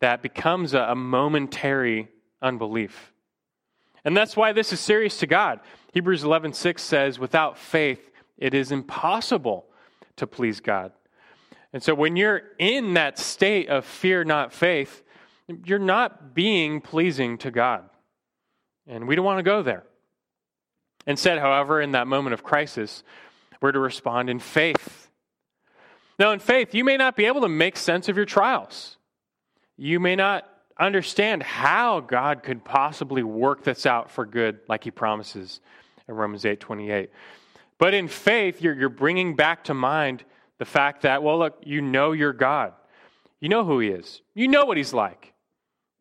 that 0.00 0.22
becomes 0.22 0.74
a, 0.74 0.80
a 0.80 0.94
momentary 0.94 2.08
unbelief. 2.42 3.12
And 4.04 4.16
that's 4.16 4.36
why 4.36 4.52
this 4.52 4.72
is 4.72 4.80
serious 4.80 5.18
to 5.18 5.26
God. 5.26 5.60
Hebrews 5.92 6.24
11:6 6.24 6.82
says, 6.82 7.18
"Without 7.18 7.58
faith 7.58 8.10
it 8.38 8.54
is 8.54 8.72
impossible 8.72 9.66
to 10.16 10.26
please 10.26 10.60
God." 10.60 10.92
And 11.72 11.82
so 11.82 11.94
when 11.94 12.16
you're 12.16 12.42
in 12.58 12.94
that 12.94 13.18
state 13.18 13.68
of 13.68 13.84
fear 13.84 14.24
not 14.24 14.52
faith, 14.52 15.02
you're 15.64 15.78
not 15.78 16.34
being 16.34 16.80
pleasing 16.80 17.38
to 17.38 17.50
God. 17.50 17.88
And 18.86 19.06
we 19.06 19.14
don't 19.14 19.24
want 19.24 19.38
to 19.38 19.44
go 19.44 19.62
there. 19.62 19.84
Instead, 21.06 21.38
however, 21.38 21.80
in 21.80 21.92
that 21.92 22.06
moment 22.06 22.34
of 22.34 22.42
crisis, 22.42 23.02
we're 23.60 23.72
to 23.72 23.78
respond 23.78 24.30
in 24.30 24.38
faith. 24.38 25.08
Now, 26.18 26.32
in 26.32 26.38
faith, 26.38 26.74
you 26.74 26.84
may 26.84 26.96
not 26.96 27.16
be 27.16 27.24
able 27.26 27.40
to 27.42 27.48
make 27.48 27.76
sense 27.76 28.08
of 28.08 28.16
your 28.16 28.26
trials. 28.26 28.96
You 29.76 30.00
may 30.00 30.16
not 30.16 30.46
understand 30.78 31.42
how 31.42 32.00
God 32.00 32.42
could 32.42 32.64
possibly 32.64 33.22
work 33.22 33.64
this 33.64 33.86
out 33.86 34.10
for 34.10 34.26
good, 34.26 34.60
like 34.68 34.84
He 34.84 34.90
promises 34.90 35.60
in 36.08 36.14
Romans 36.14 36.44
8 36.44 36.60
28. 36.60 37.10
But 37.78 37.94
in 37.94 38.08
faith, 38.08 38.60
you're, 38.60 38.74
you're 38.74 38.88
bringing 38.90 39.36
back 39.36 39.64
to 39.64 39.74
mind 39.74 40.24
the 40.60 40.66
fact 40.66 41.02
that, 41.02 41.22
well, 41.22 41.38
look, 41.38 41.56
you 41.64 41.80
know 41.80 42.12
your 42.12 42.34
God. 42.34 42.74
You 43.40 43.48
know 43.48 43.64
who 43.64 43.80
He 43.80 43.88
is, 43.88 44.20
you 44.34 44.46
know 44.46 44.66
what 44.66 44.76
He's 44.76 44.92
like. 44.92 45.32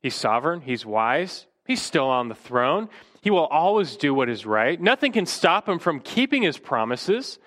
He's 0.02 0.13
sovereign, 0.13 0.60
He's 0.60 0.86
wise, 0.86 1.48
He's 1.65 1.82
still 1.82 2.08
on 2.08 2.28
the 2.28 2.36
throne. 2.36 2.89
He 3.22 3.32
will 3.32 3.48
always 3.48 3.95
do 3.95 4.13
what 4.13 4.30
is 4.30 4.45
right. 4.45 4.80
Nothing 4.80 5.13
can 5.13 5.26
stop 5.26 5.67
him 5.67 5.80
from 5.80 6.00
keeping 6.00 6.41
his 6.41 6.58
promises. 6.58 7.38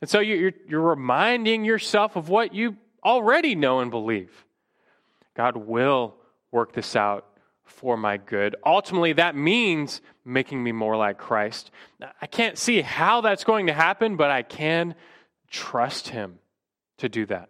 And 0.00 0.08
so 0.08 0.20
you're, 0.20 0.52
you're 0.66 0.80
reminding 0.80 1.66
yourself 1.66 2.16
of 2.16 2.30
what 2.30 2.54
you 2.54 2.76
already 3.04 3.54
know 3.54 3.80
and 3.80 3.90
believe. 3.90 4.30
God 5.34 5.56
will 5.56 6.14
work 6.50 6.72
this 6.72 6.96
out 6.96 7.26
for 7.64 7.98
my 7.98 8.16
good. 8.16 8.56
Ultimately, 8.64 9.12
that 9.14 9.36
means 9.36 10.00
making 10.24 10.62
me 10.62 10.72
more 10.72 10.96
like 10.96 11.18
Christ. 11.18 11.70
I 12.20 12.26
can't 12.26 12.56
see 12.56 12.80
how 12.80 13.20
that's 13.20 13.44
going 13.44 13.66
to 13.66 13.74
happen, 13.74 14.16
but 14.16 14.30
I 14.30 14.42
can 14.42 14.94
trust 15.50 16.08
Him 16.08 16.38
to 17.02 17.08
do 17.08 17.26
that. 17.26 17.48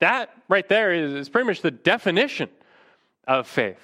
That 0.00 0.30
right 0.48 0.68
there 0.68 0.92
is, 0.92 1.12
is 1.12 1.28
pretty 1.28 1.46
much 1.46 1.62
the 1.62 1.70
definition 1.70 2.50
of 3.26 3.46
faith. 3.46 3.80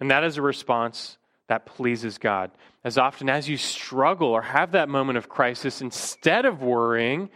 And 0.00 0.10
that 0.10 0.24
is 0.24 0.36
a 0.36 0.42
response 0.42 1.16
that 1.48 1.66
pleases 1.66 2.18
God. 2.18 2.50
As 2.84 2.96
often 2.96 3.28
as 3.28 3.48
you 3.48 3.56
struggle 3.56 4.28
or 4.28 4.42
have 4.42 4.72
that 4.72 4.88
moment 4.88 5.18
of 5.18 5.28
crisis, 5.28 5.80
instead 5.80 6.46
of 6.46 6.62
worrying, 6.62 7.28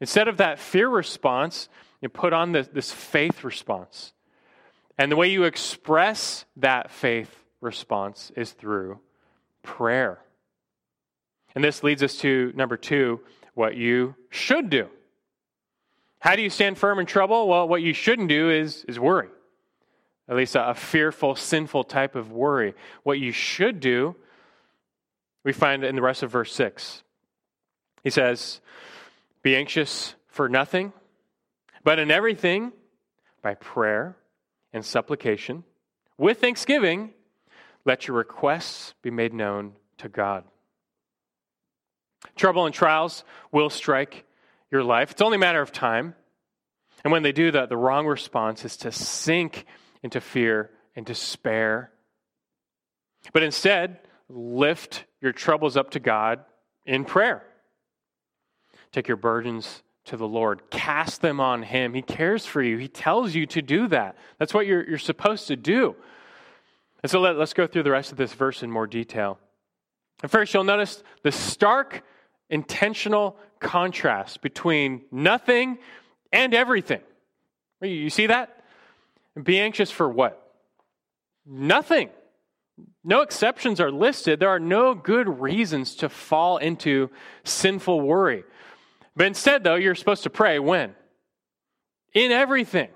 instead 0.00 0.28
of 0.28 0.38
that 0.38 0.58
fear 0.58 0.88
response, 0.88 1.68
you 2.00 2.08
put 2.08 2.32
on 2.32 2.52
this, 2.52 2.68
this 2.68 2.92
faith 2.92 3.44
response. 3.44 4.12
And 4.96 5.12
the 5.12 5.16
way 5.16 5.28
you 5.28 5.44
express 5.44 6.44
that 6.56 6.90
faith 6.90 7.44
response 7.60 8.32
is 8.36 8.52
through 8.52 9.00
prayer. 9.62 10.18
And 11.54 11.62
this 11.62 11.82
leads 11.82 12.02
us 12.02 12.16
to 12.18 12.52
number 12.54 12.76
two 12.76 13.20
what 13.58 13.76
you 13.76 14.14
should 14.30 14.70
do. 14.70 14.88
How 16.20 16.36
do 16.36 16.42
you 16.42 16.48
stand 16.48 16.78
firm 16.78 17.00
in 17.00 17.06
trouble? 17.06 17.48
Well, 17.48 17.66
what 17.66 17.82
you 17.82 17.92
shouldn't 17.92 18.28
do 18.28 18.50
is, 18.50 18.84
is 18.86 19.00
worry. 19.00 19.28
at 20.28 20.36
least 20.36 20.54
a, 20.54 20.70
a 20.70 20.74
fearful, 20.74 21.34
sinful 21.34 21.84
type 21.84 22.14
of 22.14 22.30
worry. 22.30 22.74
What 23.02 23.18
you 23.18 23.32
should 23.32 23.80
do, 23.80 24.14
we 25.44 25.52
find 25.52 25.82
in 25.82 25.96
the 25.96 26.02
rest 26.02 26.22
of 26.22 26.30
verse 26.30 26.54
6. 26.54 27.02
He 28.04 28.10
says, 28.10 28.60
Be 29.42 29.56
anxious 29.56 30.14
for 30.28 30.48
nothing, 30.48 30.92
but 31.82 31.98
in 31.98 32.12
everything, 32.12 32.72
by 33.42 33.54
prayer 33.54 34.16
and 34.72 34.84
supplication, 34.84 35.64
with 36.16 36.40
thanksgiving, 36.40 37.12
let 37.84 38.06
your 38.06 38.16
requests 38.16 38.94
be 39.02 39.10
made 39.10 39.34
known 39.34 39.72
to 39.98 40.08
God. 40.08 40.44
Trouble 42.36 42.66
and 42.66 42.74
trials 42.74 43.24
will 43.52 43.70
strike 43.70 44.24
your 44.70 44.82
life. 44.82 45.10
It's 45.10 45.22
only 45.22 45.36
a 45.36 45.40
matter 45.40 45.60
of 45.60 45.72
time. 45.72 46.14
And 47.04 47.12
when 47.12 47.22
they 47.22 47.32
do 47.32 47.50
that, 47.52 47.68
the 47.68 47.76
wrong 47.76 48.06
response 48.06 48.64
is 48.64 48.76
to 48.78 48.92
sink 48.92 49.64
into 50.02 50.20
fear 50.20 50.70
and 50.96 51.06
despair. 51.06 51.92
But 53.32 53.42
instead, 53.42 54.00
lift 54.28 55.04
your 55.20 55.32
troubles 55.32 55.76
up 55.76 55.90
to 55.90 56.00
God 56.00 56.40
in 56.86 57.04
prayer. 57.04 57.44
Take 58.92 59.08
your 59.08 59.16
burdens 59.16 59.82
to 60.06 60.16
the 60.16 60.26
Lord, 60.26 60.70
cast 60.70 61.20
them 61.20 61.38
on 61.38 61.62
Him. 61.62 61.92
He 61.92 62.00
cares 62.00 62.46
for 62.46 62.62
you, 62.62 62.78
He 62.78 62.88
tells 62.88 63.34
you 63.34 63.46
to 63.46 63.62
do 63.62 63.88
that. 63.88 64.16
That's 64.38 64.54
what 64.54 64.66
you're, 64.66 64.88
you're 64.88 64.98
supposed 64.98 65.48
to 65.48 65.56
do. 65.56 65.94
And 67.02 67.10
so 67.10 67.20
let, 67.20 67.36
us 67.36 67.52
go 67.52 67.66
through 67.66 67.84
the 67.84 67.90
rest 67.90 68.10
of 68.10 68.18
this 68.18 68.32
verse 68.32 68.62
in 68.62 68.70
more 68.70 68.86
detail. 68.86 69.38
And 70.22 70.30
first, 70.30 70.52
you'll 70.52 70.64
notice 70.64 71.02
the 71.22 71.32
stark, 71.32 72.02
intentional 72.50 73.36
contrast 73.60 74.40
between 74.42 75.02
nothing 75.10 75.78
and 76.32 76.54
everything. 76.54 77.00
You 77.80 78.10
see 78.10 78.26
that? 78.26 78.64
Be 79.40 79.60
anxious 79.60 79.90
for 79.90 80.08
what? 80.08 80.42
Nothing. 81.46 82.10
No 83.04 83.22
exceptions 83.22 83.80
are 83.80 83.90
listed. 83.90 84.40
There 84.40 84.48
are 84.48 84.60
no 84.60 84.94
good 84.94 85.40
reasons 85.40 85.96
to 85.96 86.08
fall 86.08 86.58
into 86.58 87.10
sinful 87.44 88.00
worry. 88.00 88.44
But 89.16 89.28
instead, 89.28 89.64
though, 89.64 89.76
you're 89.76 89.94
supposed 89.94 90.24
to 90.24 90.30
pray 90.30 90.58
when? 90.58 90.94
In 92.12 92.32
everything. 92.32 92.88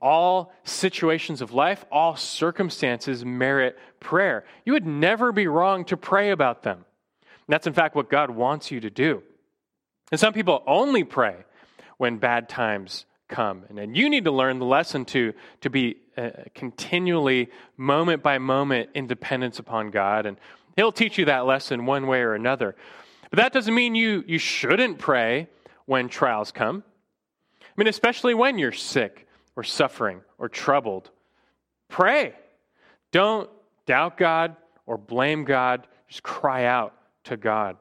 All 0.00 0.52
situations 0.64 1.42
of 1.42 1.52
life, 1.52 1.84
all 1.92 2.16
circumstances 2.16 3.24
merit 3.24 3.78
prayer. 4.00 4.44
You 4.64 4.72
would 4.72 4.86
never 4.86 5.32
be 5.32 5.46
wrong 5.46 5.84
to 5.86 5.96
pray 5.96 6.30
about 6.30 6.62
them. 6.62 6.78
And 6.78 7.54
that's, 7.54 7.66
in 7.66 7.72
fact, 7.72 7.94
what 7.94 8.08
God 8.08 8.30
wants 8.30 8.70
you 8.70 8.80
to 8.80 8.90
do. 8.90 9.22
And 10.10 10.18
some 10.18 10.32
people 10.32 10.62
only 10.66 11.04
pray 11.04 11.36
when 11.98 12.18
bad 12.18 12.48
times 12.48 13.04
come. 13.28 13.64
And 13.68 13.96
you 13.96 14.10
need 14.10 14.24
to 14.24 14.30
learn 14.30 14.58
the 14.58 14.64
lesson 14.64 15.04
to, 15.06 15.32
to 15.60 15.70
be 15.70 15.96
uh, 16.16 16.30
continually, 16.54 17.50
moment 17.76 18.22
by 18.22 18.38
moment, 18.38 18.90
independence 18.94 19.58
upon 19.58 19.90
God. 19.90 20.26
And 20.26 20.36
He'll 20.76 20.92
teach 20.92 21.18
you 21.18 21.26
that 21.26 21.46
lesson 21.46 21.86
one 21.86 22.06
way 22.06 22.20
or 22.20 22.34
another. 22.34 22.74
But 23.30 23.38
that 23.38 23.52
doesn't 23.52 23.74
mean 23.74 23.94
you, 23.94 24.24
you 24.26 24.38
shouldn't 24.38 24.98
pray 24.98 25.48
when 25.86 26.08
trials 26.08 26.52
come. 26.52 26.82
I 27.62 27.66
mean, 27.76 27.86
especially 27.86 28.34
when 28.34 28.58
you're 28.58 28.72
sick 28.72 29.26
or 29.60 29.62
suffering 29.62 30.22
or 30.38 30.48
troubled. 30.48 31.10
Pray. 31.90 32.32
Don't 33.12 33.50
doubt 33.84 34.16
God 34.16 34.56
or 34.86 34.96
blame 34.96 35.44
God. 35.44 35.86
Just 36.08 36.22
cry 36.22 36.64
out 36.64 36.94
to 37.24 37.36
God. 37.36 37.76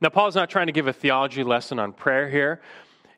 Now, 0.00 0.10
Paul's 0.10 0.36
not 0.36 0.48
trying 0.48 0.68
to 0.68 0.72
give 0.72 0.86
a 0.86 0.92
theology 0.92 1.42
lesson 1.42 1.80
on 1.80 1.92
prayer 1.92 2.28
here. 2.28 2.62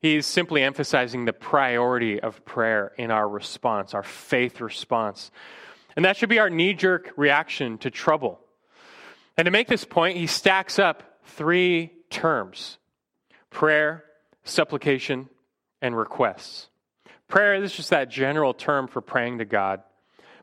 He's 0.00 0.24
simply 0.24 0.62
emphasizing 0.62 1.26
the 1.26 1.34
priority 1.34 2.20
of 2.20 2.42
prayer 2.46 2.92
in 2.96 3.10
our 3.10 3.28
response, 3.28 3.92
our 3.92 4.02
faith 4.02 4.62
response. 4.62 5.30
And 5.96 6.06
that 6.06 6.16
should 6.16 6.30
be 6.30 6.38
our 6.38 6.48
knee 6.48 6.72
jerk 6.72 7.12
reaction 7.18 7.76
to 7.78 7.90
trouble. 7.90 8.40
And 9.36 9.44
to 9.44 9.50
make 9.50 9.68
this 9.68 9.84
point, 9.84 10.16
he 10.16 10.26
stacks 10.26 10.78
up 10.78 11.02
three 11.24 11.92
terms 12.08 12.78
prayer, 13.50 14.04
supplication, 14.42 15.28
and 15.82 15.94
requests. 15.94 16.68
Prayer 17.28 17.54
is 17.54 17.72
just 17.72 17.90
that 17.90 18.10
general 18.10 18.54
term 18.54 18.86
for 18.86 19.00
praying 19.00 19.38
to 19.38 19.44
God. 19.44 19.82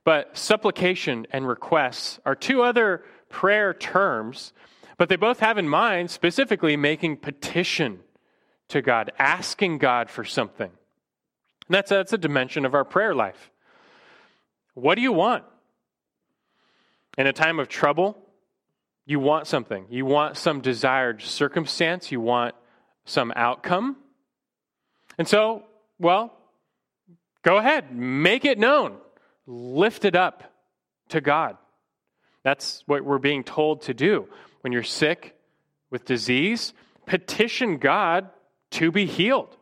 But 0.03 0.37
supplication 0.37 1.27
and 1.31 1.47
requests 1.47 2.19
are 2.25 2.35
two 2.35 2.63
other 2.63 3.03
prayer 3.29 3.73
terms, 3.73 4.51
but 4.97 5.09
they 5.09 5.15
both 5.15 5.39
have 5.39 5.57
in 5.57 5.69
mind 5.69 6.09
specifically 6.09 6.75
making 6.75 7.17
petition 7.17 7.99
to 8.69 8.81
God, 8.81 9.11
asking 9.19 9.77
God 9.77 10.09
for 10.09 10.23
something. 10.23 10.69
And 10.69 11.75
that's, 11.75 11.89
that's 11.89 12.13
a 12.13 12.17
dimension 12.17 12.65
of 12.65 12.73
our 12.73 12.83
prayer 12.83 13.13
life. 13.13 13.51
What 14.73 14.95
do 14.95 15.01
you 15.01 15.11
want? 15.11 15.43
In 17.17 17.27
a 17.27 17.33
time 17.33 17.59
of 17.59 17.67
trouble, 17.67 18.17
you 19.05 19.19
want 19.19 19.45
something. 19.47 19.85
You 19.89 20.05
want 20.05 20.37
some 20.37 20.61
desired 20.61 21.21
circumstance. 21.21 22.11
You 22.11 22.21
want 22.21 22.55
some 23.05 23.33
outcome. 23.35 23.97
And 25.17 25.27
so, 25.27 25.63
well, 25.99 26.33
go 27.43 27.57
ahead, 27.57 27.95
make 27.95 28.45
it 28.45 28.57
known, 28.57 28.97
lift 29.45 30.05
it 30.05 30.15
up 30.15 30.43
to 31.09 31.21
God. 31.21 31.57
That's 32.43 32.83
what 32.85 33.03
we're 33.03 33.19
being 33.19 33.43
told 33.43 33.83
to 33.83 33.93
do. 33.93 34.27
When 34.61 34.73
you're 34.73 34.83
sick 34.83 35.35
with 35.89 36.05
disease, 36.05 36.73
petition 37.05 37.77
God 37.77 38.29
to 38.71 38.91
be 38.91 39.05
healed. 39.05 39.55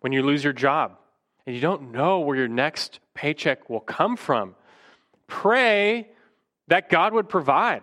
When 0.00 0.12
you 0.12 0.22
lose 0.22 0.44
your 0.44 0.52
job 0.52 0.96
and 1.46 1.54
you 1.54 1.60
don't 1.60 1.92
know 1.92 2.20
where 2.20 2.36
your 2.36 2.48
next 2.48 3.00
paycheck 3.14 3.68
will 3.68 3.80
come 3.80 4.16
from, 4.16 4.54
pray 5.26 6.08
that 6.68 6.88
God 6.88 7.12
would 7.12 7.28
provide. 7.28 7.82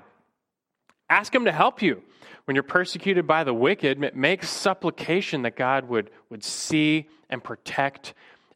Ask 1.10 1.34
Him 1.34 1.46
to 1.46 1.52
help 1.52 1.82
you. 1.82 2.02
When 2.46 2.56
you're 2.56 2.64
persecuted 2.64 3.26
by 3.26 3.44
the 3.44 3.54
wicked, 3.54 4.16
make 4.16 4.44
supplication 4.44 5.44
that 5.44 5.56
God 5.56 5.88
would, 5.88 6.10
would 6.30 6.44
see 6.44 7.08
and 7.30 7.44
protect 7.44 8.14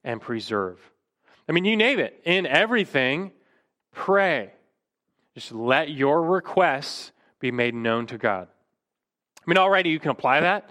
and 0.07 0.21
preserve. 0.21 0.79
I 1.49 1.51
mean, 1.51 1.65
you 1.65 1.75
name 1.75 1.99
it. 1.99 2.21
In 2.23 2.45
everything, 2.45 3.33
pray. 3.93 4.53
Just 5.35 5.51
let 5.51 5.89
your 5.89 6.23
requests 6.23 7.11
be 7.41 7.51
made 7.51 7.75
known 7.75 8.07
to 8.07 8.17
God. 8.17 8.47
I 9.37 9.41
mean, 9.45 9.57
already 9.57 9.89
you 9.89 9.99
can 9.99 10.11
apply 10.11 10.39
that. 10.39 10.69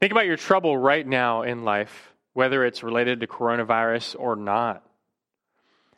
Think 0.00 0.10
about 0.10 0.26
your 0.26 0.36
trouble 0.36 0.76
right 0.76 1.06
now 1.06 1.42
in 1.42 1.62
life, 1.62 2.12
whether 2.32 2.64
it's 2.64 2.82
related 2.82 3.20
to 3.20 3.28
coronavirus 3.28 4.16
or 4.18 4.34
not. 4.34 4.84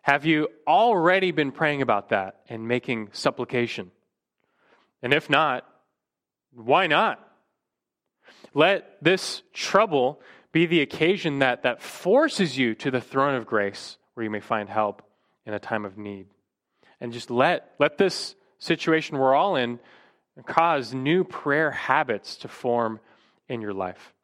Have 0.02 0.26
you 0.26 0.48
already 0.66 1.30
been 1.30 1.52
praying 1.52 1.80
about 1.80 2.10
that 2.10 2.40
and 2.50 2.68
making 2.68 3.08
supplication? 3.12 3.90
And 5.02 5.14
if 5.14 5.30
not, 5.30 5.66
why 6.52 6.88
not? 6.88 7.26
Let 8.52 9.02
this 9.02 9.42
trouble 9.54 10.20
be 10.52 10.66
the 10.66 10.80
occasion 10.80 11.40
that, 11.40 11.62
that 11.62 11.82
forces 11.82 12.58
you 12.58 12.74
to 12.76 12.90
the 12.90 13.00
throne 13.00 13.34
of 13.34 13.46
grace 13.46 13.96
where 14.14 14.24
you 14.24 14.30
may 14.30 14.40
find 14.40 14.68
help 14.68 15.02
in 15.46 15.54
a 15.54 15.58
time 15.58 15.84
of 15.84 15.96
need. 15.96 16.26
And 17.00 17.12
just 17.12 17.30
let, 17.30 17.72
let 17.78 17.98
this 17.98 18.34
situation 18.58 19.18
we're 19.18 19.34
all 19.34 19.56
in 19.56 19.78
cause 20.46 20.94
new 20.94 21.24
prayer 21.24 21.70
habits 21.70 22.36
to 22.36 22.48
form 22.48 23.00
in 23.48 23.60
your 23.60 23.74
life. 23.74 24.14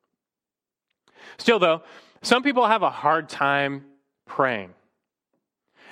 Still, 1.38 1.58
though, 1.58 1.82
some 2.22 2.42
people 2.42 2.66
have 2.66 2.82
a 2.82 2.90
hard 2.90 3.28
time 3.28 3.84
praying. 4.26 4.70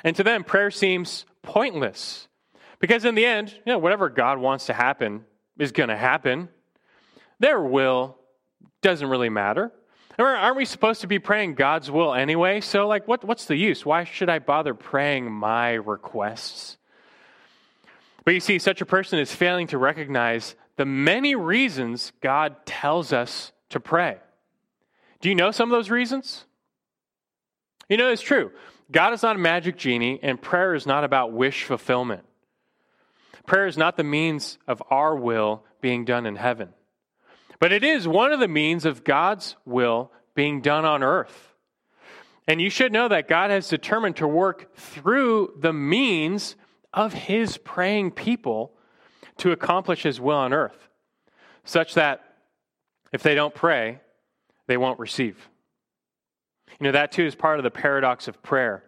And 0.03 0.17
to 0.17 0.23
them, 0.23 0.45
prayer 0.45 0.71
seems 0.71 1.25
pointless 1.43 2.29
because 2.79 3.05
in 3.05 3.15
the 3.15 3.25
end, 3.27 3.51
you 3.51 3.73
know, 3.73 3.79
whatever 3.79 4.09
God 4.09 4.39
wants 4.39 4.67
to 4.67 4.73
happen 4.73 5.25
is 5.59 5.73
going 5.73 5.89
to 5.89 5.97
happen. 5.97 6.49
Their 7.39 7.61
will 7.61 8.17
doesn't 8.83 9.09
really 9.09 9.31
matter. 9.31 9.73
Aren't 10.19 10.57
we 10.57 10.65
supposed 10.65 11.01
to 11.01 11.07
be 11.07 11.19
praying 11.19 11.55
God's 11.55 11.91
will 11.91 12.15
anyway? 12.15 12.61
So, 12.61 12.87
like, 12.87 13.09
what, 13.09 13.25
what's 13.25 13.47
the 13.47 13.57
use? 13.57 13.85
Why 13.85 14.05
should 14.05 14.29
I 14.29 14.39
bother 14.39 14.75
praying 14.75 15.31
my 15.31 15.73
requests? 15.73 16.77
But 18.25 18.35
you 18.35 18.41
see, 18.41 18.59
such 18.59 18.81
a 18.81 18.87
person 18.87 19.19
is 19.19 19.35
failing 19.35 19.67
to 19.69 19.79
recognize 19.79 20.55
the 20.77 20.87
many 20.87 21.35
reasons 21.35 22.13
God 22.21 22.65
tells 22.65 23.13
us 23.13 23.53
to 23.71 23.81
pray. 23.81 24.19
Do 25.21 25.29
you 25.29 25.35
know 25.35 25.51
some 25.51 25.71
of 25.71 25.77
those 25.77 25.91
reasons? 25.91 26.45
You 27.89 27.97
know, 27.97 28.11
it's 28.11 28.23
true. 28.23 28.51
God 28.91 29.13
is 29.13 29.23
not 29.23 29.37
a 29.37 29.39
magic 29.39 29.77
genie, 29.77 30.21
and 30.23 30.41
prayer 30.41 30.75
is 30.75 30.87
not 30.87 31.05
about 31.05 31.33
wish 31.33 31.65
fulfillment. 31.65 32.25
Prayer 33.47 33.67
is 33.67 33.77
not 33.77 33.97
the 33.97 34.05
means 34.05 34.59
of 34.67 34.83
our 34.91 35.17
will 35.17 35.65
being 35.81 36.05
done 36.05 36.25
in 36.27 36.37
heaven, 36.37 36.71
but 37.65 37.73
it 37.73 37.83
is 37.83 38.07
one 38.07 38.31
of 38.31 38.41
the 38.41 38.47
means 38.47 38.85
of 38.85 39.05
God's 39.05 39.57
will 39.65 40.13
being 40.35 40.61
done 40.61 40.85
on 40.85 41.03
earth. 41.03 41.55
And 42.47 42.61
you 42.61 42.69
should 42.69 42.93
know 42.93 43.09
that 43.09 43.27
God 43.27 43.51
has 43.51 43.69
determined 43.69 44.17
to 44.17 44.29
work 44.29 44.77
through 44.77 45.55
the 45.59 45.73
means 45.73 46.57
of 46.93 47.15
his 47.15 47.57
praying 47.57 48.11
people 48.11 48.75
to 49.39 49.51
accomplish 49.51 50.03
his 50.03 50.21
will 50.21 50.37
on 50.37 50.53
earth, 50.53 50.91
such 51.65 51.95
that 51.95 52.35
if 53.13 53.23
they 53.23 53.35
don't 53.35 53.55
pray, 53.55 53.99
they 54.67 54.77
won't 54.77 54.99
receive. 54.99 55.49
You 56.79 56.85
know, 56.85 56.93
that 56.93 57.13
too 57.13 57.25
is 57.25 57.35
part 57.35 57.59
of 57.59 57.63
the 57.63 57.71
paradox 57.71 58.29
of 58.29 58.43
prayer. 58.43 58.85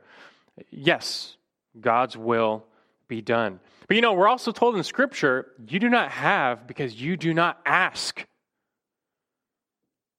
yes, 0.68 1.38
God's 1.80 2.14
will 2.14 2.66
be 3.08 3.22
done. 3.22 3.58
But 3.88 3.94
you 3.94 4.02
know, 4.02 4.12
we're 4.12 4.28
also 4.28 4.52
told 4.52 4.76
in 4.76 4.82
Scripture, 4.82 5.46
you 5.66 5.78
do 5.78 5.88
not 5.88 6.10
have 6.10 6.66
because 6.66 7.00
you 7.00 7.16
do 7.16 7.32
not 7.32 7.58
ask. 7.64 8.26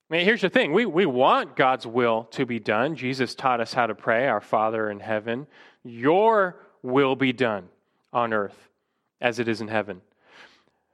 I 0.10 0.15
mean, 0.15 0.26
here's 0.26 0.41
the 0.41 0.50
thing 0.50 0.72
we, 0.72 0.86
we 0.86 1.06
want 1.06 1.56
God's 1.56 1.86
will 1.86 2.26
to 2.32 2.46
be 2.46 2.60
done. 2.60 2.96
Jesus 2.96 3.36
taught 3.36 3.60
us 3.60 3.74
how 3.74 3.88
to 3.88 3.96
pray, 3.96 4.28
Our 4.28 4.39
Father 4.39 4.89
in 4.89 5.00
heaven. 5.00 5.48
Your 5.84 6.56
will 6.82 7.15
be 7.15 7.34
done 7.34 7.67
on 8.13 8.32
earth 8.34 8.58
as 9.20 9.39
it 9.39 9.48
is 9.48 9.60
in 9.60 9.67
heaven. 9.67 10.02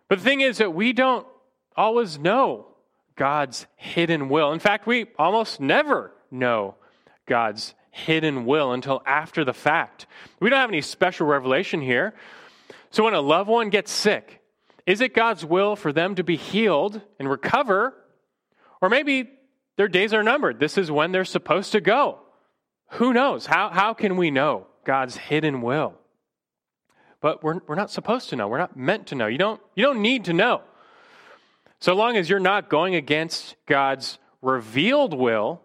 But 0.08 0.17
the 0.19 0.23
thing 0.23 0.41
is 0.41 0.58
that 0.58 0.73
we 0.73 0.93
don't 0.93 1.28
always 1.76 2.17
know 2.17 2.67
God's 3.15 3.67
hidden 3.76 4.30
will. 4.30 4.52
In 4.52 4.60
fact, 4.60 4.88
we 4.88 5.06
almost 5.19 5.60
never 5.60 6.12
know 6.32 6.76
God's 7.28 7.76
hidden 7.91 8.45
will 8.45 8.73
until 8.73 9.04
after 9.06 9.45
the 9.45 9.54
fact. 9.54 10.08
We 10.39 10.49
don't 10.49 10.60
have 10.60 10.69
any 10.69 10.82
special 10.82 11.28
revelation 11.28 11.82
here. 11.82 12.15
So 12.89 13.04
when 13.04 13.13
a 13.13 13.21
loved 13.21 13.49
one 13.49 13.69
gets 13.69 13.91
sick, 13.91 14.41
is 14.88 15.02
it 15.02 15.13
God's 15.13 15.45
will 15.45 15.76
for 15.76 15.93
them 15.93 16.15
to 16.15 16.23
be 16.23 16.36
healed 16.36 17.02
and 17.19 17.30
recover? 17.30 17.93
Or 18.84 18.89
maybe 18.89 19.30
their 19.78 19.88
days 19.88 20.13
are 20.13 20.24
numbered. 20.24 20.60
This 20.60 20.78
is 20.78 20.91
when 20.91 21.13
they're 21.13 21.24
supposed 21.24 21.72
to 21.72 21.80
go. 21.80 22.19
Who 22.89 23.13
knows? 23.13 23.46
How, 23.46 23.69
how 23.69 23.93
can 23.93 24.17
we 24.17 24.30
know 24.30 24.67
God's 24.84 25.15
hidden 25.15 25.62
will? 25.62 25.93
But 27.22 27.41
we're, 27.41 27.62
we're 27.65 27.76
not 27.76 27.91
supposed 27.91 28.30
to 28.32 28.36
know. 28.36 28.50
We're 28.50 28.58
not 28.58 28.76
meant 28.76 29.08
to 29.08 29.15
know. 29.15 29.28
You 29.28 29.38
don't, 29.38 29.62
you 29.74 29.86
don't 29.86 30.02
need 30.02 30.26
to 30.26 30.34
know. 30.34 30.63
So 31.80 31.93
long 31.93 32.17
as 32.17 32.30
you're 32.30 32.41
not 32.41 32.69
going 32.69 32.93
against 32.93 33.56
God's 33.67 34.19
revealed 34.41 35.13
will 35.13 35.62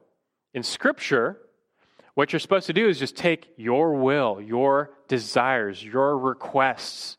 in 0.55 0.63
Scripture, 0.63 1.39
what 2.15 2.33
you're 2.33 2.39
supposed 2.39 2.69
to 2.69 2.73
do 2.73 2.89
is 2.89 3.01
just 3.01 3.17
take 3.17 3.49
your 3.57 3.95
will, 3.95 4.41
your 4.41 4.93
desires, 5.09 5.83
your 5.83 6.17
requests. 6.17 7.17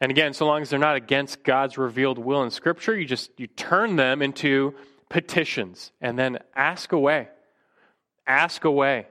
And 0.00 0.10
again, 0.10 0.32
so 0.32 0.46
long 0.46 0.62
as 0.62 0.70
they're 0.70 0.78
not 0.78 0.96
against 0.96 1.44
God's 1.44 1.76
revealed 1.76 2.16
will 2.16 2.42
in 2.44 2.50
Scripture, 2.50 2.98
you 2.98 3.04
just 3.04 3.30
you 3.36 3.46
turn 3.46 3.96
them 3.96 4.22
into 4.22 4.74
petitions 5.08 5.92
and 6.00 6.18
then 6.18 6.38
ask 6.54 6.92
away. 6.92 7.28
Ask 8.26 8.64
away. 8.64 9.06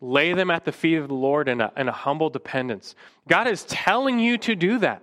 Lay 0.00 0.32
them 0.34 0.50
at 0.50 0.64
the 0.64 0.72
feet 0.72 0.96
of 0.96 1.08
the 1.08 1.14
Lord 1.14 1.48
in 1.48 1.60
a, 1.60 1.72
in 1.76 1.88
a 1.88 1.92
humble 1.92 2.30
dependence. 2.30 2.94
God 3.28 3.48
is 3.48 3.64
telling 3.64 4.18
you 4.18 4.38
to 4.38 4.54
do 4.54 4.78
that. 4.78 5.02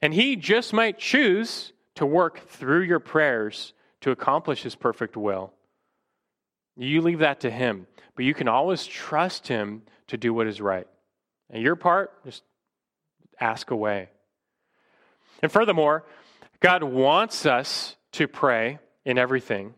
And 0.00 0.14
He 0.14 0.36
just 0.36 0.72
might 0.72 0.98
choose 0.98 1.72
to 1.96 2.06
work 2.06 2.48
through 2.48 2.82
your 2.82 3.00
prayers 3.00 3.72
to 4.02 4.10
accomplish 4.10 4.62
His 4.62 4.76
perfect 4.76 5.16
will. 5.16 5.52
You 6.76 7.02
leave 7.02 7.18
that 7.18 7.40
to 7.40 7.50
Him, 7.50 7.88
but 8.14 8.24
you 8.24 8.34
can 8.34 8.46
always 8.46 8.86
trust 8.86 9.48
Him 9.48 9.82
to 10.06 10.16
do 10.16 10.32
what 10.32 10.46
is 10.46 10.60
right. 10.60 10.86
And 11.50 11.62
your 11.62 11.76
part, 11.76 12.24
just 12.24 12.44
ask 13.40 13.70
away. 13.70 14.10
And 15.42 15.50
furthermore, 15.50 16.04
God 16.60 16.82
wants 16.82 17.46
us 17.46 17.96
to 18.12 18.28
pray 18.28 18.78
in 19.08 19.16
everything 19.16 19.74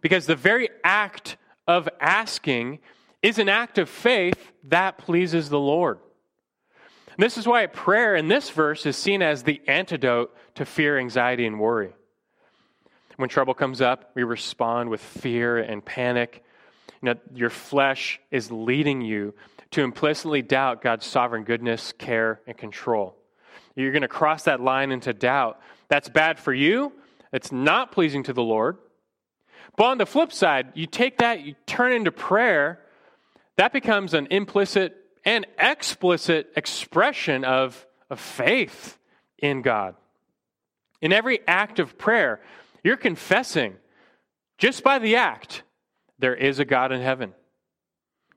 because 0.00 0.26
the 0.26 0.34
very 0.34 0.68
act 0.82 1.36
of 1.68 1.88
asking 2.00 2.80
is 3.22 3.38
an 3.38 3.48
act 3.48 3.78
of 3.78 3.88
faith 3.88 4.52
that 4.64 4.98
pleases 4.98 5.48
the 5.48 5.60
Lord. 5.60 6.00
This 7.16 7.38
is 7.38 7.46
why 7.46 7.64
prayer 7.66 8.16
in 8.16 8.26
this 8.26 8.50
verse 8.50 8.84
is 8.84 8.96
seen 8.96 9.22
as 9.22 9.44
the 9.44 9.60
antidote 9.68 10.34
to 10.56 10.64
fear, 10.64 10.98
anxiety, 10.98 11.46
and 11.46 11.60
worry. 11.60 11.92
When 13.16 13.28
trouble 13.28 13.54
comes 13.54 13.80
up, 13.80 14.10
we 14.16 14.24
respond 14.24 14.90
with 14.90 15.00
fear 15.00 15.58
and 15.58 15.84
panic. 15.84 16.42
You 17.00 17.10
know, 17.10 17.20
your 17.34 17.50
flesh 17.50 18.18
is 18.32 18.50
leading 18.50 19.02
you 19.02 19.34
to 19.70 19.82
implicitly 19.82 20.42
doubt 20.42 20.82
God's 20.82 21.06
sovereign 21.06 21.44
goodness, 21.44 21.92
care, 21.92 22.40
and 22.48 22.58
control. 22.58 23.14
You're 23.76 23.92
going 23.92 24.02
to 24.02 24.08
cross 24.08 24.44
that 24.44 24.60
line 24.60 24.90
into 24.90 25.12
doubt. 25.12 25.60
That's 25.88 26.08
bad 26.08 26.40
for 26.40 26.52
you. 26.52 26.92
It's 27.32 27.52
not 27.52 27.92
pleasing 27.92 28.22
to 28.24 28.32
the 28.32 28.42
Lord. 28.42 28.78
But 29.76 29.84
on 29.84 29.98
the 29.98 30.06
flip 30.06 30.32
side, 30.32 30.72
you 30.74 30.86
take 30.86 31.18
that, 31.18 31.40
you 31.44 31.54
turn 31.66 31.92
into 31.92 32.12
prayer, 32.12 32.80
that 33.56 33.72
becomes 33.72 34.14
an 34.14 34.28
implicit 34.30 34.96
and 35.24 35.46
explicit 35.58 36.52
expression 36.56 37.44
of, 37.44 37.86
of 38.10 38.20
faith 38.20 38.98
in 39.38 39.62
God. 39.62 39.94
In 41.00 41.12
every 41.12 41.40
act 41.46 41.78
of 41.78 41.96
prayer, 41.96 42.40
you're 42.84 42.96
confessing, 42.96 43.76
just 44.58 44.82
by 44.82 44.98
the 44.98 45.16
act, 45.16 45.62
there 46.18 46.34
is 46.34 46.58
a 46.58 46.64
God 46.64 46.92
in 46.92 47.00
heaven. 47.00 47.34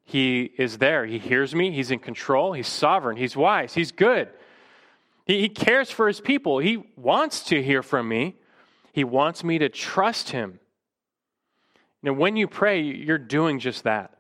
He 0.04 0.44
is 0.58 0.78
there. 0.78 1.06
He 1.06 1.18
hears 1.18 1.54
me. 1.54 1.72
He's 1.72 1.92
in 1.92 2.00
control. 2.00 2.54
He's 2.54 2.68
sovereign. 2.68 3.18
He's 3.18 3.36
wise. 3.36 3.74
He's 3.74 3.92
good. 3.92 4.30
He, 5.26 5.42
he 5.42 5.50
cares 5.50 5.90
for 5.90 6.08
his 6.08 6.22
people. 6.22 6.60
He 6.60 6.84
wants 6.96 7.46
to 7.46 7.62
hear 7.62 7.82
from 7.82 8.08
me. 8.08 8.36
He 8.96 9.04
wants 9.04 9.44
me 9.44 9.60
to 9.60 9.68
trust 9.68 10.30
him. 10.30 10.62
Now, 12.02 12.14
when 12.14 12.38
you 12.38 12.48
pray, 12.48 12.80
you're 12.80 13.18
doing 13.18 13.60
just 13.60 13.84
that. 13.84 14.18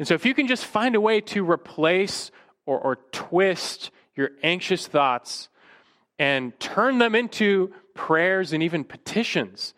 And 0.00 0.08
so, 0.08 0.14
if 0.14 0.26
you 0.26 0.34
can 0.34 0.48
just 0.48 0.66
find 0.66 0.96
a 0.96 1.00
way 1.00 1.20
to 1.20 1.48
replace 1.48 2.32
or, 2.66 2.80
or 2.80 2.96
twist 3.12 3.92
your 4.16 4.30
anxious 4.42 4.88
thoughts 4.88 5.48
and 6.18 6.58
turn 6.58 6.98
them 6.98 7.14
into 7.14 7.72
prayers 7.94 8.52
and 8.52 8.64
even 8.64 8.82
petitions, 8.82 9.74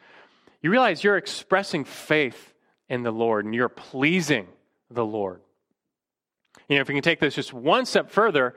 you 0.62 0.70
realize 0.70 1.04
you're 1.04 1.18
expressing 1.18 1.84
faith 1.84 2.54
in 2.88 3.02
the 3.02 3.12
Lord 3.12 3.44
and 3.44 3.54
you're 3.54 3.68
pleasing 3.68 4.48
the 4.90 5.04
Lord. 5.04 5.42
You 6.70 6.76
know, 6.76 6.80
if 6.80 6.88
we 6.88 6.94
can 6.94 7.02
take 7.02 7.20
this 7.20 7.34
just 7.34 7.52
one 7.52 7.84
step 7.84 8.10
further, 8.10 8.54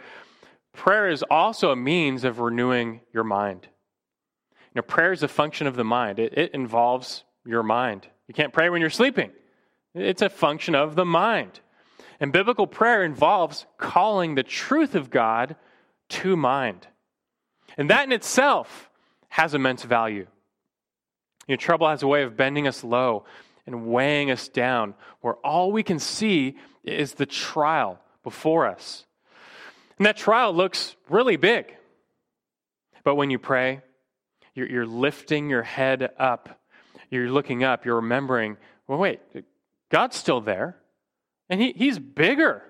prayer 0.72 1.10
is 1.10 1.22
also 1.30 1.72
a 1.72 1.76
means 1.76 2.24
of 2.24 2.40
renewing 2.40 3.02
your 3.12 3.26
mind. 3.26 3.68
Know, 4.76 4.82
prayer 4.82 5.14
is 5.14 5.24
a 5.24 5.28
function 5.28 5.68
of 5.68 5.76
the 5.76 5.86
mind, 5.86 6.20
it, 6.20 6.38
it 6.38 6.54
involves 6.54 7.24
your 7.46 7.64
mind. 7.64 8.08
You 8.28 8.34
can't 8.34 8.54
pray 8.54 8.70
when 8.70 8.82
you're 8.82 8.90
sleeping. 8.90 9.32
It's 9.94 10.22
a 10.22 10.30
function 10.30 10.76
of 10.76 10.96
the 10.96 11.06
mind. 11.06 11.62
And 12.20 12.34
biblical 12.34 12.68
prayer 12.68 13.04
involves 13.04 13.66
calling 13.78 14.36
the 14.36 14.44
truth 14.44 14.96
of 14.96 15.10
God 15.10 15.56
to 16.10 16.36
mind. 16.36 16.88
And 17.78 17.90
that 17.90 18.06
in 18.06 18.12
itself 18.12 18.90
has 19.30 19.54
immense 19.54 19.84
value. 19.84 20.28
You 21.48 21.54
know, 21.54 21.58
trouble 21.58 21.88
has 21.88 22.04
a 22.04 22.08
way 22.08 22.24
of 22.24 22.36
bending 22.36 22.68
us 22.68 22.84
low 22.84 23.26
and 23.66 23.88
weighing 23.88 24.32
us 24.32 24.48
down, 24.48 24.94
where 25.22 25.36
all 25.36 25.72
we 25.72 25.84
can 25.84 26.00
see 26.00 26.58
is 26.84 27.14
the 27.14 27.26
trial 27.26 28.00
before 28.24 28.66
us. 28.66 29.06
And 29.98 30.06
that 30.06 30.18
trial 30.18 30.54
looks 30.54 30.96
really 31.10 31.36
big. 31.36 31.74
But 33.04 33.16
when 33.16 33.30
you 33.30 33.40
pray, 33.40 33.82
you're, 34.56 34.70
you're 34.70 34.86
lifting 34.88 35.50
your 35.50 35.64
head 35.64 36.12
up. 36.18 36.60
You're 37.12 37.30
looking 37.30 37.64
up. 37.64 37.86
You're 37.86 37.98
remembering, 37.98 38.58
well, 38.88 38.98
wait, 38.98 39.20
God's 39.90 40.16
still 40.16 40.42
there, 40.42 40.78
and 41.50 41.62
he, 41.62 41.74
He's 41.74 42.00
bigger. 42.00 42.64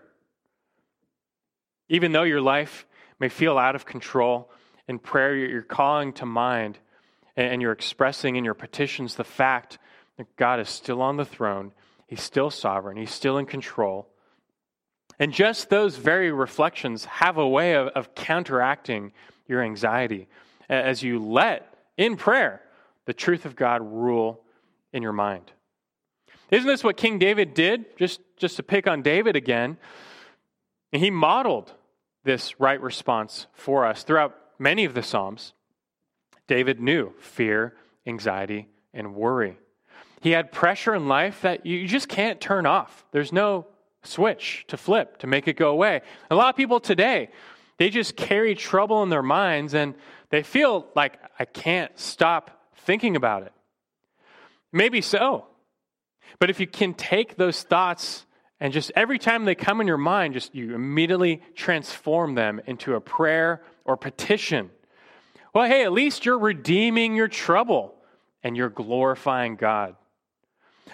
Even 1.87 2.11
though 2.11 2.23
your 2.23 2.41
life 2.41 2.85
may 3.19 3.29
feel 3.29 3.57
out 3.57 3.75
of 3.75 3.85
control, 3.85 4.51
in 4.87 4.99
prayer 4.99 5.35
you're 5.35 5.61
calling 5.61 6.13
to 6.13 6.25
mind 6.25 6.77
and 7.35 7.61
you're 7.61 7.71
expressing 7.71 8.35
in 8.35 8.45
your 8.45 8.53
petitions 8.53 9.15
the 9.15 9.23
fact 9.23 9.77
that 10.17 10.35
God 10.35 10.59
is 10.59 10.69
still 10.69 11.01
on 11.01 11.17
the 11.17 11.25
throne, 11.25 11.71
He's 12.07 12.21
still 12.21 12.49
sovereign, 12.49 12.97
He's 12.97 13.13
still 13.13 13.37
in 13.37 13.45
control. 13.45 14.07
And 15.19 15.31
just 15.31 15.69
those 15.69 15.95
very 15.95 16.31
reflections 16.31 17.05
have 17.05 17.37
a 17.37 17.47
way 17.47 17.75
of, 17.75 17.87
of 17.89 18.15
counteracting 18.15 19.13
your 19.47 19.61
anxiety 19.61 20.27
as 20.69 21.03
you 21.03 21.19
let, 21.19 21.74
in 21.97 22.17
prayer, 22.17 22.61
the 23.05 23.13
truth 23.13 23.45
of 23.45 23.55
God 23.55 23.81
rule 23.81 24.41
in 24.91 25.01
your 25.03 25.13
mind. 25.13 25.51
Isn't 26.51 26.67
this 26.67 26.83
what 26.83 26.97
King 26.97 27.19
David 27.19 27.53
did? 27.53 27.97
Just, 27.97 28.19
just 28.37 28.57
to 28.57 28.63
pick 28.63 28.87
on 28.87 29.01
David 29.01 29.35
again. 29.35 29.77
and 30.93 31.01
He 31.01 31.09
modeled 31.09 31.73
this 32.23 32.59
right 32.59 32.79
response 32.81 33.47
for 33.53 33.85
us 33.85 34.03
throughout 34.03 34.35
many 34.59 34.85
of 34.85 34.93
the 34.93 35.03
Psalms. 35.03 35.53
David 36.47 36.79
knew 36.79 37.13
fear, 37.19 37.75
anxiety, 38.05 38.67
and 38.93 39.15
worry. 39.15 39.57
He 40.21 40.31
had 40.31 40.51
pressure 40.51 40.95
in 40.95 41.07
life 41.07 41.41
that 41.41 41.65
you 41.65 41.87
just 41.87 42.09
can't 42.09 42.39
turn 42.41 42.65
off. 42.65 43.05
There's 43.11 43.31
no 43.31 43.67
switch 44.03 44.65
to 44.67 44.77
flip 44.77 45.17
to 45.19 45.27
make 45.27 45.47
it 45.47 45.55
go 45.55 45.69
away. 45.69 46.01
A 46.29 46.35
lot 46.35 46.49
of 46.49 46.55
people 46.55 46.79
today, 46.79 47.29
they 47.77 47.89
just 47.89 48.15
carry 48.15 48.55
trouble 48.55 49.03
in 49.03 49.09
their 49.09 49.23
minds 49.23 49.73
and 49.73 49.95
they 50.35 50.43
feel 50.43 50.87
like, 50.95 51.17
I 51.39 51.45
can't 51.45 51.97
stop 51.97 52.51
thinking 52.79 53.15
about 53.15 53.43
it. 53.43 53.53
Maybe 54.71 55.01
so. 55.01 55.45
But 56.39 56.49
if 56.49 56.59
you 56.59 56.67
can 56.67 56.93
take 56.93 57.37
those 57.37 57.63
thoughts 57.63 58.25
and 58.59 58.73
just 58.73 58.91
every 58.95 59.19
time 59.19 59.45
they 59.45 59.55
come 59.55 59.79
in 59.79 59.87
your 59.87 59.97
mind, 59.97 60.33
just 60.33 60.53
you 60.53 60.75
immediately 60.75 61.41
transform 61.55 62.35
them 62.35 62.59
into 62.65 62.95
a 62.95 63.01
prayer 63.01 63.61
or 63.85 63.95
petition. 63.95 64.71
Well, 65.53 65.67
hey, 65.67 65.83
at 65.83 65.93
least 65.93 66.25
you're 66.25 66.39
redeeming 66.39 67.15
your 67.15 67.29
trouble 67.29 67.95
and 68.43 68.57
you're 68.57 68.69
glorifying 68.69 69.55
God. 69.55 69.95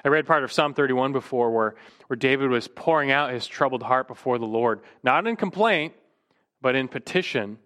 I 0.05 0.09
read 0.09 0.27
part 0.27 0.43
of 0.43 0.51
Psalm 0.51 0.73
31 0.73 1.13
before 1.13 1.51
where, 1.51 1.75
where 2.07 2.17
David 2.17 2.49
was 2.49 2.67
pouring 2.67 3.11
out 3.11 3.33
his 3.33 3.47
troubled 3.47 3.83
heart 3.83 4.07
before 4.07 4.37
the 4.37 4.45
Lord, 4.45 4.81
not 5.03 5.25
in 5.25 5.35
complaint, 5.35 5.93
but 6.61 6.75
in 6.75 6.87
petition. 6.87 7.57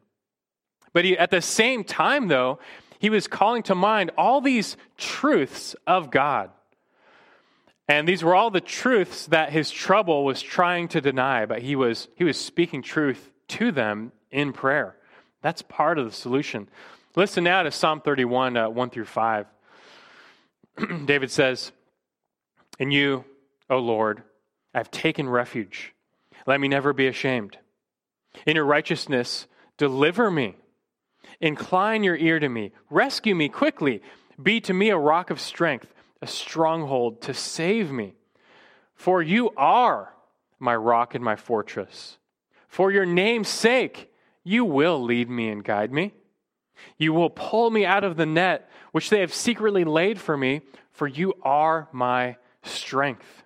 But 0.96 1.04
he, 1.04 1.18
at 1.18 1.30
the 1.30 1.41
same 1.41 1.84
time, 1.84 2.30
though, 2.30 2.58
he 3.00 3.10
was 3.10 3.28
calling 3.28 3.64
to 3.64 3.76
mind 3.76 4.12
all 4.18 4.39
these 4.39 4.78
truths 4.98 5.76
of 5.86 6.10
God. 6.10 6.52
And 7.89 8.08
these 8.08 8.24
were 8.24 8.34
all 8.34 8.50
the 8.50 8.62
truths 8.62 9.26
that 9.26 9.52
his 9.52 9.70
trouble 9.72 10.24
was 10.24 10.41
trying 10.41 10.88
to 10.88 11.02
deny, 11.02 11.48
but 11.48 11.62
he 11.62 11.76
was, 11.76 12.08
he 12.16 12.24
was 12.24 12.39
speaking 12.39 12.82
truth 12.82 13.30
to 13.50 13.74
them 13.74 14.14
in 14.32 14.54
prayer. 14.54 14.96
That's 15.41 15.62
part 15.62 16.00
of 16.00 16.06
the 16.06 16.16
solution. 16.16 16.70
Listen 17.18 17.43
now 17.43 17.64
to 17.64 17.72
Psalm 17.72 18.00
31, 18.00 18.56
uh, 18.56 18.70
1 18.70 18.89
through 18.89 19.04
5. 19.04 19.48
David 21.06 21.30
says, 21.30 21.74
In 22.80 22.91
you, 22.91 23.26
O 23.70 23.80
Lord, 23.80 24.24
I've 24.74 24.91
taken 24.91 25.28
refuge. 25.28 25.93
Let 26.48 26.62
me 26.62 26.70
never 26.70 26.93
be 26.93 27.08
ashamed. 27.08 27.58
In 28.46 28.56
your 28.56 28.64
righteousness, 28.64 29.46
deliver 29.78 30.32
me. 30.32 30.56
Incline 31.42 32.04
your 32.04 32.16
ear 32.16 32.40
to 32.40 32.50
me. 32.50 32.72
Rescue 32.90 33.36
me 33.36 33.50
quickly. 33.50 34.02
Be 34.42 34.62
to 34.62 34.74
me 34.74 34.90
a 34.90 34.98
rock 34.98 35.30
of 35.30 35.40
strength, 35.40 35.94
a 36.22 36.28
stronghold 36.28 37.22
to 37.24 37.34
save 37.34 37.92
me. 37.92 38.16
For 38.94 39.22
you 39.22 39.52
are 39.58 40.14
my 40.60 40.76
rock 40.76 41.16
and 41.16 41.24
my 41.24 41.36
fortress. 41.36 42.18
For 42.68 42.92
your 42.92 43.06
name's 43.06 43.50
sake, 43.50 44.12
you 44.44 44.66
will 44.66 45.02
lead 45.02 45.30
me 45.30 45.50
and 45.50 45.64
guide 45.64 45.92
me. 45.92 46.14
You 46.98 47.14
will 47.14 47.30
pull 47.30 47.70
me 47.70 47.86
out 47.86 48.04
of 48.04 48.18
the 48.18 48.26
net 48.26 48.70
which 48.92 49.10
they 49.10 49.22
have 49.22 49.34
secretly 49.34 49.84
laid 49.84 50.20
for 50.20 50.38
me, 50.38 50.62
for 50.92 51.08
you 51.08 51.34
are 51.42 51.90
my 51.92 52.38
strength. 52.64 53.44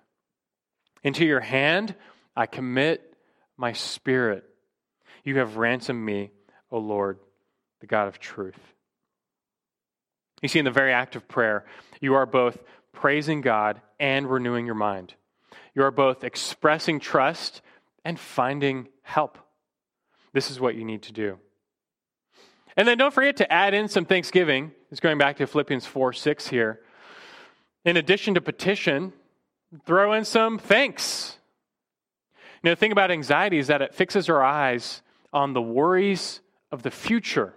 Into 1.02 1.24
your 1.24 1.40
hand 1.40 1.94
I 2.36 2.46
commit 2.46 3.16
my 3.56 3.72
spirit. 3.72 4.44
You 5.24 5.38
have 5.38 5.56
ransomed 5.56 6.04
me, 6.04 6.30
O 6.70 6.78
Lord 6.78 7.18
the 7.80 7.86
God 7.86 8.08
of 8.08 8.18
truth. 8.18 8.58
You 10.42 10.48
see, 10.48 10.58
in 10.58 10.64
the 10.64 10.70
very 10.70 10.92
act 10.92 11.16
of 11.16 11.28
prayer, 11.28 11.64
you 12.00 12.14
are 12.14 12.26
both 12.26 12.58
praising 12.92 13.40
God 13.40 13.80
and 13.98 14.30
renewing 14.30 14.66
your 14.66 14.74
mind. 14.74 15.14
You 15.74 15.82
are 15.82 15.90
both 15.90 16.24
expressing 16.24 17.00
trust 17.00 17.62
and 18.04 18.18
finding 18.18 18.88
help. 19.02 19.38
This 20.32 20.50
is 20.50 20.60
what 20.60 20.74
you 20.74 20.84
need 20.84 21.02
to 21.02 21.12
do. 21.12 21.38
And 22.76 22.86
then 22.86 22.98
don't 22.98 23.12
forget 23.12 23.36
to 23.38 23.52
add 23.52 23.74
in 23.74 23.88
some 23.88 24.04
thanksgiving. 24.04 24.72
It's 24.90 25.00
going 25.00 25.18
back 25.18 25.36
to 25.38 25.46
Philippians 25.46 25.86
4 25.86 26.12
6 26.12 26.48
here. 26.48 26.80
In 27.84 27.96
addition 27.96 28.34
to 28.34 28.40
petition, 28.40 29.12
throw 29.86 30.12
in 30.12 30.24
some 30.24 30.58
thanks. 30.58 31.36
You 32.62 32.68
know, 32.68 32.72
the 32.72 32.76
thing 32.76 32.92
about 32.92 33.10
anxiety 33.10 33.58
is 33.58 33.68
that 33.68 33.82
it 33.82 33.94
fixes 33.94 34.28
our 34.28 34.42
eyes 34.42 35.02
on 35.32 35.52
the 35.52 35.62
worries 35.62 36.40
of 36.70 36.82
the 36.82 36.90
future 36.90 37.54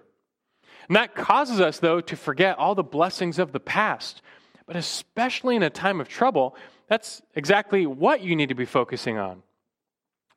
and 0.87 0.95
that 0.95 1.15
causes 1.15 1.61
us, 1.61 1.79
though, 1.79 2.01
to 2.01 2.15
forget 2.15 2.57
all 2.57 2.75
the 2.75 2.83
blessings 2.83 3.39
of 3.39 3.51
the 3.51 3.59
past. 3.59 4.21
But 4.65 4.75
especially 4.75 5.55
in 5.55 5.63
a 5.63 5.69
time 5.69 6.01
of 6.01 6.07
trouble, 6.07 6.55
that's 6.87 7.21
exactly 7.35 7.85
what 7.85 8.21
you 8.21 8.35
need 8.35 8.49
to 8.49 8.55
be 8.55 8.65
focusing 8.65 9.17
on. 9.17 9.43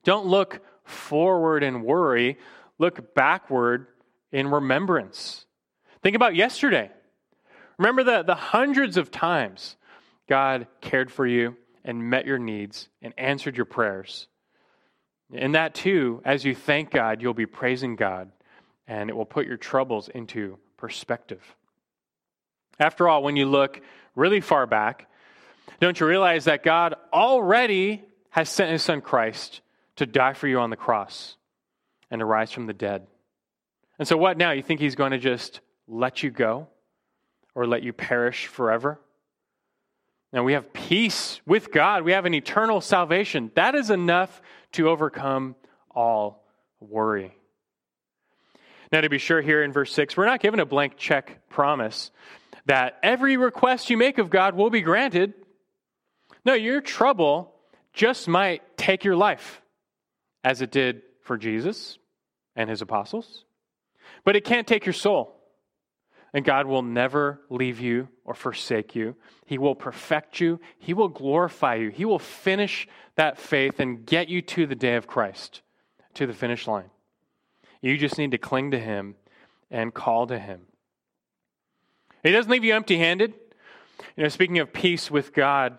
Don't 0.04 0.26
look 0.26 0.60
forward 0.84 1.62
and 1.62 1.84
worry, 1.84 2.38
look 2.78 3.14
backward 3.14 3.88
in 4.32 4.48
remembrance. 4.48 5.46
Think 6.02 6.16
about 6.16 6.36
yesterday. 6.36 6.90
Remember 7.78 8.04
the, 8.04 8.22
the 8.22 8.34
hundreds 8.34 8.96
of 8.96 9.10
times 9.10 9.76
God 10.28 10.66
cared 10.80 11.10
for 11.10 11.26
you 11.26 11.56
and 11.84 12.10
met 12.10 12.26
your 12.26 12.38
needs 12.38 12.88
and 13.02 13.12
answered 13.18 13.56
your 13.56 13.66
prayers. 13.66 14.28
In 15.32 15.52
that, 15.52 15.74
too, 15.74 16.22
as 16.24 16.44
you 16.44 16.54
thank 16.54 16.90
God, 16.90 17.20
you'll 17.20 17.34
be 17.34 17.46
praising 17.46 17.96
God 17.96 18.30
and 18.86 19.10
it 19.10 19.16
will 19.16 19.26
put 19.26 19.46
your 19.46 19.56
troubles 19.56 20.08
into 20.08 20.58
perspective. 20.76 21.42
After 22.78 23.08
all, 23.08 23.22
when 23.22 23.36
you 23.36 23.46
look 23.46 23.80
really 24.14 24.40
far 24.40 24.66
back, 24.66 25.08
don't 25.80 25.98
you 25.98 26.06
realize 26.06 26.44
that 26.44 26.62
God 26.62 26.94
already 27.12 28.02
has 28.30 28.48
sent 28.48 28.70
his 28.70 28.82
son 28.82 29.00
Christ 29.00 29.60
to 29.96 30.06
die 30.06 30.34
for 30.34 30.46
you 30.46 30.60
on 30.60 30.70
the 30.70 30.76
cross 30.76 31.36
and 32.10 32.20
to 32.20 32.24
rise 32.24 32.52
from 32.52 32.66
the 32.66 32.72
dead? 32.72 33.06
And 33.98 34.06
so, 34.06 34.16
what 34.16 34.36
now? 34.36 34.52
You 34.52 34.62
think 34.62 34.80
he's 34.80 34.94
going 34.94 35.12
to 35.12 35.18
just 35.18 35.60
let 35.88 36.22
you 36.22 36.30
go 36.30 36.68
or 37.54 37.66
let 37.66 37.82
you 37.82 37.92
perish 37.92 38.46
forever? 38.46 39.00
Now, 40.32 40.44
we 40.44 40.52
have 40.52 40.72
peace 40.72 41.40
with 41.46 41.72
God, 41.72 42.02
we 42.02 42.12
have 42.12 42.26
an 42.26 42.34
eternal 42.34 42.80
salvation. 42.80 43.50
That 43.54 43.74
is 43.74 43.90
enough 43.90 44.42
to 44.72 44.90
overcome 44.90 45.56
all 45.90 46.44
worry. 46.78 47.34
Now, 48.92 49.00
to 49.00 49.08
be 49.08 49.18
sure, 49.18 49.40
here 49.40 49.62
in 49.62 49.72
verse 49.72 49.92
6, 49.92 50.16
we're 50.16 50.26
not 50.26 50.40
given 50.40 50.60
a 50.60 50.66
blank 50.66 50.96
check 50.96 51.48
promise 51.48 52.10
that 52.66 52.98
every 53.02 53.36
request 53.36 53.90
you 53.90 53.96
make 53.96 54.18
of 54.18 54.30
God 54.30 54.54
will 54.54 54.70
be 54.70 54.80
granted. 54.80 55.34
No, 56.44 56.54
your 56.54 56.80
trouble 56.80 57.52
just 57.92 58.28
might 58.28 58.76
take 58.76 59.04
your 59.04 59.16
life, 59.16 59.62
as 60.44 60.62
it 60.62 60.70
did 60.70 61.02
for 61.22 61.36
Jesus 61.36 61.98
and 62.54 62.70
his 62.70 62.82
apostles. 62.82 63.44
But 64.24 64.36
it 64.36 64.44
can't 64.44 64.66
take 64.66 64.86
your 64.86 64.92
soul. 64.92 65.32
And 66.32 66.44
God 66.44 66.66
will 66.66 66.82
never 66.82 67.40
leave 67.48 67.80
you 67.80 68.08
or 68.24 68.34
forsake 68.34 68.94
you. 68.94 69.16
He 69.46 69.58
will 69.58 69.74
perfect 69.74 70.38
you. 70.40 70.60
He 70.78 70.92
will 70.92 71.08
glorify 71.08 71.76
you. 71.76 71.88
He 71.88 72.04
will 72.04 72.18
finish 72.18 72.86
that 73.14 73.38
faith 73.38 73.80
and 73.80 74.04
get 74.04 74.28
you 74.28 74.42
to 74.42 74.66
the 74.66 74.74
day 74.74 74.96
of 74.96 75.06
Christ, 75.06 75.62
to 76.14 76.26
the 76.26 76.34
finish 76.34 76.66
line. 76.66 76.90
You 77.80 77.96
just 77.98 78.18
need 78.18 78.32
to 78.32 78.38
cling 78.38 78.72
to 78.72 78.78
Him 78.78 79.14
and 79.70 79.92
call 79.92 80.26
to 80.28 80.38
Him. 80.38 80.62
He 82.22 82.32
doesn't 82.32 82.50
leave 82.50 82.64
you 82.64 82.74
empty 82.74 82.98
handed. 82.98 83.34
You 84.16 84.24
know, 84.24 84.28
speaking 84.28 84.58
of 84.58 84.72
peace 84.72 85.10
with 85.10 85.32
God, 85.32 85.78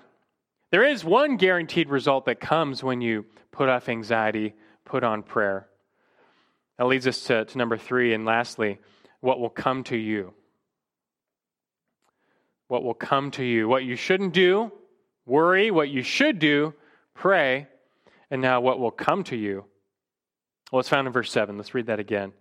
there 0.72 0.86
is 0.86 1.04
one 1.04 1.38
guaranteed 1.38 1.90
result 1.90 2.26
that 2.26 2.40
comes 2.40 2.84
when 2.84 3.02
you 3.02 3.26
put 3.52 3.70
off 3.70 3.90
anxiety, 3.90 4.54
put 4.86 5.04
on 5.04 5.24
prayer. 5.24 5.68
That 6.78 6.86
leads 6.86 7.08
us 7.08 7.24
to, 7.26 7.46
to 7.46 7.58
number 7.58 7.78
three, 7.78 8.14
and 8.14 8.26
lastly, 8.26 8.80
what 9.20 9.40
will 9.40 9.50
come 9.50 9.84
to 9.86 9.98
you. 9.98 10.34
What 12.68 12.84
will 12.84 12.94
come 12.94 13.32
to 13.32 13.44
you. 13.44 13.68
What 13.68 13.84
you 13.86 13.96
shouldn't 13.96 14.34
do, 14.34 14.72
worry. 15.26 15.72
What 15.72 15.90
you 15.90 16.04
should 16.04 16.38
do, 16.38 16.74
pray. 17.14 17.68
And 18.30 18.42
now, 18.42 18.60
what 18.60 18.80
will 18.80 18.92
come 18.92 19.24
to 19.26 19.38
you 19.38 19.66
well, 20.72 20.80
it's 20.80 20.90
found 20.90 21.08
in 21.08 21.14
verse 21.14 21.32
7. 21.32 21.58
Let's 21.58 21.74
read 21.74 21.88
that 21.88 22.00
again. 22.00 22.34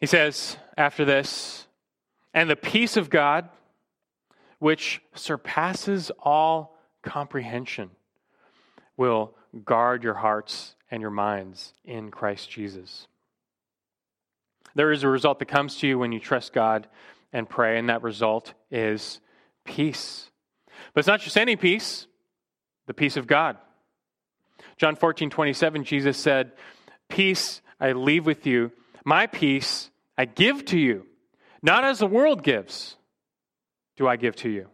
He 0.00 0.06
says, 0.06 0.56
after 0.76 1.04
this, 1.04 1.66
and 2.32 2.48
the 2.48 2.56
peace 2.56 2.96
of 2.96 3.10
God, 3.10 3.48
which 4.58 5.02
surpasses 5.14 6.10
all 6.22 6.78
comprehension, 7.02 7.90
will 8.96 9.34
guard 9.64 10.04
your 10.04 10.14
hearts 10.14 10.74
and 10.90 11.00
your 11.00 11.10
minds 11.10 11.74
in 11.84 12.10
Christ 12.10 12.50
Jesus. 12.50 13.08
There 14.74 14.92
is 14.92 15.02
a 15.02 15.08
result 15.08 15.38
that 15.40 15.46
comes 15.46 15.76
to 15.78 15.88
you 15.88 15.98
when 15.98 16.12
you 16.12 16.20
trust 16.20 16.52
God 16.52 16.86
and 17.32 17.48
pray, 17.48 17.78
and 17.78 17.88
that 17.88 18.02
result 18.02 18.54
is 18.70 19.20
peace. 19.64 20.30
But 20.94 21.00
it's 21.00 21.08
not 21.08 21.20
just 21.20 21.36
any 21.36 21.56
peace, 21.56 22.06
the 22.86 22.94
peace 22.94 23.16
of 23.16 23.26
God. 23.26 23.56
John 24.76 24.96
14, 24.96 25.30
27, 25.30 25.84
Jesus 25.84 26.16
said, 26.16 26.52
Peace 27.10 27.60
I 27.78 27.92
leave 27.92 28.24
with 28.24 28.46
you, 28.46 28.72
my 29.04 29.26
peace 29.26 29.90
I 30.16 30.24
give 30.24 30.64
to 30.66 30.78
you. 30.78 31.06
Not 31.62 31.84
as 31.84 31.98
the 31.98 32.06
world 32.06 32.42
gives, 32.42 32.96
do 33.96 34.08
I 34.08 34.16
give 34.16 34.36
to 34.36 34.48
you. 34.48 34.68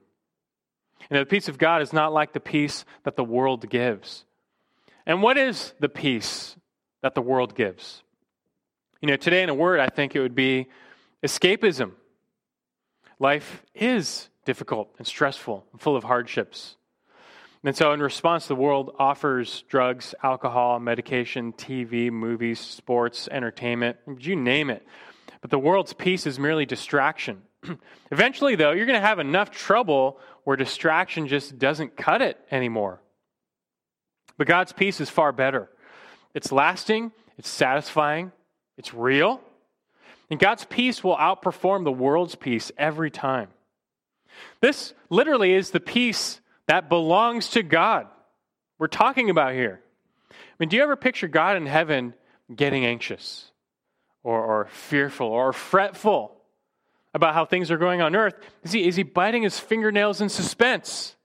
And 1.11 1.19
the 1.19 1.27
peace 1.27 1.49
of 1.49 1.59
God 1.59 1.83
is 1.83 1.93
not 1.93 2.13
like 2.13 2.33
the 2.33 2.41
peace 2.41 2.85
that 3.05 3.17
the 3.17 3.25
world 3.25 3.69
gives. 3.69 4.25
And 5.05 5.23
what 5.23 5.39
is 5.39 5.73
the 5.79 5.89
peace 5.89 6.57
that 7.03 7.15
the 7.15 7.23
world 7.23 7.55
gives? 7.55 8.03
You 9.01 9.09
know, 9.09 9.17
today 9.17 9.43
in 9.43 9.49
a 9.49 9.55
word, 9.55 9.79
I 9.79 9.89
think 9.89 10.17
it 10.17 10.21
would 10.21 10.35
be 10.35 10.67
escapism. 11.25 11.93
Life 13.19 13.65
is 13.75 14.29
difficult 14.45 14.95
and 14.99 15.07
stressful 15.07 15.65
and 15.73 15.81
full 15.81 15.97
of 15.97 16.05
hardships. 16.05 16.77
And 17.67 17.77
so, 17.77 17.93
in 17.93 18.01
response, 18.01 18.47
the 18.47 18.55
world 18.55 18.95
offers 18.97 19.65
drugs, 19.69 20.15
alcohol, 20.23 20.79
medication, 20.79 21.53
TV, 21.53 22.13
movies, 22.13 22.61
sports, 22.61 23.29
entertainment, 23.29 23.97
you 24.21 24.37
name 24.37 24.71
it. 24.71 24.87
But 25.41 25.51
the 25.51 25.59
world's 25.59 25.93
peace 25.93 26.29
is 26.29 26.39
merely 26.39 26.65
distraction. 26.65 27.43
Eventually, 28.13 28.55
though, 28.55 28.71
you're 28.71 28.87
going 28.87 29.01
to 29.01 29.05
have 29.05 29.19
enough 29.19 29.51
trouble 29.51 30.21
where 30.45 30.57
distraction 30.57 31.27
just 31.27 31.59
doesn't 31.59 31.97
cut 31.97 32.23
it 32.23 32.39
anymore. 32.53 33.01
But 34.39 34.47
God's 34.47 34.73
peace 34.73 35.01
is 35.01 35.11
far 35.11 35.33
better. 35.33 35.69
It's 36.35 36.53
lasting, 36.53 37.11
it's 37.37 37.49
satisfying, 37.49 38.31
it's 38.79 38.95
real. 38.95 39.41
And 40.31 40.39
God's 40.39 40.65
peace 40.67 41.03
will 41.03 41.17
outperform 41.17 41.83
the 41.83 41.91
world's 41.91 42.37
peace 42.37 42.71
every 42.79 43.11
time. 43.11 43.49
This 44.61 44.95
literally 45.11 45.53
is 45.53 45.71
the 45.71 45.81
peace 45.81 46.41
that 46.67 46.89
belongs 46.89 47.51
to 47.51 47.63
God. 47.63 48.07
We're 48.79 48.89
talking 48.89 49.31
about 49.31 49.55
here. 49.55 49.81
I 50.31 50.35
mean, 50.59 50.69
do 50.69 50.77
you 50.77 50.83
ever 50.83 50.97
picture 50.97 51.29
God 51.29 51.57
in 51.57 51.67
heaven 51.67 52.15
getting 52.55 52.85
anxious 52.85 53.51
or, 54.23 54.43
or 54.43 54.69
fearful 54.71 55.29
or 55.29 55.53
fretful 55.53 56.37
about 57.15 57.35
how 57.35 57.45
things 57.45 57.71
are 57.71 57.79
going 57.79 58.03
on 58.03 58.15
earth? 58.15 58.35
Is 58.63 58.73
he, 58.73 58.87
is 58.87 58.97
he 58.97 59.03
biting 59.03 59.43
his 59.43 59.59
fingernails 59.59 60.21
in 60.21 60.29
suspense? 60.29 61.17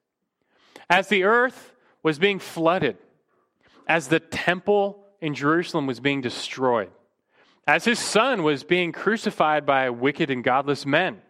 As 0.90 1.08
the 1.08 1.24
earth 1.24 1.74
was 2.04 2.20
being 2.20 2.40
flooded, 2.40 2.98
as 3.88 4.08
the 4.08 4.20
temple 4.20 5.04
in 5.20 5.34
Jerusalem 5.34 5.88
was 5.88 6.00
being 6.00 6.22
destroyed, 6.22 6.92
as 7.68 7.86
his 7.86 8.00
son 8.00 8.44
was 8.44 8.64
being 8.64 8.92
crucified 8.92 9.66
by 9.66 9.90
wicked 9.90 10.30
and 10.30 10.44
godless 10.44 10.86
men, 10.86 11.22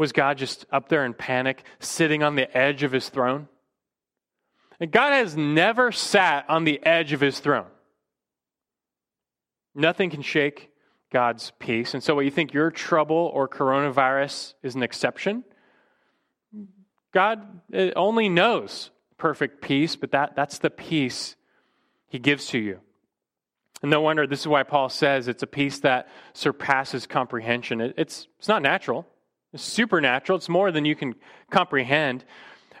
was 0.00 0.12
God 0.12 0.38
just 0.38 0.64
up 0.72 0.88
there 0.88 1.04
in 1.04 1.12
panic, 1.12 1.62
sitting 1.78 2.22
on 2.22 2.34
the 2.34 2.56
edge 2.56 2.82
of 2.82 2.90
his 2.90 3.10
throne? 3.10 3.48
And 4.80 4.90
God 4.90 5.12
has 5.12 5.36
never 5.36 5.92
sat 5.92 6.48
on 6.48 6.64
the 6.64 6.84
edge 6.86 7.12
of 7.12 7.20
his 7.20 7.38
throne. 7.38 7.66
Nothing 9.74 10.08
can 10.08 10.22
shake 10.22 10.70
God's 11.12 11.52
peace. 11.58 11.92
And 11.92 12.02
so, 12.02 12.14
what 12.14 12.24
you 12.24 12.30
think 12.30 12.54
your 12.54 12.70
trouble 12.70 13.30
or 13.34 13.46
coronavirus 13.46 14.54
is 14.62 14.74
an 14.74 14.82
exception? 14.82 15.44
God 17.12 17.60
uh, 17.74 17.90
only 17.94 18.30
knows 18.30 18.90
perfect 19.18 19.60
peace, 19.60 19.96
but 19.96 20.12
that, 20.12 20.34
that's 20.34 20.60
the 20.60 20.70
peace 20.70 21.36
he 22.08 22.18
gives 22.18 22.46
to 22.46 22.58
you. 22.58 22.80
And 23.82 23.90
no 23.90 24.00
wonder, 24.00 24.26
this 24.26 24.40
is 24.40 24.48
why 24.48 24.62
Paul 24.62 24.88
says 24.88 25.28
it's 25.28 25.42
a 25.42 25.46
peace 25.46 25.80
that 25.80 26.08
surpasses 26.32 27.06
comprehension. 27.06 27.82
It, 27.82 27.94
it's, 27.98 28.28
it's 28.38 28.48
not 28.48 28.62
natural, 28.62 29.06
supernatural, 29.54 30.36
it's 30.36 30.48
more 30.48 30.70
than 30.70 30.84
you 30.84 30.94
can 30.94 31.14
comprehend. 31.50 32.24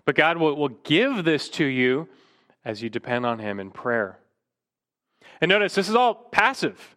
But 0.04 0.14
God 0.14 0.36
will, 0.36 0.54
will 0.56 0.68
give 0.68 1.24
this 1.24 1.48
to 1.50 1.64
you 1.64 2.08
as 2.64 2.82
you 2.82 2.90
depend 2.90 3.26
on 3.26 3.38
Him 3.38 3.60
in 3.60 3.70
prayer. 3.70 4.18
And 5.40 5.48
notice, 5.48 5.74
this 5.74 5.88
is 5.88 5.94
all 5.94 6.14
passive. 6.14 6.96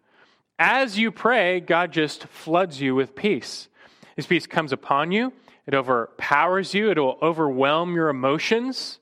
As 0.60 0.98
you 0.98 1.12
pray, 1.12 1.60
God 1.60 1.92
just 1.92 2.26
floods 2.28 2.82
you 2.82 2.96
with 2.96 3.16
peace. 3.16 3.70
His 4.16 4.28
peace 4.28 4.46
comes 4.46 4.72
upon 4.72 5.12
you, 5.12 5.34
it 5.66 5.74
overpowers 5.74 6.74
you, 6.74 6.92
it 6.92 7.00
will 7.00 7.18
overwhelm 7.22 7.96
your 7.96 8.10
emotions. 8.10 9.00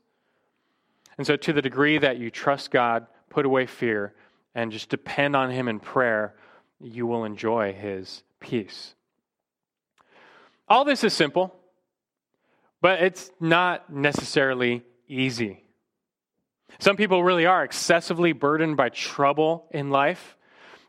And 1.17 1.27
so, 1.27 1.35
to 1.35 1.53
the 1.53 1.61
degree 1.61 1.97
that 1.97 2.17
you 2.17 2.31
trust 2.31 2.71
God, 2.71 3.07
put 3.29 3.45
away 3.45 3.65
fear, 3.65 4.13
and 4.55 4.71
just 4.71 4.89
depend 4.89 5.35
on 5.35 5.51
Him 5.51 5.67
in 5.67 5.79
prayer, 5.79 6.35
you 6.79 7.05
will 7.05 7.25
enjoy 7.25 7.73
His 7.73 8.23
peace. 8.39 8.95
All 10.71 10.85
this 10.85 11.03
is 11.03 11.11
simple, 11.11 11.53
but 12.79 13.03
it's 13.03 13.29
not 13.41 13.91
necessarily 13.91 14.85
easy. 15.05 15.65
Some 16.79 16.95
people 16.95 17.25
really 17.25 17.45
are 17.45 17.65
excessively 17.65 18.31
burdened 18.31 18.77
by 18.77 18.87
trouble 18.87 19.67
in 19.71 19.89
life, 19.89 20.37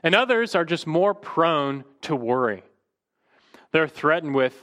and 0.04 0.14
others 0.14 0.54
are 0.54 0.64
just 0.64 0.86
more 0.86 1.14
prone 1.14 1.82
to 2.02 2.14
worry. 2.14 2.62
They're 3.72 3.88
threatened 3.88 4.36
with 4.36 4.54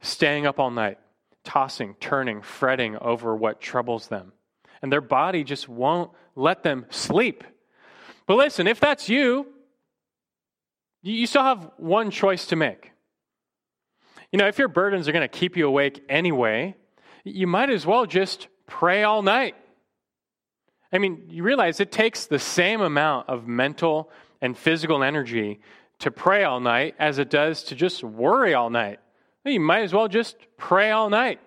staying 0.00 0.46
up 0.46 0.58
all 0.58 0.70
night, 0.70 0.98
tossing, 1.44 1.94
turning, 2.00 2.40
fretting 2.40 2.96
over 2.96 3.36
what 3.36 3.60
troubles 3.60 4.06
them. 4.06 4.32
And 4.80 4.90
their 4.90 5.02
body 5.02 5.44
just 5.44 5.68
won't 5.68 6.12
let 6.34 6.62
them 6.62 6.86
sleep. 6.88 7.44
But 8.24 8.36
listen, 8.36 8.66
if 8.66 8.80
that's 8.80 9.10
you, 9.10 9.48
you 11.02 11.26
still 11.26 11.44
have 11.44 11.72
one 11.76 12.10
choice 12.10 12.46
to 12.46 12.56
make. 12.56 12.91
You 14.32 14.38
know, 14.38 14.48
if 14.48 14.58
your 14.58 14.68
burdens 14.68 15.06
are 15.08 15.12
going 15.12 15.28
to 15.28 15.28
keep 15.28 15.56
you 15.56 15.68
awake 15.68 16.02
anyway, 16.08 16.74
you 17.22 17.46
might 17.46 17.70
as 17.70 17.84
well 17.84 18.06
just 18.06 18.48
pray 18.66 19.04
all 19.04 19.22
night. 19.22 19.54
I 20.90 20.98
mean, 20.98 21.26
you 21.28 21.42
realize 21.42 21.80
it 21.80 21.92
takes 21.92 22.26
the 22.26 22.38
same 22.38 22.80
amount 22.80 23.28
of 23.28 23.46
mental 23.46 24.10
and 24.40 24.56
physical 24.56 25.02
energy 25.02 25.60
to 26.00 26.10
pray 26.10 26.44
all 26.44 26.60
night 26.60 26.94
as 26.98 27.18
it 27.18 27.30
does 27.30 27.62
to 27.64 27.74
just 27.74 28.02
worry 28.02 28.54
all 28.54 28.70
night. 28.70 29.00
You 29.44 29.60
might 29.60 29.82
as 29.82 29.92
well 29.92 30.08
just 30.08 30.36
pray 30.56 30.90
all 30.90 31.10
night. 31.10 31.38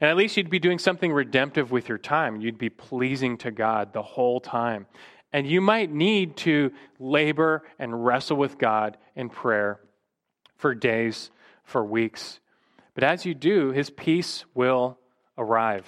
And 0.00 0.10
at 0.10 0.16
least 0.16 0.36
you'd 0.36 0.50
be 0.50 0.58
doing 0.58 0.78
something 0.78 1.12
redemptive 1.12 1.70
with 1.70 1.88
your 1.88 1.98
time. 1.98 2.40
You'd 2.40 2.58
be 2.58 2.70
pleasing 2.70 3.38
to 3.38 3.50
God 3.50 3.92
the 3.92 4.02
whole 4.02 4.40
time. 4.40 4.86
And 5.32 5.46
you 5.46 5.60
might 5.60 5.90
need 5.90 6.36
to 6.38 6.72
labor 6.98 7.62
and 7.78 8.04
wrestle 8.04 8.36
with 8.36 8.58
God 8.58 8.96
in 9.14 9.30
prayer 9.30 9.80
for 10.56 10.74
days 10.74 11.30
for 11.64 11.84
weeks. 11.84 12.40
But 12.94 13.04
as 13.04 13.26
you 13.26 13.34
do, 13.34 13.70
his 13.70 13.90
peace 13.90 14.44
will 14.54 14.98
arrive. 15.36 15.86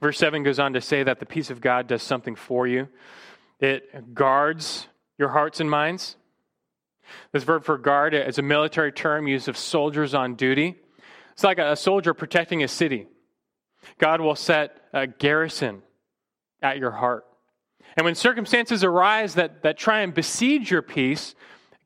Verse 0.00 0.18
7 0.18 0.42
goes 0.42 0.58
on 0.58 0.74
to 0.74 0.80
say 0.80 1.02
that 1.02 1.18
the 1.18 1.26
peace 1.26 1.50
of 1.50 1.60
God 1.60 1.86
does 1.86 2.02
something 2.02 2.36
for 2.36 2.66
you. 2.66 2.88
It 3.60 4.14
guards 4.14 4.86
your 5.18 5.28
hearts 5.28 5.60
and 5.60 5.70
minds. 5.70 6.16
This 7.32 7.44
verb 7.44 7.64
for 7.64 7.78
guard 7.78 8.14
is 8.14 8.38
a 8.38 8.42
military 8.42 8.92
term 8.92 9.26
used 9.26 9.48
of 9.48 9.56
soldiers 9.56 10.14
on 10.14 10.34
duty. 10.34 10.76
It's 11.32 11.44
like 11.44 11.58
a 11.58 11.76
soldier 11.76 12.14
protecting 12.14 12.62
a 12.62 12.68
city. 12.68 13.06
God 13.98 14.20
will 14.20 14.36
set 14.36 14.76
a 14.92 15.06
garrison 15.06 15.82
at 16.62 16.78
your 16.78 16.90
heart. 16.90 17.24
And 17.96 18.04
when 18.04 18.14
circumstances 18.14 18.82
arise 18.82 19.34
that, 19.34 19.62
that 19.62 19.76
try 19.76 20.00
and 20.00 20.14
besiege 20.14 20.70
your 20.70 20.82
peace, 20.82 21.34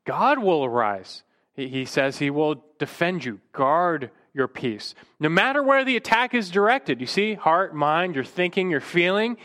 God 0.05 0.39
will 0.39 0.65
arise 0.65 1.23
he 1.67 1.85
says 1.85 2.19
he 2.19 2.31
will 2.31 2.63
defend 2.79 3.25
you, 3.25 3.41
guard 3.53 4.13
your 4.33 4.47
peace. 4.47 4.95
No 5.19 5.29
matter 5.29 5.63
where 5.63 5.85
the 5.85 5.97
attack 5.97 6.33
is 6.33 6.51
directed, 6.51 7.01
you 7.01 7.07
see, 7.07 7.35
heart, 7.35 7.75
mind, 7.75 8.15
your 8.15 8.25
thinking, 8.25 8.71
your 8.71 8.81
feeling, 8.81 9.37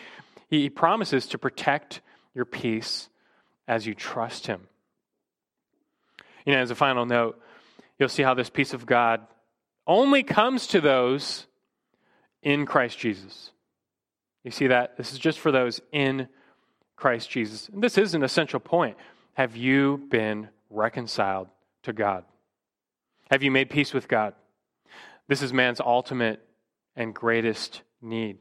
he 0.48 0.70
promises 0.70 1.26
to 1.28 1.40
protect 1.40 2.02
your 2.36 2.46
peace 2.46 3.10
as 3.68 3.88
you 3.88 3.96
trust 3.96 4.46
him. 4.46 4.68
You 6.46 6.54
know, 6.54 6.60
as 6.60 6.70
a 6.70 6.76
final 6.76 7.06
note, 7.06 7.42
you'll 7.98 8.10
see 8.10 8.24
how 8.24 8.36
this 8.36 8.50
peace 8.50 8.74
of 8.74 8.86
God 8.86 9.22
only 9.88 10.22
comes 10.22 10.68
to 10.68 10.82
those 10.82 11.48
in 12.44 12.68
Christ 12.68 13.00
Jesus. 13.00 13.50
You 14.44 14.52
see 14.52 14.68
that? 14.68 14.98
This 14.98 15.14
is 15.14 15.20
just 15.20 15.40
for 15.40 15.52
those 15.52 15.82
in 15.92 16.28
Christ 16.96 17.30
Jesus. 17.32 17.70
And 17.70 17.82
this 17.82 17.98
is 17.98 18.14
an 18.14 18.24
essential 18.24 18.60
point. 18.60 18.98
Have 19.34 19.56
you 19.56 20.06
been 20.12 20.50
reconciled 20.70 21.48
to 21.84 21.94
God? 21.94 22.24
Have 23.32 23.44
you 23.44 23.52
made 23.52 23.70
peace 23.70 23.94
with 23.94 24.08
God? 24.08 24.34
This 25.28 25.42
is 25.42 25.54
man's 25.54 25.80
ultimate 25.80 26.42
and 26.96 27.14
greatest 27.14 27.82
need. 28.02 28.38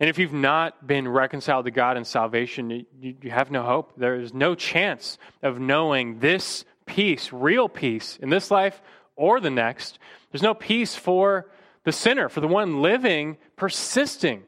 And 0.00 0.08
if 0.08 0.18
you've 0.18 0.32
not 0.32 0.86
been 0.86 1.06
reconciled 1.06 1.66
to 1.66 1.70
God 1.70 1.96
in 1.96 2.04
salvation, 2.04 2.70
you, 2.70 3.14
you, 3.20 3.30
have 3.30 3.50
no 3.50 3.62
hope. 3.62 3.92
There 3.96 4.18
is 4.18 4.34
no 4.34 4.54
chance 4.54 5.18
of 5.42 5.60
knowing 5.60 6.18
this 6.18 6.64
peace, 6.86 7.32
real 7.32 7.68
peace, 7.68 8.18
in 8.20 8.28
this 8.28 8.50
life 8.50 8.82
or 9.14 9.38
the 9.38 9.50
next. 9.50 9.98
There's 10.30 10.42
no 10.42 10.54
peace 10.54 10.96
for 10.96 11.48
the 11.84 11.92
sinner, 11.92 12.28
for 12.28 12.40
the 12.40 12.48
one 12.48 12.82
living, 12.82 13.36
persisting 13.56 14.42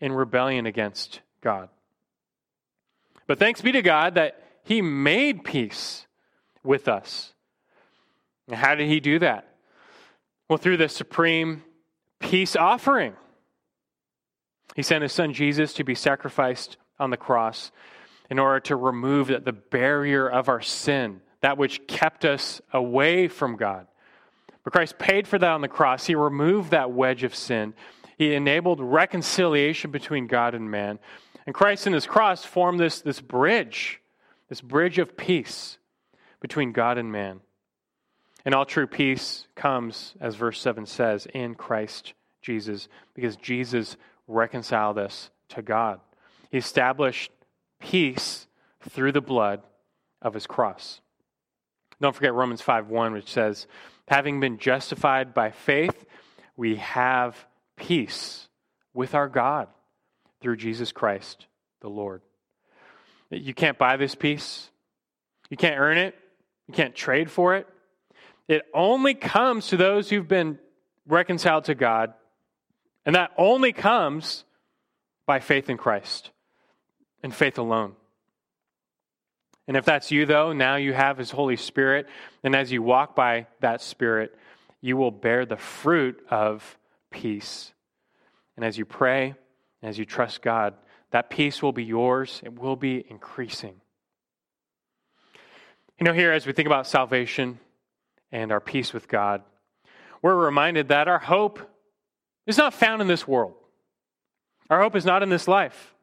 in 0.00 0.12
rebellion 0.12 0.66
against 0.66 1.20
God. 1.40 1.68
But 3.26 3.38
thanks 3.38 3.60
be 3.60 3.72
to 3.72 3.82
God 3.82 4.14
that 4.14 4.40
He 4.62 4.82
made 4.82 5.42
peace 5.42 6.06
with 6.62 6.86
us 6.86 7.32
how 8.58 8.74
did 8.74 8.88
he 8.88 9.00
do 9.00 9.18
that? 9.20 9.48
Well, 10.48 10.58
through 10.58 10.76
the 10.76 10.88
supreme 10.88 11.62
peace 12.22 12.56
offering. 12.56 13.14
He 14.74 14.82
sent 14.82 15.02
his 15.02 15.12
son 15.12 15.34
Jesus 15.34 15.74
to 15.74 15.84
be 15.84 15.94
sacrificed 15.94 16.78
on 16.98 17.10
the 17.10 17.16
cross 17.18 17.70
in 18.30 18.38
order 18.38 18.60
to 18.60 18.76
remove 18.76 19.28
the 19.28 19.52
barrier 19.52 20.26
of 20.26 20.48
our 20.48 20.62
sin, 20.62 21.20
that 21.42 21.58
which 21.58 21.86
kept 21.86 22.24
us 22.24 22.62
away 22.72 23.28
from 23.28 23.56
God. 23.56 23.86
But 24.64 24.72
Christ 24.72 24.98
paid 24.98 25.28
for 25.28 25.38
that 25.38 25.50
on 25.50 25.60
the 25.60 25.68
cross. 25.68 26.06
He 26.06 26.14
removed 26.14 26.70
that 26.70 26.92
wedge 26.92 27.24
of 27.24 27.34
sin. 27.34 27.74
He 28.16 28.34
enabled 28.34 28.80
reconciliation 28.80 29.90
between 29.90 30.26
God 30.28 30.54
and 30.54 30.70
man. 30.70 30.98
And 31.44 31.54
Christ 31.54 31.86
and 31.86 31.94
his 31.94 32.06
cross 32.06 32.44
formed 32.44 32.78
this, 32.78 33.02
this 33.02 33.20
bridge, 33.20 34.00
this 34.48 34.60
bridge 34.60 34.98
of 34.98 35.16
peace 35.16 35.78
between 36.40 36.72
God 36.72 36.96
and 36.96 37.10
man. 37.10 37.40
And 38.44 38.54
all 38.54 38.64
true 38.64 38.86
peace 38.86 39.46
comes, 39.54 40.14
as 40.20 40.34
verse 40.34 40.60
7 40.60 40.86
says, 40.86 41.26
in 41.32 41.54
Christ 41.54 42.14
Jesus, 42.40 42.88
because 43.14 43.36
Jesus 43.36 43.96
reconciled 44.26 44.98
us 44.98 45.30
to 45.50 45.62
God. 45.62 46.00
He 46.50 46.58
established 46.58 47.30
peace 47.80 48.46
through 48.90 49.12
the 49.12 49.20
blood 49.20 49.62
of 50.20 50.34
his 50.34 50.46
cross. 50.46 51.00
Don't 52.00 52.14
forget 52.14 52.34
Romans 52.34 52.60
5 52.60 52.88
1, 52.88 53.12
which 53.12 53.30
says, 53.30 53.66
Having 54.08 54.40
been 54.40 54.58
justified 54.58 55.34
by 55.34 55.50
faith, 55.50 56.04
we 56.56 56.76
have 56.76 57.46
peace 57.76 58.48
with 58.92 59.14
our 59.14 59.28
God 59.28 59.68
through 60.40 60.56
Jesus 60.56 60.90
Christ 60.90 61.46
the 61.80 61.88
Lord. 61.88 62.22
You 63.30 63.54
can't 63.54 63.78
buy 63.78 63.96
this 63.96 64.14
peace. 64.14 64.70
You 65.48 65.56
can't 65.56 65.78
earn 65.78 65.98
it. 65.98 66.14
You 66.66 66.74
can't 66.74 66.94
trade 66.94 67.30
for 67.30 67.54
it. 67.56 67.66
It 68.52 68.62
only 68.74 69.14
comes 69.14 69.68
to 69.68 69.78
those 69.78 70.10
who've 70.10 70.28
been 70.28 70.58
reconciled 71.06 71.64
to 71.64 71.74
God 71.74 72.12
And 73.04 73.14
that 73.16 73.32
only 73.36 73.72
comes 73.72 74.44
by 75.26 75.40
faith 75.40 75.68
in 75.68 75.76
Christ 75.76 76.30
and 77.22 77.34
faith 77.34 77.58
alone. 77.58 77.94
And 79.66 79.76
if 79.76 79.84
that's 79.84 80.10
you, 80.10 80.26
though, 80.26 80.52
now 80.52 80.76
you 80.76 80.92
have 80.92 81.18
His 81.18 81.30
Holy 81.30 81.56
Spirit. 81.56 82.06
And 82.44 82.54
as 82.54 82.70
you 82.70 82.82
walk 82.82 83.16
by 83.16 83.46
that 83.60 83.80
Spirit, 83.80 84.36
you 84.80 84.96
will 84.96 85.10
bear 85.10 85.46
the 85.46 85.56
fruit 85.56 86.24
of 86.30 86.78
peace. 87.10 87.72
And 88.56 88.64
as 88.64 88.76
you 88.76 88.84
pray, 88.84 89.34
as 89.82 89.98
you 89.98 90.04
trust 90.04 90.42
God, 90.42 90.74
that 91.10 91.30
peace 91.30 91.62
will 91.62 91.72
be 91.72 91.84
yours. 91.84 92.40
It 92.44 92.58
will 92.58 92.76
be 92.76 93.04
increasing. 93.08 93.80
You 95.98 96.04
know, 96.04 96.12
here, 96.12 96.32
as 96.32 96.46
we 96.46 96.52
think 96.52 96.66
about 96.66 96.86
salvation 96.86 97.58
and 98.32 98.50
our 98.50 98.60
peace 98.60 98.92
with 98.92 99.06
God, 99.06 99.42
we're 100.22 100.34
reminded 100.34 100.88
that 100.88 101.06
our 101.06 101.18
hope 101.18 101.60
is 102.46 102.58
not 102.58 102.74
found 102.74 103.00
in 103.00 103.08
this 103.08 103.28
world. 103.28 103.54
Our 104.70 104.80
hope 104.80 104.96
is 104.96 105.04
not 105.04 105.22
in 105.22 105.28
this 105.28 105.46
life. 105.46 105.94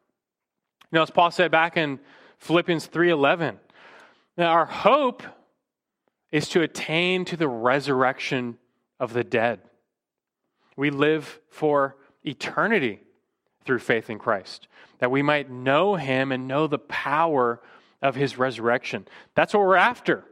You 0.91 0.97
know, 0.97 1.01
as 1.03 1.09
Paul 1.09 1.31
said 1.31 1.51
back 1.51 1.75
in 1.75 1.99
Philippians 2.37 2.87
3:11, 2.87 3.59
our 4.37 4.65
hope 4.65 5.23
is 6.31 6.47
to 6.49 6.61
attain 6.61 7.25
to 7.25 7.35
the 7.35 7.47
resurrection 7.47 8.57
of 8.99 9.13
the 9.13 9.23
dead. 9.23 9.59
We 10.75 10.91
live 10.91 11.39
for 11.49 11.97
eternity 12.23 13.01
through 13.65 13.79
faith 13.79 14.09
in 14.09 14.19
Christ, 14.19 14.67
that 14.99 15.11
we 15.11 15.21
might 15.21 15.49
know 15.49 15.95
him 15.95 16.31
and 16.31 16.47
know 16.47 16.67
the 16.67 16.79
power 16.79 17.61
of 18.01 18.15
his 18.15 18.37
resurrection. 18.37 19.07
That's 19.35 19.53
what 19.53 19.61
we're 19.61 19.75
after. 19.75 20.23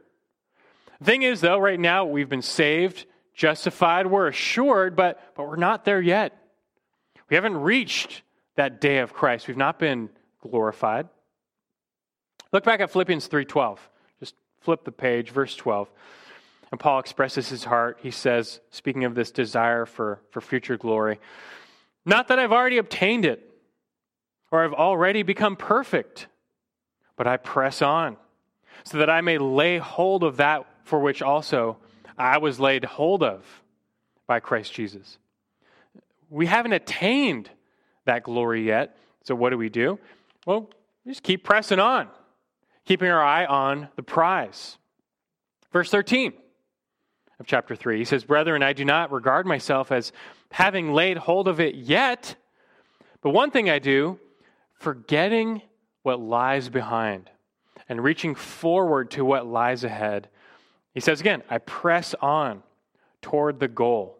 Thing 1.02 1.22
is, 1.22 1.40
though, 1.40 1.58
right 1.58 1.78
now 1.78 2.04
we've 2.04 2.28
been 2.28 2.42
saved, 2.42 3.06
justified, 3.34 4.06
we're 4.06 4.28
assured, 4.28 4.96
but, 4.96 5.20
but 5.36 5.46
we're 5.46 5.56
not 5.56 5.84
there 5.84 6.00
yet. 6.00 6.36
We 7.30 7.36
haven't 7.36 7.56
reached 7.56 8.22
that 8.56 8.80
day 8.80 8.98
of 8.98 9.12
Christ. 9.12 9.46
We've 9.46 9.56
not 9.56 9.78
been 9.78 10.10
glorified. 10.40 11.08
Look 12.52 12.64
back 12.64 12.80
at 12.80 12.90
Philippians 12.90 13.28
3:12. 13.28 13.78
Just 14.18 14.34
flip 14.60 14.84
the 14.84 14.92
page, 14.92 15.30
verse 15.30 15.54
12. 15.54 15.88
And 16.70 16.80
Paul 16.80 16.98
expresses 16.98 17.48
his 17.48 17.64
heart. 17.64 17.98
He 18.02 18.10
says, 18.10 18.60
speaking 18.70 19.04
of 19.04 19.14
this 19.14 19.30
desire 19.30 19.86
for, 19.86 20.20
for 20.30 20.40
future 20.40 20.76
glory, 20.76 21.18
not 22.04 22.28
that 22.28 22.38
I've 22.38 22.52
already 22.52 22.78
obtained 22.78 23.24
it 23.24 23.48
or 24.50 24.64
I've 24.64 24.74
already 24.74 25.22
become 25.22 25.56
perfect, 25.56 26.26
but 27.16 27.26
I 27.26 27.36
press 27.36 27.82
on 27.82 28.16
so 28.84 28.98
that 28.98 29.10
I 29.10 29.20
may 29.20 29.38
lay 29.38 29.78
hold 29.78 30.24
of 30.24 30.38
that 30.38 30.66
for 30.88 30.98
which 30.98 31.22
also 31.22 31.76
I 32.16 32.38
was 32.38 32.58
laid 32.58 32.84
hold 32.84 33.22
of 33.22 33.44
by 34.26 34.40
Christ 34.40 34.72
Jesus. 34.72 35.18
We 36.30 36.46
haven't 36.46 36.72
attained 36.72 37.50
that 38.06 38.22
glory 38.22 38.66
yet. 38.66 38.96
So 39.22 39.34
what 39.34 39.50
do 39.50 39.58
we 39.58 39.68
do? 39.68 39.98
Well, 40.46 40.70
we 41.04 41.12
just 41.12 41.22
keep 41.22 41.44
pressing 41.44 41.78
on, 41.78 42.08
keeping 42.86 43.08
our 43.08 43.22
eye 43.22 43.44
on 43.44 43.88
the 43.96 44.02
prize. 44.02 44.78
Verse 45.72 45.90
13 45.90 46.32
of 47.38 47.46
chapter 47.46 47.76
3. 47.76 47.98
He 47.98 48.04
says, 48.04 48.24
Brethren, 48.24 48.62
I 48.62 48.72
do 48.72 48.84
not 48.84 49.12
regard 49.12 49.46
myself 49.46 49.92
as 49.92 50.12
having 50.50 50.94
laid 50.94 51.18
hold 51.18 51.48
of 51.48 51.60
it 51.60 51.74
yet, 51.74 52.34
but 53.20 53.30
one 53.30 53.50
thing 53.50 53.68
I 53.68 53.78
do, 53.78 54.18
forgetting 54.72 55.60
what 56.02 56.18
lies 56.18 56.70
behind 56.70 57.30
and 57.88 58.02
reaching 58.02 58.34
forward 58.34 59.10
to 59.12 59.24
what 59.24 59.46
lies 59.46 59.84
ahead. 59.84 60.28
He 60.98 61.00
says 61.00 61.20
again, 61.20 61.44
I 61.48 61.58
press 61.58 62.12
on 62.20 62.64
toward 63.22 63.60
the 63.60 63.68
goal 63.68 64.18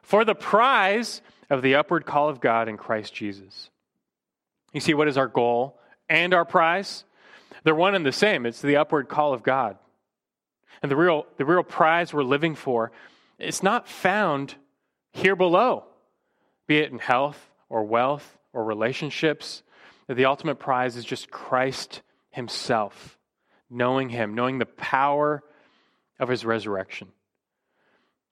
for 0.00 0.24
the 0.24 0.34
prize 0.34 1.20
of 1.50 1.60
the 1.60 1.74
upward 1.74 2.06
call 2.06 2.30
of 2.30 2.40
God 2.40 2.66
in 2.66 2.78
Christ 2.78 3.12
Jesus. 3.12 3.68
You 4.72 4.80
see, 4.80 4.94
what 4.94 5.06
is 5.06 5.18
our 5.18 5.28
goal 5.28 5.78
and 6.08 6.32
our 6.32 6.46
prize? 6.46 7.04
They're 7.62 7.74
one 7.74 7.94
and 7.94 8.06
the 8.06 8.10
same. 8.10 8.46
It's 8.46 8.62
the 8.62 8.76
upward 8.76 9.06
call 9.06 9.34
of 9.34 9.42
God. 9.42 9.76
And 10.82 10.90
the 10.90 10.96
real, 10.96 11.26
the 11.36 11.44
real 11.44 11.62
prize 11.62 12.14
we're 12.14 12.22
living 12.22 12.54
for, 12.54 12.90
it's 13.38 13.62
not 13.62 13.86
found 13.86 14.54
here 15.12 15.36
below, 15.36 15.84
be 16.66 16.78
it 16.78 16.90
in 16.90 17.00
health 17.00 17.50
or 17.68 17.84
wealth 17.84 18.38
or 18.54 18.64
relationships. 18.64 19.62
The 20.08 20.24
ultimate 20.24 20.58
prize 20.58 20.96
is 20.96 21.04
just 21.04 21.30
Christ 21.30 22.00
Himself, 22.30 23.18
knowing 23.68 24.08
Him, 24.08 24.32
knowing 24.34 24.56
the 24.58 24.64
power 24.64 25.42
of 26.18 26.28
His 26.28 26.44
resurrection. 26.44 27.08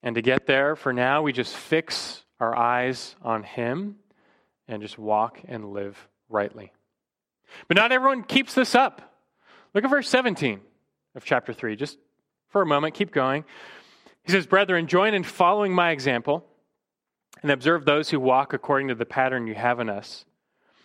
And 0.02 0.14
to 0.16 0.22
get 0.22 0.46
there, 0.46 0.74
for 0.76 0.92
now, 0.92 1.22
we 1.22 1.32
just 1.32 1.54
fix 1.54 2.22
our 2.40 2.56
eyes 2.56 3.14
on 3.22 3.42
Him 3.42 3.96
and 4.68 4.82
just 4.82 4.98
walk 4.98 5.40
and 5.46 5.72
live 5.72 6.08
rightly. 6.28 6.72
But 7.68 7.76
not 7.76 7.92
everyone 7.92 8.24
keeps 8.24 8.54
this 8.54 8.74
up. 8.74 9.14
Look 9.74 9.84
at 9.84 9.90
verse 9.90 10.08
17 10.08 10.60
of 11.14 11.24
chapter 11.24 11.52
3. 11.52 11.76
Just 11.76 11.98
for 12.48 12.62
a 12.62 12.66
moment, 12.66 12.94
keep 12.94 13.12
going. 13.12 13.44
He 14.24 14.32
says, 14.32 14.46
Brethren, 14.46 14.86
join 14.86 15.14
in 15.14 15.24
following 15.24 15.74
my 15.74 15.90
example 15.90 16.44
and 17.42 17.50
observe 17.50 17.84
those 17.84 18.10
who 18.10 18.20
walk 18.20 18.52
according 18.52 18.88
to 18.88 18.94
the 18.94 19.06
pattern 19.06 19.46
you 19.46 19.54
have 19.54 19.80
in 19.80 19.88
us. 19.88 20.24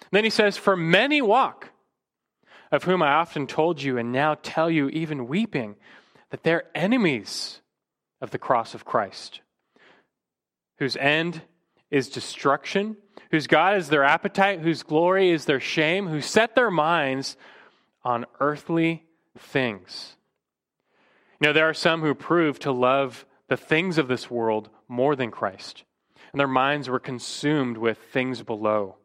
And 0.02 0.10
then 0.12 0.24
he 0.24 0.30
says, 0.30 0.58
For 0.58 0.76
many 0.76 1.22
walk, 1.22 1.72
of 2.72 2.84
whom 2.84 3.02
I 3.02 3.14
often 3.14 3.48
told 3.48 3.82
you 3.82 3.98
and 3.98 4.12
now 4.12 4.36
tell 4.41 4.70
you, 4.70 4.89
even 4.89 5.28
weeping, 5.28 5.76
that 6.32 6.43
they're 6.43 6.65
enemies 6.75 7.61
of 8.21 8.32
the 8.32 8.38
cross 8.38 8.73
of 8.73 8.86
Christ, 8.86 9.41
whose 10.80 10.97
end 10.97 11.41
is 11.89 12.09
destruction, 12.09 12.97
whose 13.32 13.47
God 13.47 13.78
is 13.78 13.89
their 13.89 14.03
appetite, 14.03 14.59
whose 14.59 14.84
glory 14.84 15.30
is 15.32 15.45
their 15.45 15.59
shame, 15.59 16.07
who 16.07 16.21
set 16.21 16.55
their 16.55 16.71
minds 16.71 17.38
on 18.03 18.25
earthly 18.39 19.03
things. 19.38 20.15
You 21.39 21.47
know, 21.47 21.53
there 21.53 21.69
are 21.69 21.73
some 21.73 22.01
who 22.01 22.15
prove 22.15 22.59
to 22.59 22.71
love 22.71 23.25
the 23.47 23.57
things 23.57 23.97
of 23.97 24.07
this 24.07 24.30
world 24.30 24.69
more 24.88 25.15
than 25.15 25.32
Christ, 25.32 25.84
and 26.32 26.39
their 26.39 26.47
minds 26.47 26.89
were 26.89 26.99
consumed 26.99 27.78
with 27.78 27.97
things 28.11 28.41
below. 28.41 28.97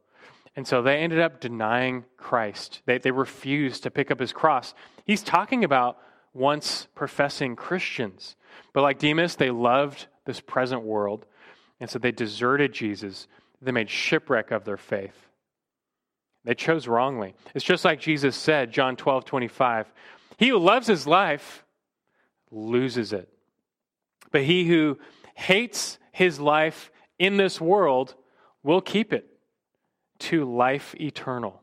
And 0.55 0.67
so 0.67 0.83
they 0.83 0.99
ended 0.99 1.19
up 1.19 1.41
denying 1.41 2.05
Christ. 2.17 2.83
They, 2.85 2.99
they 2.99 3.11
refused 3.11 3.85
to 3.85 3.91
pick 3.91 4.11
up 4.11 4.21
his 4.21 4.33
cross. 4.33 4.75
He's 5.07 5.23
talking 5.23 5.65
about 5.65 5.99
once 6.35 6.89
professing 6.95 7.57
Christians. 7.57 8.37
But 8.73 8.83
like 8.83 8.99
Demas, 8.99 9.37
they 9.37 9.51
loved 9.51 10.07
this 10.25 10.41
present 10.41 10.83
world. 10.83 11.27
And 11.81 11.91
so 11.91 11.99
they 11.99 12.13
deserted 12.13 12.73
Jesus. 12.73 13.27
They 13.61 13.73
made 13.73 13.91
shipwreck 13.91 14.51
of 14.51 14.65
their 14.65 14.77
faith. 14.77 15.17
They 16.45 16.55
chose 16.55 16.89
wrongly. 16.89 17.35
It's 17.55 17.65
just 17.65 17.85
like 17.85 18.01
Jesus 18.01 18.37
said, 18.37 18.73
John 18.73 18.97
12, 18.97 19.25
25. 19.25 19.93
He 20.39 20.49
who 20.49 20.59
loves 20.59 20.87
his 20.87 21.07
life 21.07 21.65
loses 22.51 23.13
it. 23.13 23.29
But 24.31 24.43
he 24.43 24.67
who 24.67 24.99
hates 25.35 25.99
his 26.11 26.41
life 26.41 26.91
in 27.19 27.37
this 27.37 27.61
world 27.61 28.15
will 28.63 28.81
keep 28.81 29.13
it 29.13 29.27
to 30.19 30.45
life 30.45 30.95
eternal. 31.01 31.63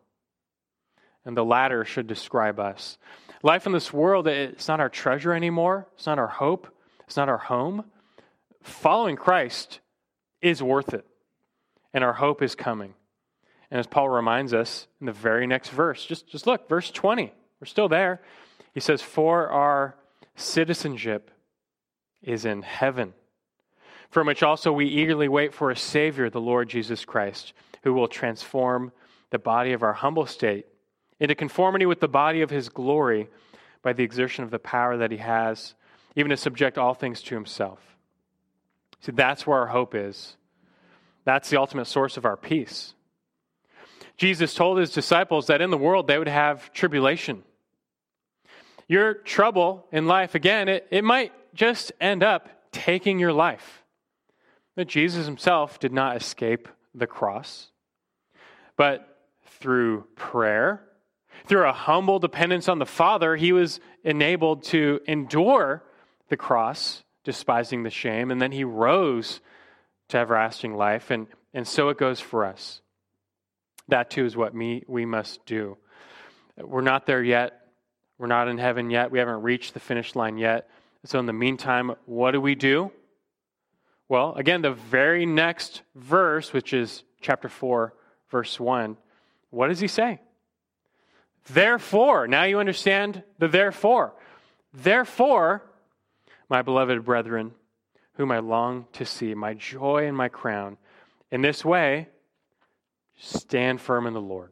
And 1.25 1.35
the 1.35 1.45
latter 1.45 1.83
should 1.85 2.07
describe 2.07 2.59
us. 2.59 2.97
Life 3.41 3.65
in 3.65 3.71
this 3.71 3.93
world, 3.93 4.27
it's 4.27 4.67
not 4.67 4.79
our 4.79 4.89
treasure 4.89 5.33
anymore. 5.33 5.87
It's 5.95 6.05
not 6.05 6.19
our 6.19 6.27
hope. 6.27 6.67
It's 7.07 7.15
not 7.15 7.29
our 7.29 7.37
home. 7.37 7.85
Following 8.61 9.15
Christ 9.15 9.79
is 10.41 10.61
worth 10.61 10.93
it. 10.93 11.05
And 11.93 12.03
our 12.03 12.13
hope 12.13 12.41
is 12.41 12.53
coming. 12.53 12.93
And 13.71 13.79
as 13.79 13.87
Paul 13.87 14.09
reminds 14.09 14.53
us 14.53 14.87
in 14.99 15.05
the 15.05 15.13
very 15.13 15.47
next 15.47 15.69
verse, 15.69 16.05
just, 16.05 16.27
just 16.27 16.47
look, 16.47 16.67
verse 16.67 16.91
20. 16.91 17.31
We're 17.59 17.65
still 17.65 17.87
there. 17.87 18.21
He 18.73 18.79
says, 18.79 19.01
For 19.01 19.49
our 19.49 19.95
citizenship 20.35 21.31
is 22.21 22.45
in 22.45 22.61
heaven, 22.61 23.13
from 24.09 24.27
which 24.27 24.43
also 24.43 24.71
we 24.71 24.85
eagerly 24.85 25.27
wait 25.27 25.53
for 25.53 25.71
a 25.71 25.75
Savior, 25.75 26.29
the 26.29 26.41
Lord 26.41 26.69
Jesus 26.69 27.05
Christ, 27.05 27.53
who 27.83 27.93
will 27.93 28.07
transform 28.07 28.91
the 29.29 29.39
body 29.39 29.71
of 29.71 29.83
our 29.83 29.93
humble 29.93 30.25
state 30.25 30.65
into 31.19 31.35
conformity 31.35 31.85
with 31.85 31.99
the 31.99 32.07
body 32.07 32.41
of 32.41 32.49
his 32.49 32.69
glory 32.69 33.27
by 33.81 33.93
the 33.93 34.03
exertion 34.03 34.43
of 34.43 34.51
the 34.51 34.59
power 34.59 34.97
that 34.97 35.11
he 35.11 35.17
has, 35.17 35.73
even 36.15 36.29
to 36.29 36.37
subject 36.37 36.77
all 36.77 36.93
things 36.93 37.21
to 37.23 37.35
himself. 37.35 37.79
See, 39.01 39.11
that's 39.11 39.47
where 39.47 39.59
our 39.59 39.67
hope 39.67 39.95
is. 39.95 40.35
That's 41.25 41.49
the 41.49 41.59
ultimate 41.59 41.85
source 41.85 42.17
of 42.17 42.25
our 42.25 42.37
peace. 42.37 42.93
Jesus 44.17 44.53
told 44.53 44.77
his 44.77 44.91
disciples 44.91 45.47
that 45.47 45.61
in 45.61 45.69
the 45.69 45.77
world 45.77 46.07
they 46.07 46.17
would 46.17 46.27
have 46.27 46.73
tribulation 46.73 47.43
your 48.89 49.13
trouble 49.13 49.85
in 49.91 50.07
life, 50.07 50.35
again, 50.35 50.67
it, 50.67 50.87
it 50.89 51.03
might 51.03 51.31
just 51.53 51.93
end 52.01 52.23
up 52.23 52.49
taking 52.71 53.19
your 53.19 53.31
life. 53.31 53.83
But 54.75 54.87
Jesus 54.87 55.25
himself 55.25 55.79
did 55.79 55.93
not 55.93 56.17
escape 56.17 56.67
the 56.95 57.07
cross, 57.07 57.67
but 58.75 59.17
through 59.59 60.05
prayer, 60.15 60.81
through 61.49 61.67
a 61.67 61.73
humble 61.73 62.19
dependence 62.19 62.69
on 62.69 62.79
the 62.79 62.85
Father, 62.85 63.35
he 63.35 63.51
was 63.51 63.81
enabled 64.03 64.63
to 64.63 65.01
endure 65.07 65.83
the 66.29 66.37
cross, 66.37 67.03
despising 67.25 67.83
the 67.83 67.89
shame, 67.89 68.31
and 68.31 68.41
then 68.41 68.53
he 68.53 68.63
rose 68.63 69.41
to 70.07 70.17
everlasting 70.17 70.75
life. 70.75 71.11
And 71.11 71.27
and 71.53 71.67
so 71.67 71.89
it 71.89 71.97
goes 71.97 72.19
for 72.19 72.45
us. 72.45 72.81
That 73.87 74.09
too 74.09 74.25
is 74.25 74.37
what 74.37 74.53
me, 74.53 74.83
we 74.87 75.05
must 75.05 75.45
do. 75.45 75.77
We're 76.57 76.81
not 76.81 77.05
there 77.05 77.23
yet. 77.23 77.61
We're 78.17 78.27
not 78.27 78.47
in 78.47 78.57
heaven 78.57 78.89
yet. 78.89 79.11
We 79.11 79.19
haven't 79.19 79.41
reached 79.41 79.73
the 79.73 79.79
finish 79.79 80.15
line 80.15 80.37
yet. 80.37 80.69
So, 81.05 81.19
in 81.19 81.25
the 81.25 81.33
meantime, 81.33 81.95
what 82.05 82.31
do 82.31 82.41
we 82.41 82.55
do? 82.55 82.91
Well, 84.09 84.33
again, 84.35 84.61
the 84.61 84.73
very 84.73 85.25
next 85.25 85.83
verse, 85.95 86.51
which 86.51 86.73
is 86.73 87.03
chapter 87.21 87.47
4, 87.47 87.93
verse 88.29 88.59
1, 88.59 88.97
what 89.49 89.69
does 89.69 89.79
he 89.79 89.87
say? 89.87 90.19
Therefore, 91.49 92.27
now 92.27 92.43
you 92.43 92.59
understand 92.59 93.23
the 93.39 93.47
therefore. 93.47 94.13
Therefore, 94.73 95.63
my 96.49 96.61
beloved 96.61 97.03
brethren, 97.03 97.53
whom 98.13 98.31
I 98.31 98.39
long 98.39 98.85
to 98.93 99.05
see, 99.05 99.33
my 99.33 99.53
joy 99.53 100.07
and 100.07 100.15
my 100.15 100.29
crown, 100.29 100.77
in 101.31 101.41
this 101.41 101.63
way, 101.65 102.09
stand 103.17 103.81
firm 103.81 104.07
in 104.07 104.13
the 104.13 104.21
Lord. 104.21 104.51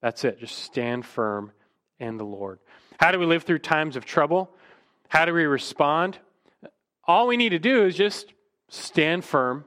That's 0.00 0.24
it. 0.24 0.40
Just 0.40 0.58
stand 0.58 1.06
firm 1.06 1.52
in 1.98 2.16
the 2.16 2.24
Lord. 2.24 2.58
How 2.98 3.12
do 3.12 3.18
we 3.18 3.26
live 3.26 3.44
through 3.44 3.60
times 3.60 3.96
of 3.96 4.04
trouble? 4.04 4.50
How 5.08 5.24
do 5.24 5.34
we 5.34 5.44
respond? 5.44 6.18
All 7.04 7.26
we 7.26 7.36
need 7.36 7.50
to 7.50 7.58
do 7.58 7.84
is 7.84 7.96
just 7.96 8.32
stand 8.68 9.24
firm 9.24 9.64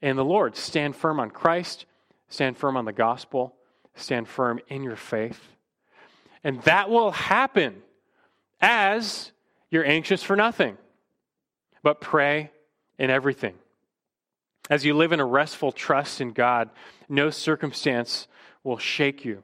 in 0.00 0.16
the 0.16 0.24
Lord. 0.24 0.56
Stand 0.56 0.96
firm 0.96 1.20
on 1.20 1.30
Christ. 1.30 1.86
Stand 2.28 2.56
firm 2.56 2.76
on 2.76 2.84
the 2.84 2.92
gospel. 2.92 3.54
Stand 3.94 4.28
firm 4.28 4.60
in 4.68 4.82
your 4.82 4.96
faith. 4.96 5.40
And 6.44 6.62
that 6.62 6.90
will 6.90 7.10
happen 7.10 7.82
as 8.60 9.32
you're 9.70 9.84
anxious 9.84 10.22
for 10.22 10.36
nothing, 10.36 10.76
but 11.82 12.00
pray 12.00 12.50
in 12.98 13.10
everything. 13.10 13.54
As 14.70 14.84
you 14.84 14.94
live 14.94 15.12
in 15.12 15.20
a 15.20 15.26
restful 15.26 15.72
trust 15.72 16.20
in 16.20 16.32
God, 16.32 16.70
no 17.08 17.30
circumstance 17.30 18.28
will 18.62 18.78
shake 18.78 19.24
you, 19.24 19.42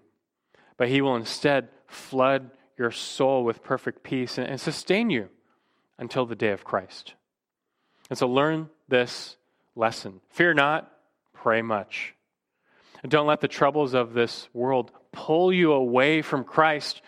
but 0.76 0.88
He 0.88 1.00
will 1.00 1.16
instead 1.16 1.68
flood 1.86 2.50
your 2.76 2.90
soul 2.90 3.44
with 3.44 3.62
perfect 3.62 4.02
peace 4.02 4.38
and, 4.38 4.60
sustain 4.60 5.10
you 5.10 5.28
until 5.98 6.26
the 6.26 6.34
day 6.34 6.50
of 6.50 6.64
Christ. 6.64 7.14
And 8.10 8.18
so 8.18 8.28
learn 8.28 8.68
this 8.88 9.36
lesson. 9.76 10.20
Fear 10.30 10.54
not, 10.54 10.90
pray 11.32 11.62
much. 11.62 12.14
And 13.04 13.10
don't 13.10 13.26
let 13.26 13.42
the 13.42 13.48
troubles 13.48 13.92
of 13.92 14.14
this 14.14 14.48
world 14.54 14.90
pull 15.12 15.52
you 15.52 15.72
away 15.74 16.22
from 16.22 16.42
Christ. 16.42 17.02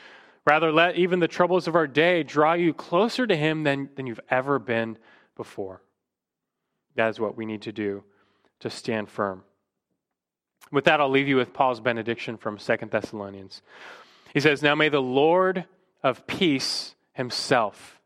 Rather, 0.45 0.71
let 0.71 0.97
even 0.97 1.21
the 1.21 1.27
troubles 1.27 1.67
of 1.67 1.75
our 1.75 1.87
day 1.87 2.23
draw 2.23 2.53
you 2.53 2.75
closer 2.75 3.27
to 3.27 3.35
Him 3.35 3.63
than, 3.63 3.89
than 3.97 4.07
you've 4.07 4.21
ever 4.29 4.59
been 4.59 4.99
before. 5.39 5.81
That 6.97 7.09
is 7.09 7.19
what 7.19 7.35
we 7.35 7.47
need 7.47 7.63
to 7.63 7.73
do 7.73 8.05
to 8.61 8.69
stand 8.69 9.09
firm. 9.09 9.43
With 10.71 10.85
that, 10.85 11.01
I'll 11.01 11.09
leave 11.09 11.29
you 11.29 11.37
with 11.37 11.55
Paul's 11.55 11.81
benediction 11.81 12.37
from 12.37 12.59
Second 12.59 12.91
Thessalonians. 12.91 13.63
He 14.35 14.41
says, 14.41 14.63
Now 14.63 14.75
may 14.75 14.91
the 14.91 15.01
Lord 15.01 15.65
of 16.03 16.27
peace 16.27 16.95
himself 17.15 18.03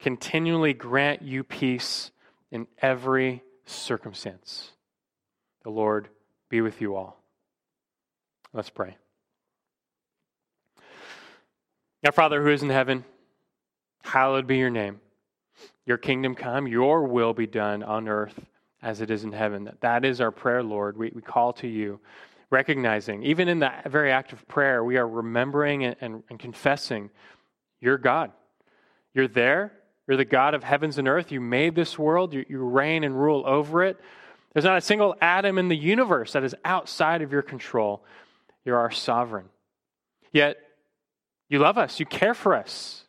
continually 0.00 0.74
grant 0.74 1.22
you 1.22 1.44
peace 1.44 2.10
in 2.50 2.66
every 2.82 3.44
circumstance. 3.66 4.72
The 5.62 5.70
Lord 5.70 6.08
be 6.48 6.60
with 6.60 6.80
you 6.80 6.96
all. 6.96 7.19
Let's 8.52 8.70
pray. 8.70 8.96
Our 12.04 12.12
Father 12.12 12.42
who 12.42 12.48
is 12.48 12.62
in 12.62 12.70
heaven, 12.70 13.04
hallowed 14.02 14.46
be 14.46 14.56
your 14.56 14.70
name. 14.70 15.00
Your 15.86 15.98
kingdom 15.98 16.34
come, 16.34 16.66
your 16.66 17.04
will 17.04 17.34
be 17.34 17.46
done 17.46 17.82
on 17.82 18.08
earth 18.08 18.38
as 18.82 19.00
it 19.00 19.10
is 19.10 19.24
in 19.24 19.32
heaven. 19.32 19.70
That 19.80 20.04
is 20.04 20.20
our 20.20 20.30
prayer, 20.30 20.62
Lord. 20.62 20.96
We, 20.96 21.12
we 21.14 21.20
call 21.20 21.52
to 21.54 21.68
you, 21.68 22.00
recognizing, 22.48 23.22
even 23.22 23.48
in 23.48 23.58
the 23.58 23.70
very 23.86 24.10
act 24.10 24.32
of 24.32 24.46
prayer, 24.48 24.82
we 24.82 24.96
are 24.96 25.06
remembering 25.06 25.84
and, 25.84 25.96
and, 26.00 26.22
and 26.30 26.38
confessing 26.38 27.10
you're 27.80 27.98
God. 27.98 28.32
You're 29.14 29.28
there. 29.28 29.72
You're 30.06 30.16
the 30.16 30.24
God 30.24 30.54
of 30.54 30.64
heavens 30.64 30.98
and 30.98 31.08
earth. 31.08 31.32
You 31.32 31.40
made 31.40 31.74
this 31.74 31.98
world. 31.98 32.34
You, 32.34 32.44
you 32.48 32.58
reign 32.58 33.04
and 33.04 33.20
rule 33.20 33.44
over 33.46 33.84
it. 33.84 33.98
There's 34.52 34.64
not 34.64 34.76
a 34.76 34.80
single 34.80 35.14
atom 35.20 35.58
in 35.58 35.68
the 35.68 35.76
universe 35.76 36.32
that 36.32 36.44
is 36.44 36.54
outside 36.64 37.22
of 37.22 37.32
your 37.32 37.42
control. 37.42 38.02
You're 38.64 38.78
our 38.78 38.90
sovereign. 38.90 39.46
Yet, 40.32 40.56
you 41.48 41.58
love 41.58 41.78
us. 41.78 41.98
You 41.98 42.06
care 42.06 42.34
for 42.34 42.54
us. 42.54 43.04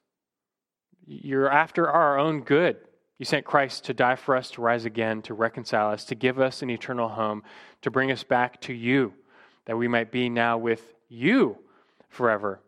You're 1.06 1.50
after 1.50 1.90
our 1.90 2.18
own 2.18 2.42
good. 2.42 2.78
You 3.20 3.26
sent 3.26 3.46
Christ 3.46 3.86
to 3.86 3.94
die 3.94 4.16
for 4.16 4.36
us, 4.36 4.50
to 4.52 4.62
rise 4.62 4.86
again, 4.86 5.22
to 5.24 5.36
reconcile 5.36 5.92
us, 5.92 6.06
to 6.06 6.16
give 6.16 6.40
us 6.40 6.64
an 6.64 6.72
eternal 6.72 7.08
home, 7.08 7.44
to 7.84 7.92
bring 7.92 8.12
us 8.12 8.24
back 8.24 8.60
to 8.62 8.74
you, 8.74 9.14
that 9.66 9.78
we 9.78 9.88
might 9.88 10.12
be 10.12 10.30
now 10.30 10.58
with 10.58 10.82
you 11.08 11.58
forever 12.10 12.60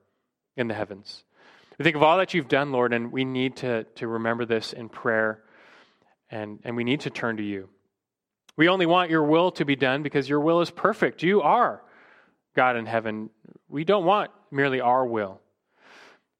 in 0.55 0.67
the 0.67 0.75
heavens. 0.75 1.23
We 1.79 1.83
think 1.83 1.95
of 1.95 2.03
all 2.03 2.19
that 2.19 2.35
you've 2.35 2.47
done, 2.47 2.71
Lord, 2.71 2.93
and 2.93 3.11
we 3.11 3.25
need 3.25 3.57
to, 3.57 3.85
to 3.95 4.07
remember 4.07 4.45
this 4.45 4.73
in 4.73 4.89
prayer, 4.89 5.41
and, 6.29 6.59
and 6.63 6.75
we 6.75 6.83
need 6.83 6.99
to 7.01 7.09
turn 7.09 7.37
to 7.37 7.43
you. 7.43 7.69
We 8.55 8.69
only 8.69 8.85
want 8.85 9.09
your 9.09 9.23
will 9.23 9.51
to 9.53 9.65
be 9.65 9.75
done 9.75 10.03
because 10.03 10.29
your 10.29 10.39
will 10.39 10.61
is 10.61 10.69
perfect. 10.69 11.23
You 11.23 11.41
are 11.41 11.81
God 12.55 12.75
in 12.75 12.85
heaven. 12.85 13.29
We 13.69 13.83
don't 13.83 14.05
want 14.05 14.31
merely 14.51 14.81
our 14.81 15.05
will. 15.05 15.39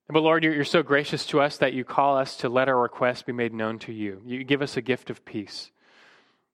But 0.10 0.22
Lord, 0.22 0.44
you're, 0.44 0.66
so 0.66 0.84
gracious 0.84 1.26
to 1.28 1.42
us 1.42 1.58
that 1.58 1.74
you 1.74 1.84
call 1.84 2.18
us 2.18 2.38
to 2.38 2.50
let 2.50 2.68
our 2.68 2.80
requests 2.80 3.24
be 3.24 3.32
made 3.32 3.54
known 3.54 3.80
to 3.80 3.94
you. 3.94 4.22
You 4.26 4.44
give 4.44 4.62
us 4.62 4.78
a 4.78 4.82
gift 4.82 5.10
of 5.10 5.26
peace. 5.26 5.72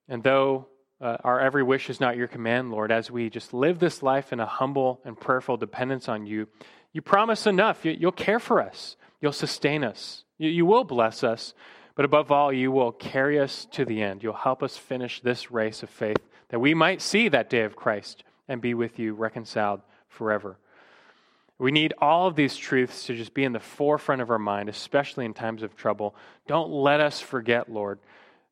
And 0.07 0.24
though 0.24 0.68
uh, 1.01 1.18
our 1.24 1.39
every 1.39 1.64
wish 1.64 1.89
is 1.89 1.99
not 1.99 2.16
your 2.16 2.28
command, 2.28 2.72
Lord, 2.72 2.91
as 2.91 3.10
we 3.10 3.30
just 3.30 3.53
live 3.53 3.80
this 3.80 4.03
life 4.03 4.32
in 4.32 4.39
a 4.39 4.45
humble 4.45 5.01
and 5.03 5.20
prayerful 5.20 5.57
dependence 5.57 6.07
on 6.07 6.26
you, 6.26 6.47
you 6.93 7.01
promise 7.01 7.47
enough. 7.47 7.84
You, 7.84 7.97
will 8.01 8.12
care 8.12 8.39
for 8.39 8.62
us, 8.62 8.95
you'll 9.20 9.32
sustain 9.32 9.84
us, 9.84 10.24
you, 10.38 10.49
you 10.49 10.66
will 10.66 10.84
bless 10.84 11.24
us, 11.24 11.53
but 11.95 12.05
above 12.05 12.32
all, 12.32 12.53
you 12.53 12.72
will 12.72 12.91
carry 12.91 13.39
us 13.39 13.68
to 13.72 13.84
the 13.84 14.01
end. 14.01 14.24
You'll 14.24 14.34
help 14.34 14.64
us 14.64 14.78
finish 14.78 15.22
this 15.22 15.51
race 15.51 15.84
of 15.84 15.89
faith 15.89 16.18
that 16.49 16.60
we 16.60 16.74
might 16.74 17.01
see 17.01 17.28
that 17.30 17.49
day 17.49 17.64
of 17.64 17.76
Christ 17.76 18.24
and 18.50 18.60
be 18.60 18.74
with 18.74 19.00
you 19.00 19.14
reconciled 19.14 19.80
forever. 20.10 20.58
We 21.58 21.72
need 21.72 21.93
all 22.00 22.28
of 22.28 22.36
these 22.36 22.58
truths 22.58 23.06
to 23.06 23.16
just 23.16 23.34
be 23.34 23.43
in 23.43 23.54
the 23.54 23.60
forefront 23.60 24.22
of 24.22 24.30
our 24.30 24.39
mind, 24.39 24.70
especially 24.70 25.26
in 25.26 25.34
times 25.34 25.62
of 25.62 25.76
trouble. 25.76 26.16
Don't 26.47 26.70
let 26.70 27.00
us 27.00 27.22
forget, 27.22 27.72
Lord, 27.72 28.00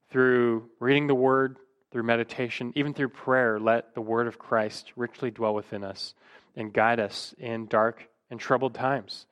through 0.10 0.70
reading 0.80 1.08
the 1.08 1.16
Word, 1.16 1.58
through 1.92 2.04
meditation, 2.04 2.74
even 2.76 2.94
through 2.94 3.10
prayer, 3.10 3.60
let 3.60 3.96
the 3.96 4.02
Word 4.02 4.28
of 4.28 4.38
Christ 4.38 4.92
richly 4.96 5.32
dwell 5.32 5.54
within 5.54 5.84
us 5.84 6.14
and 6.56 6.74
guide 6.74 7.00
us 7.00 7.34
in 7.38 7.68
dark 7.68 8.10
and 8.30 8.40
troubled 8.40 8.74
times. 8.74 9.26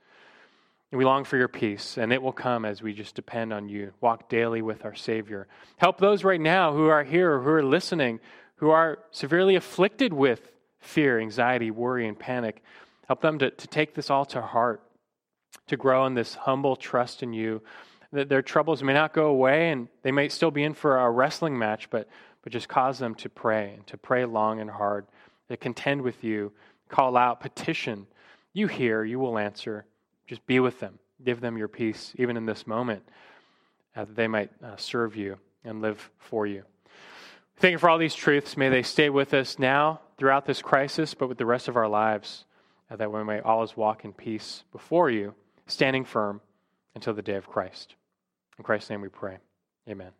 We 0.91 1.03
long 1.03 1.26
for 1.26 1.36
your 1.36 1.49
peace, 1.49 1.97
and 1.97 2.13
it 2.13 2.22
will 2.22 2.32
come 2.32 2.63
as 2.63 2.82
we 2.82 2.93
just 2.93 3.16
depend 3.16 3.51
on 3.51 3.68
you. 3.68 3.91
Walk 3.99 4.30
daily 4.30 4.61
with 4.61 4.86
our 4.86 4.95
Savior. 4.95 5.47
Help 5.76 5.97
those 5.97 6.24
right 6.24 6.39
now 6.39 6.72
who 6.72 6.88
are 6.88 7.03
here, 7.03 7.41
who 7.41 7.49
are 7.49 7.63
listening, 7.63 8.22
who 8.57 8.70
are 8.70 8.99
severely 9.11 9.55
afflicted 9.55 10.13
with 10.13 10.54
fear, 10.86 11.19
anxiety, 11.19 11.71
worry, 11.71 12.07
and 12.07 12.17
panic. 12.17 12.63
Help 13.07 13.21
them 13.21 13.39
to, 13.39 13.51
to 13.51 13.67
take 13.67 13.93
this 13.93 14.09
all 14.09 14.25
to 14.25 14.41
heart, 14.41 14.81
to 15.67 15.77
grow 15.77 16.05
in 16.05 16.13
this 16.13 16.36
humble 16.36 16.75
trust 16.75 17.23
in 17.23 17.33
you. 17.33 17.61
That 18.11 18.29
their 18.29 18.41
troubles 18.41 18.81
may 18.81 18.93
not 18.93 19.13
go 19.13 19.27
away 19.27 19.71
and 19.71 19.88
they 20.03 20.11
may 20.11 20.29
still 20.29 20.51
be 20.51 20.63
in 20.63 20.73
for 20.73 20.97
a 20.97 21.09
wrestling 21.09 21.57
match, 21.57 21.89
but, 21.89 22.07
but 22.43 22.53
just 22.53 22.69
cause 22.69 22.97
them 22.97 23.15
to 23.15 23.29
pray 23.29 23.73
and 23.75 23.88
to 23.88 23.97
pray 23.97 24.25
long 24.25 24.61
and 24.61 24.69
hard, 24.69 25.05
to 25.49 25.57
contend 25.57 26.01
with 26.01 26.23
you, 26.23 26.53
call 26.88 27.17
out, 27.17 27.41
petition. 27.41 28.07
You 28.53 28.67
hear, 28.67 29.03
you 29.03 29.19
will 29.19 29.38
answer. 29.38 29.86
Just 30.27 30.45
be 30.47 30.59
with 30.59 30.79
them. 30.79 30.97
Give 31.23 31.41
them 31.41 31.57
your 31.57 31.67
peace, 31.67 32.13
even 32.17 32.38
in 32.38 32.45
this 32.45 32.65
moment, 32.65 33.03
uh, 33.95 34.05
that 34.05 34.15
they 34.15 34.27
might 34.27 34.51
uh, 34.63 34.75
serve 34.77 35.15
you 35.15 35.38
and 35.63 35.81
live 35.81 36.09
for 36.17 36.47
you. 36.47 36.63
Thank 37.57 37.71
you 37.71 37.77
for 37.77 37.89
all 37.89 37.97
these 37.97 38.15
truths. 38.15 38.57
May 38.57 38.69
they 38.69 38.83
stay 38.83 39.09
with 39.09 39.33
us 39.33 39.57
now 39.57 40.01
throughout 40.17 40.45
this 40.45 40.61
crisis, 40.61 41.13
but 41.13 41.29
with 41.29 41.37
the 41.37 41.45
rest 41.45 41.67
of 41.67 41.77
our 41.77 41.87
lives 41.87 42.45
uh, 42.89 42.95
that 42.97 43.11
we 43.11 43.23
may 43.23 43.39
always 43.39 43.77
walk 43.77 44.03
in 44.03 44.13
peace 44.13 44.63
before 44.71 45.09
you, 45.09 45.33
standing 45.65 46.03
firm 46.03 46.41
until 46.95 47.13
the 47.13 47.21
day 47.21 47.35
of 47.35 47.47
Christ. 47.47 47.95
In 48.57 48.63
Christ's 48.63 48.89
name 48.89 49.01
we 49.01 49.09
pray. 49.09 49.37
Amen. 49.89 50.11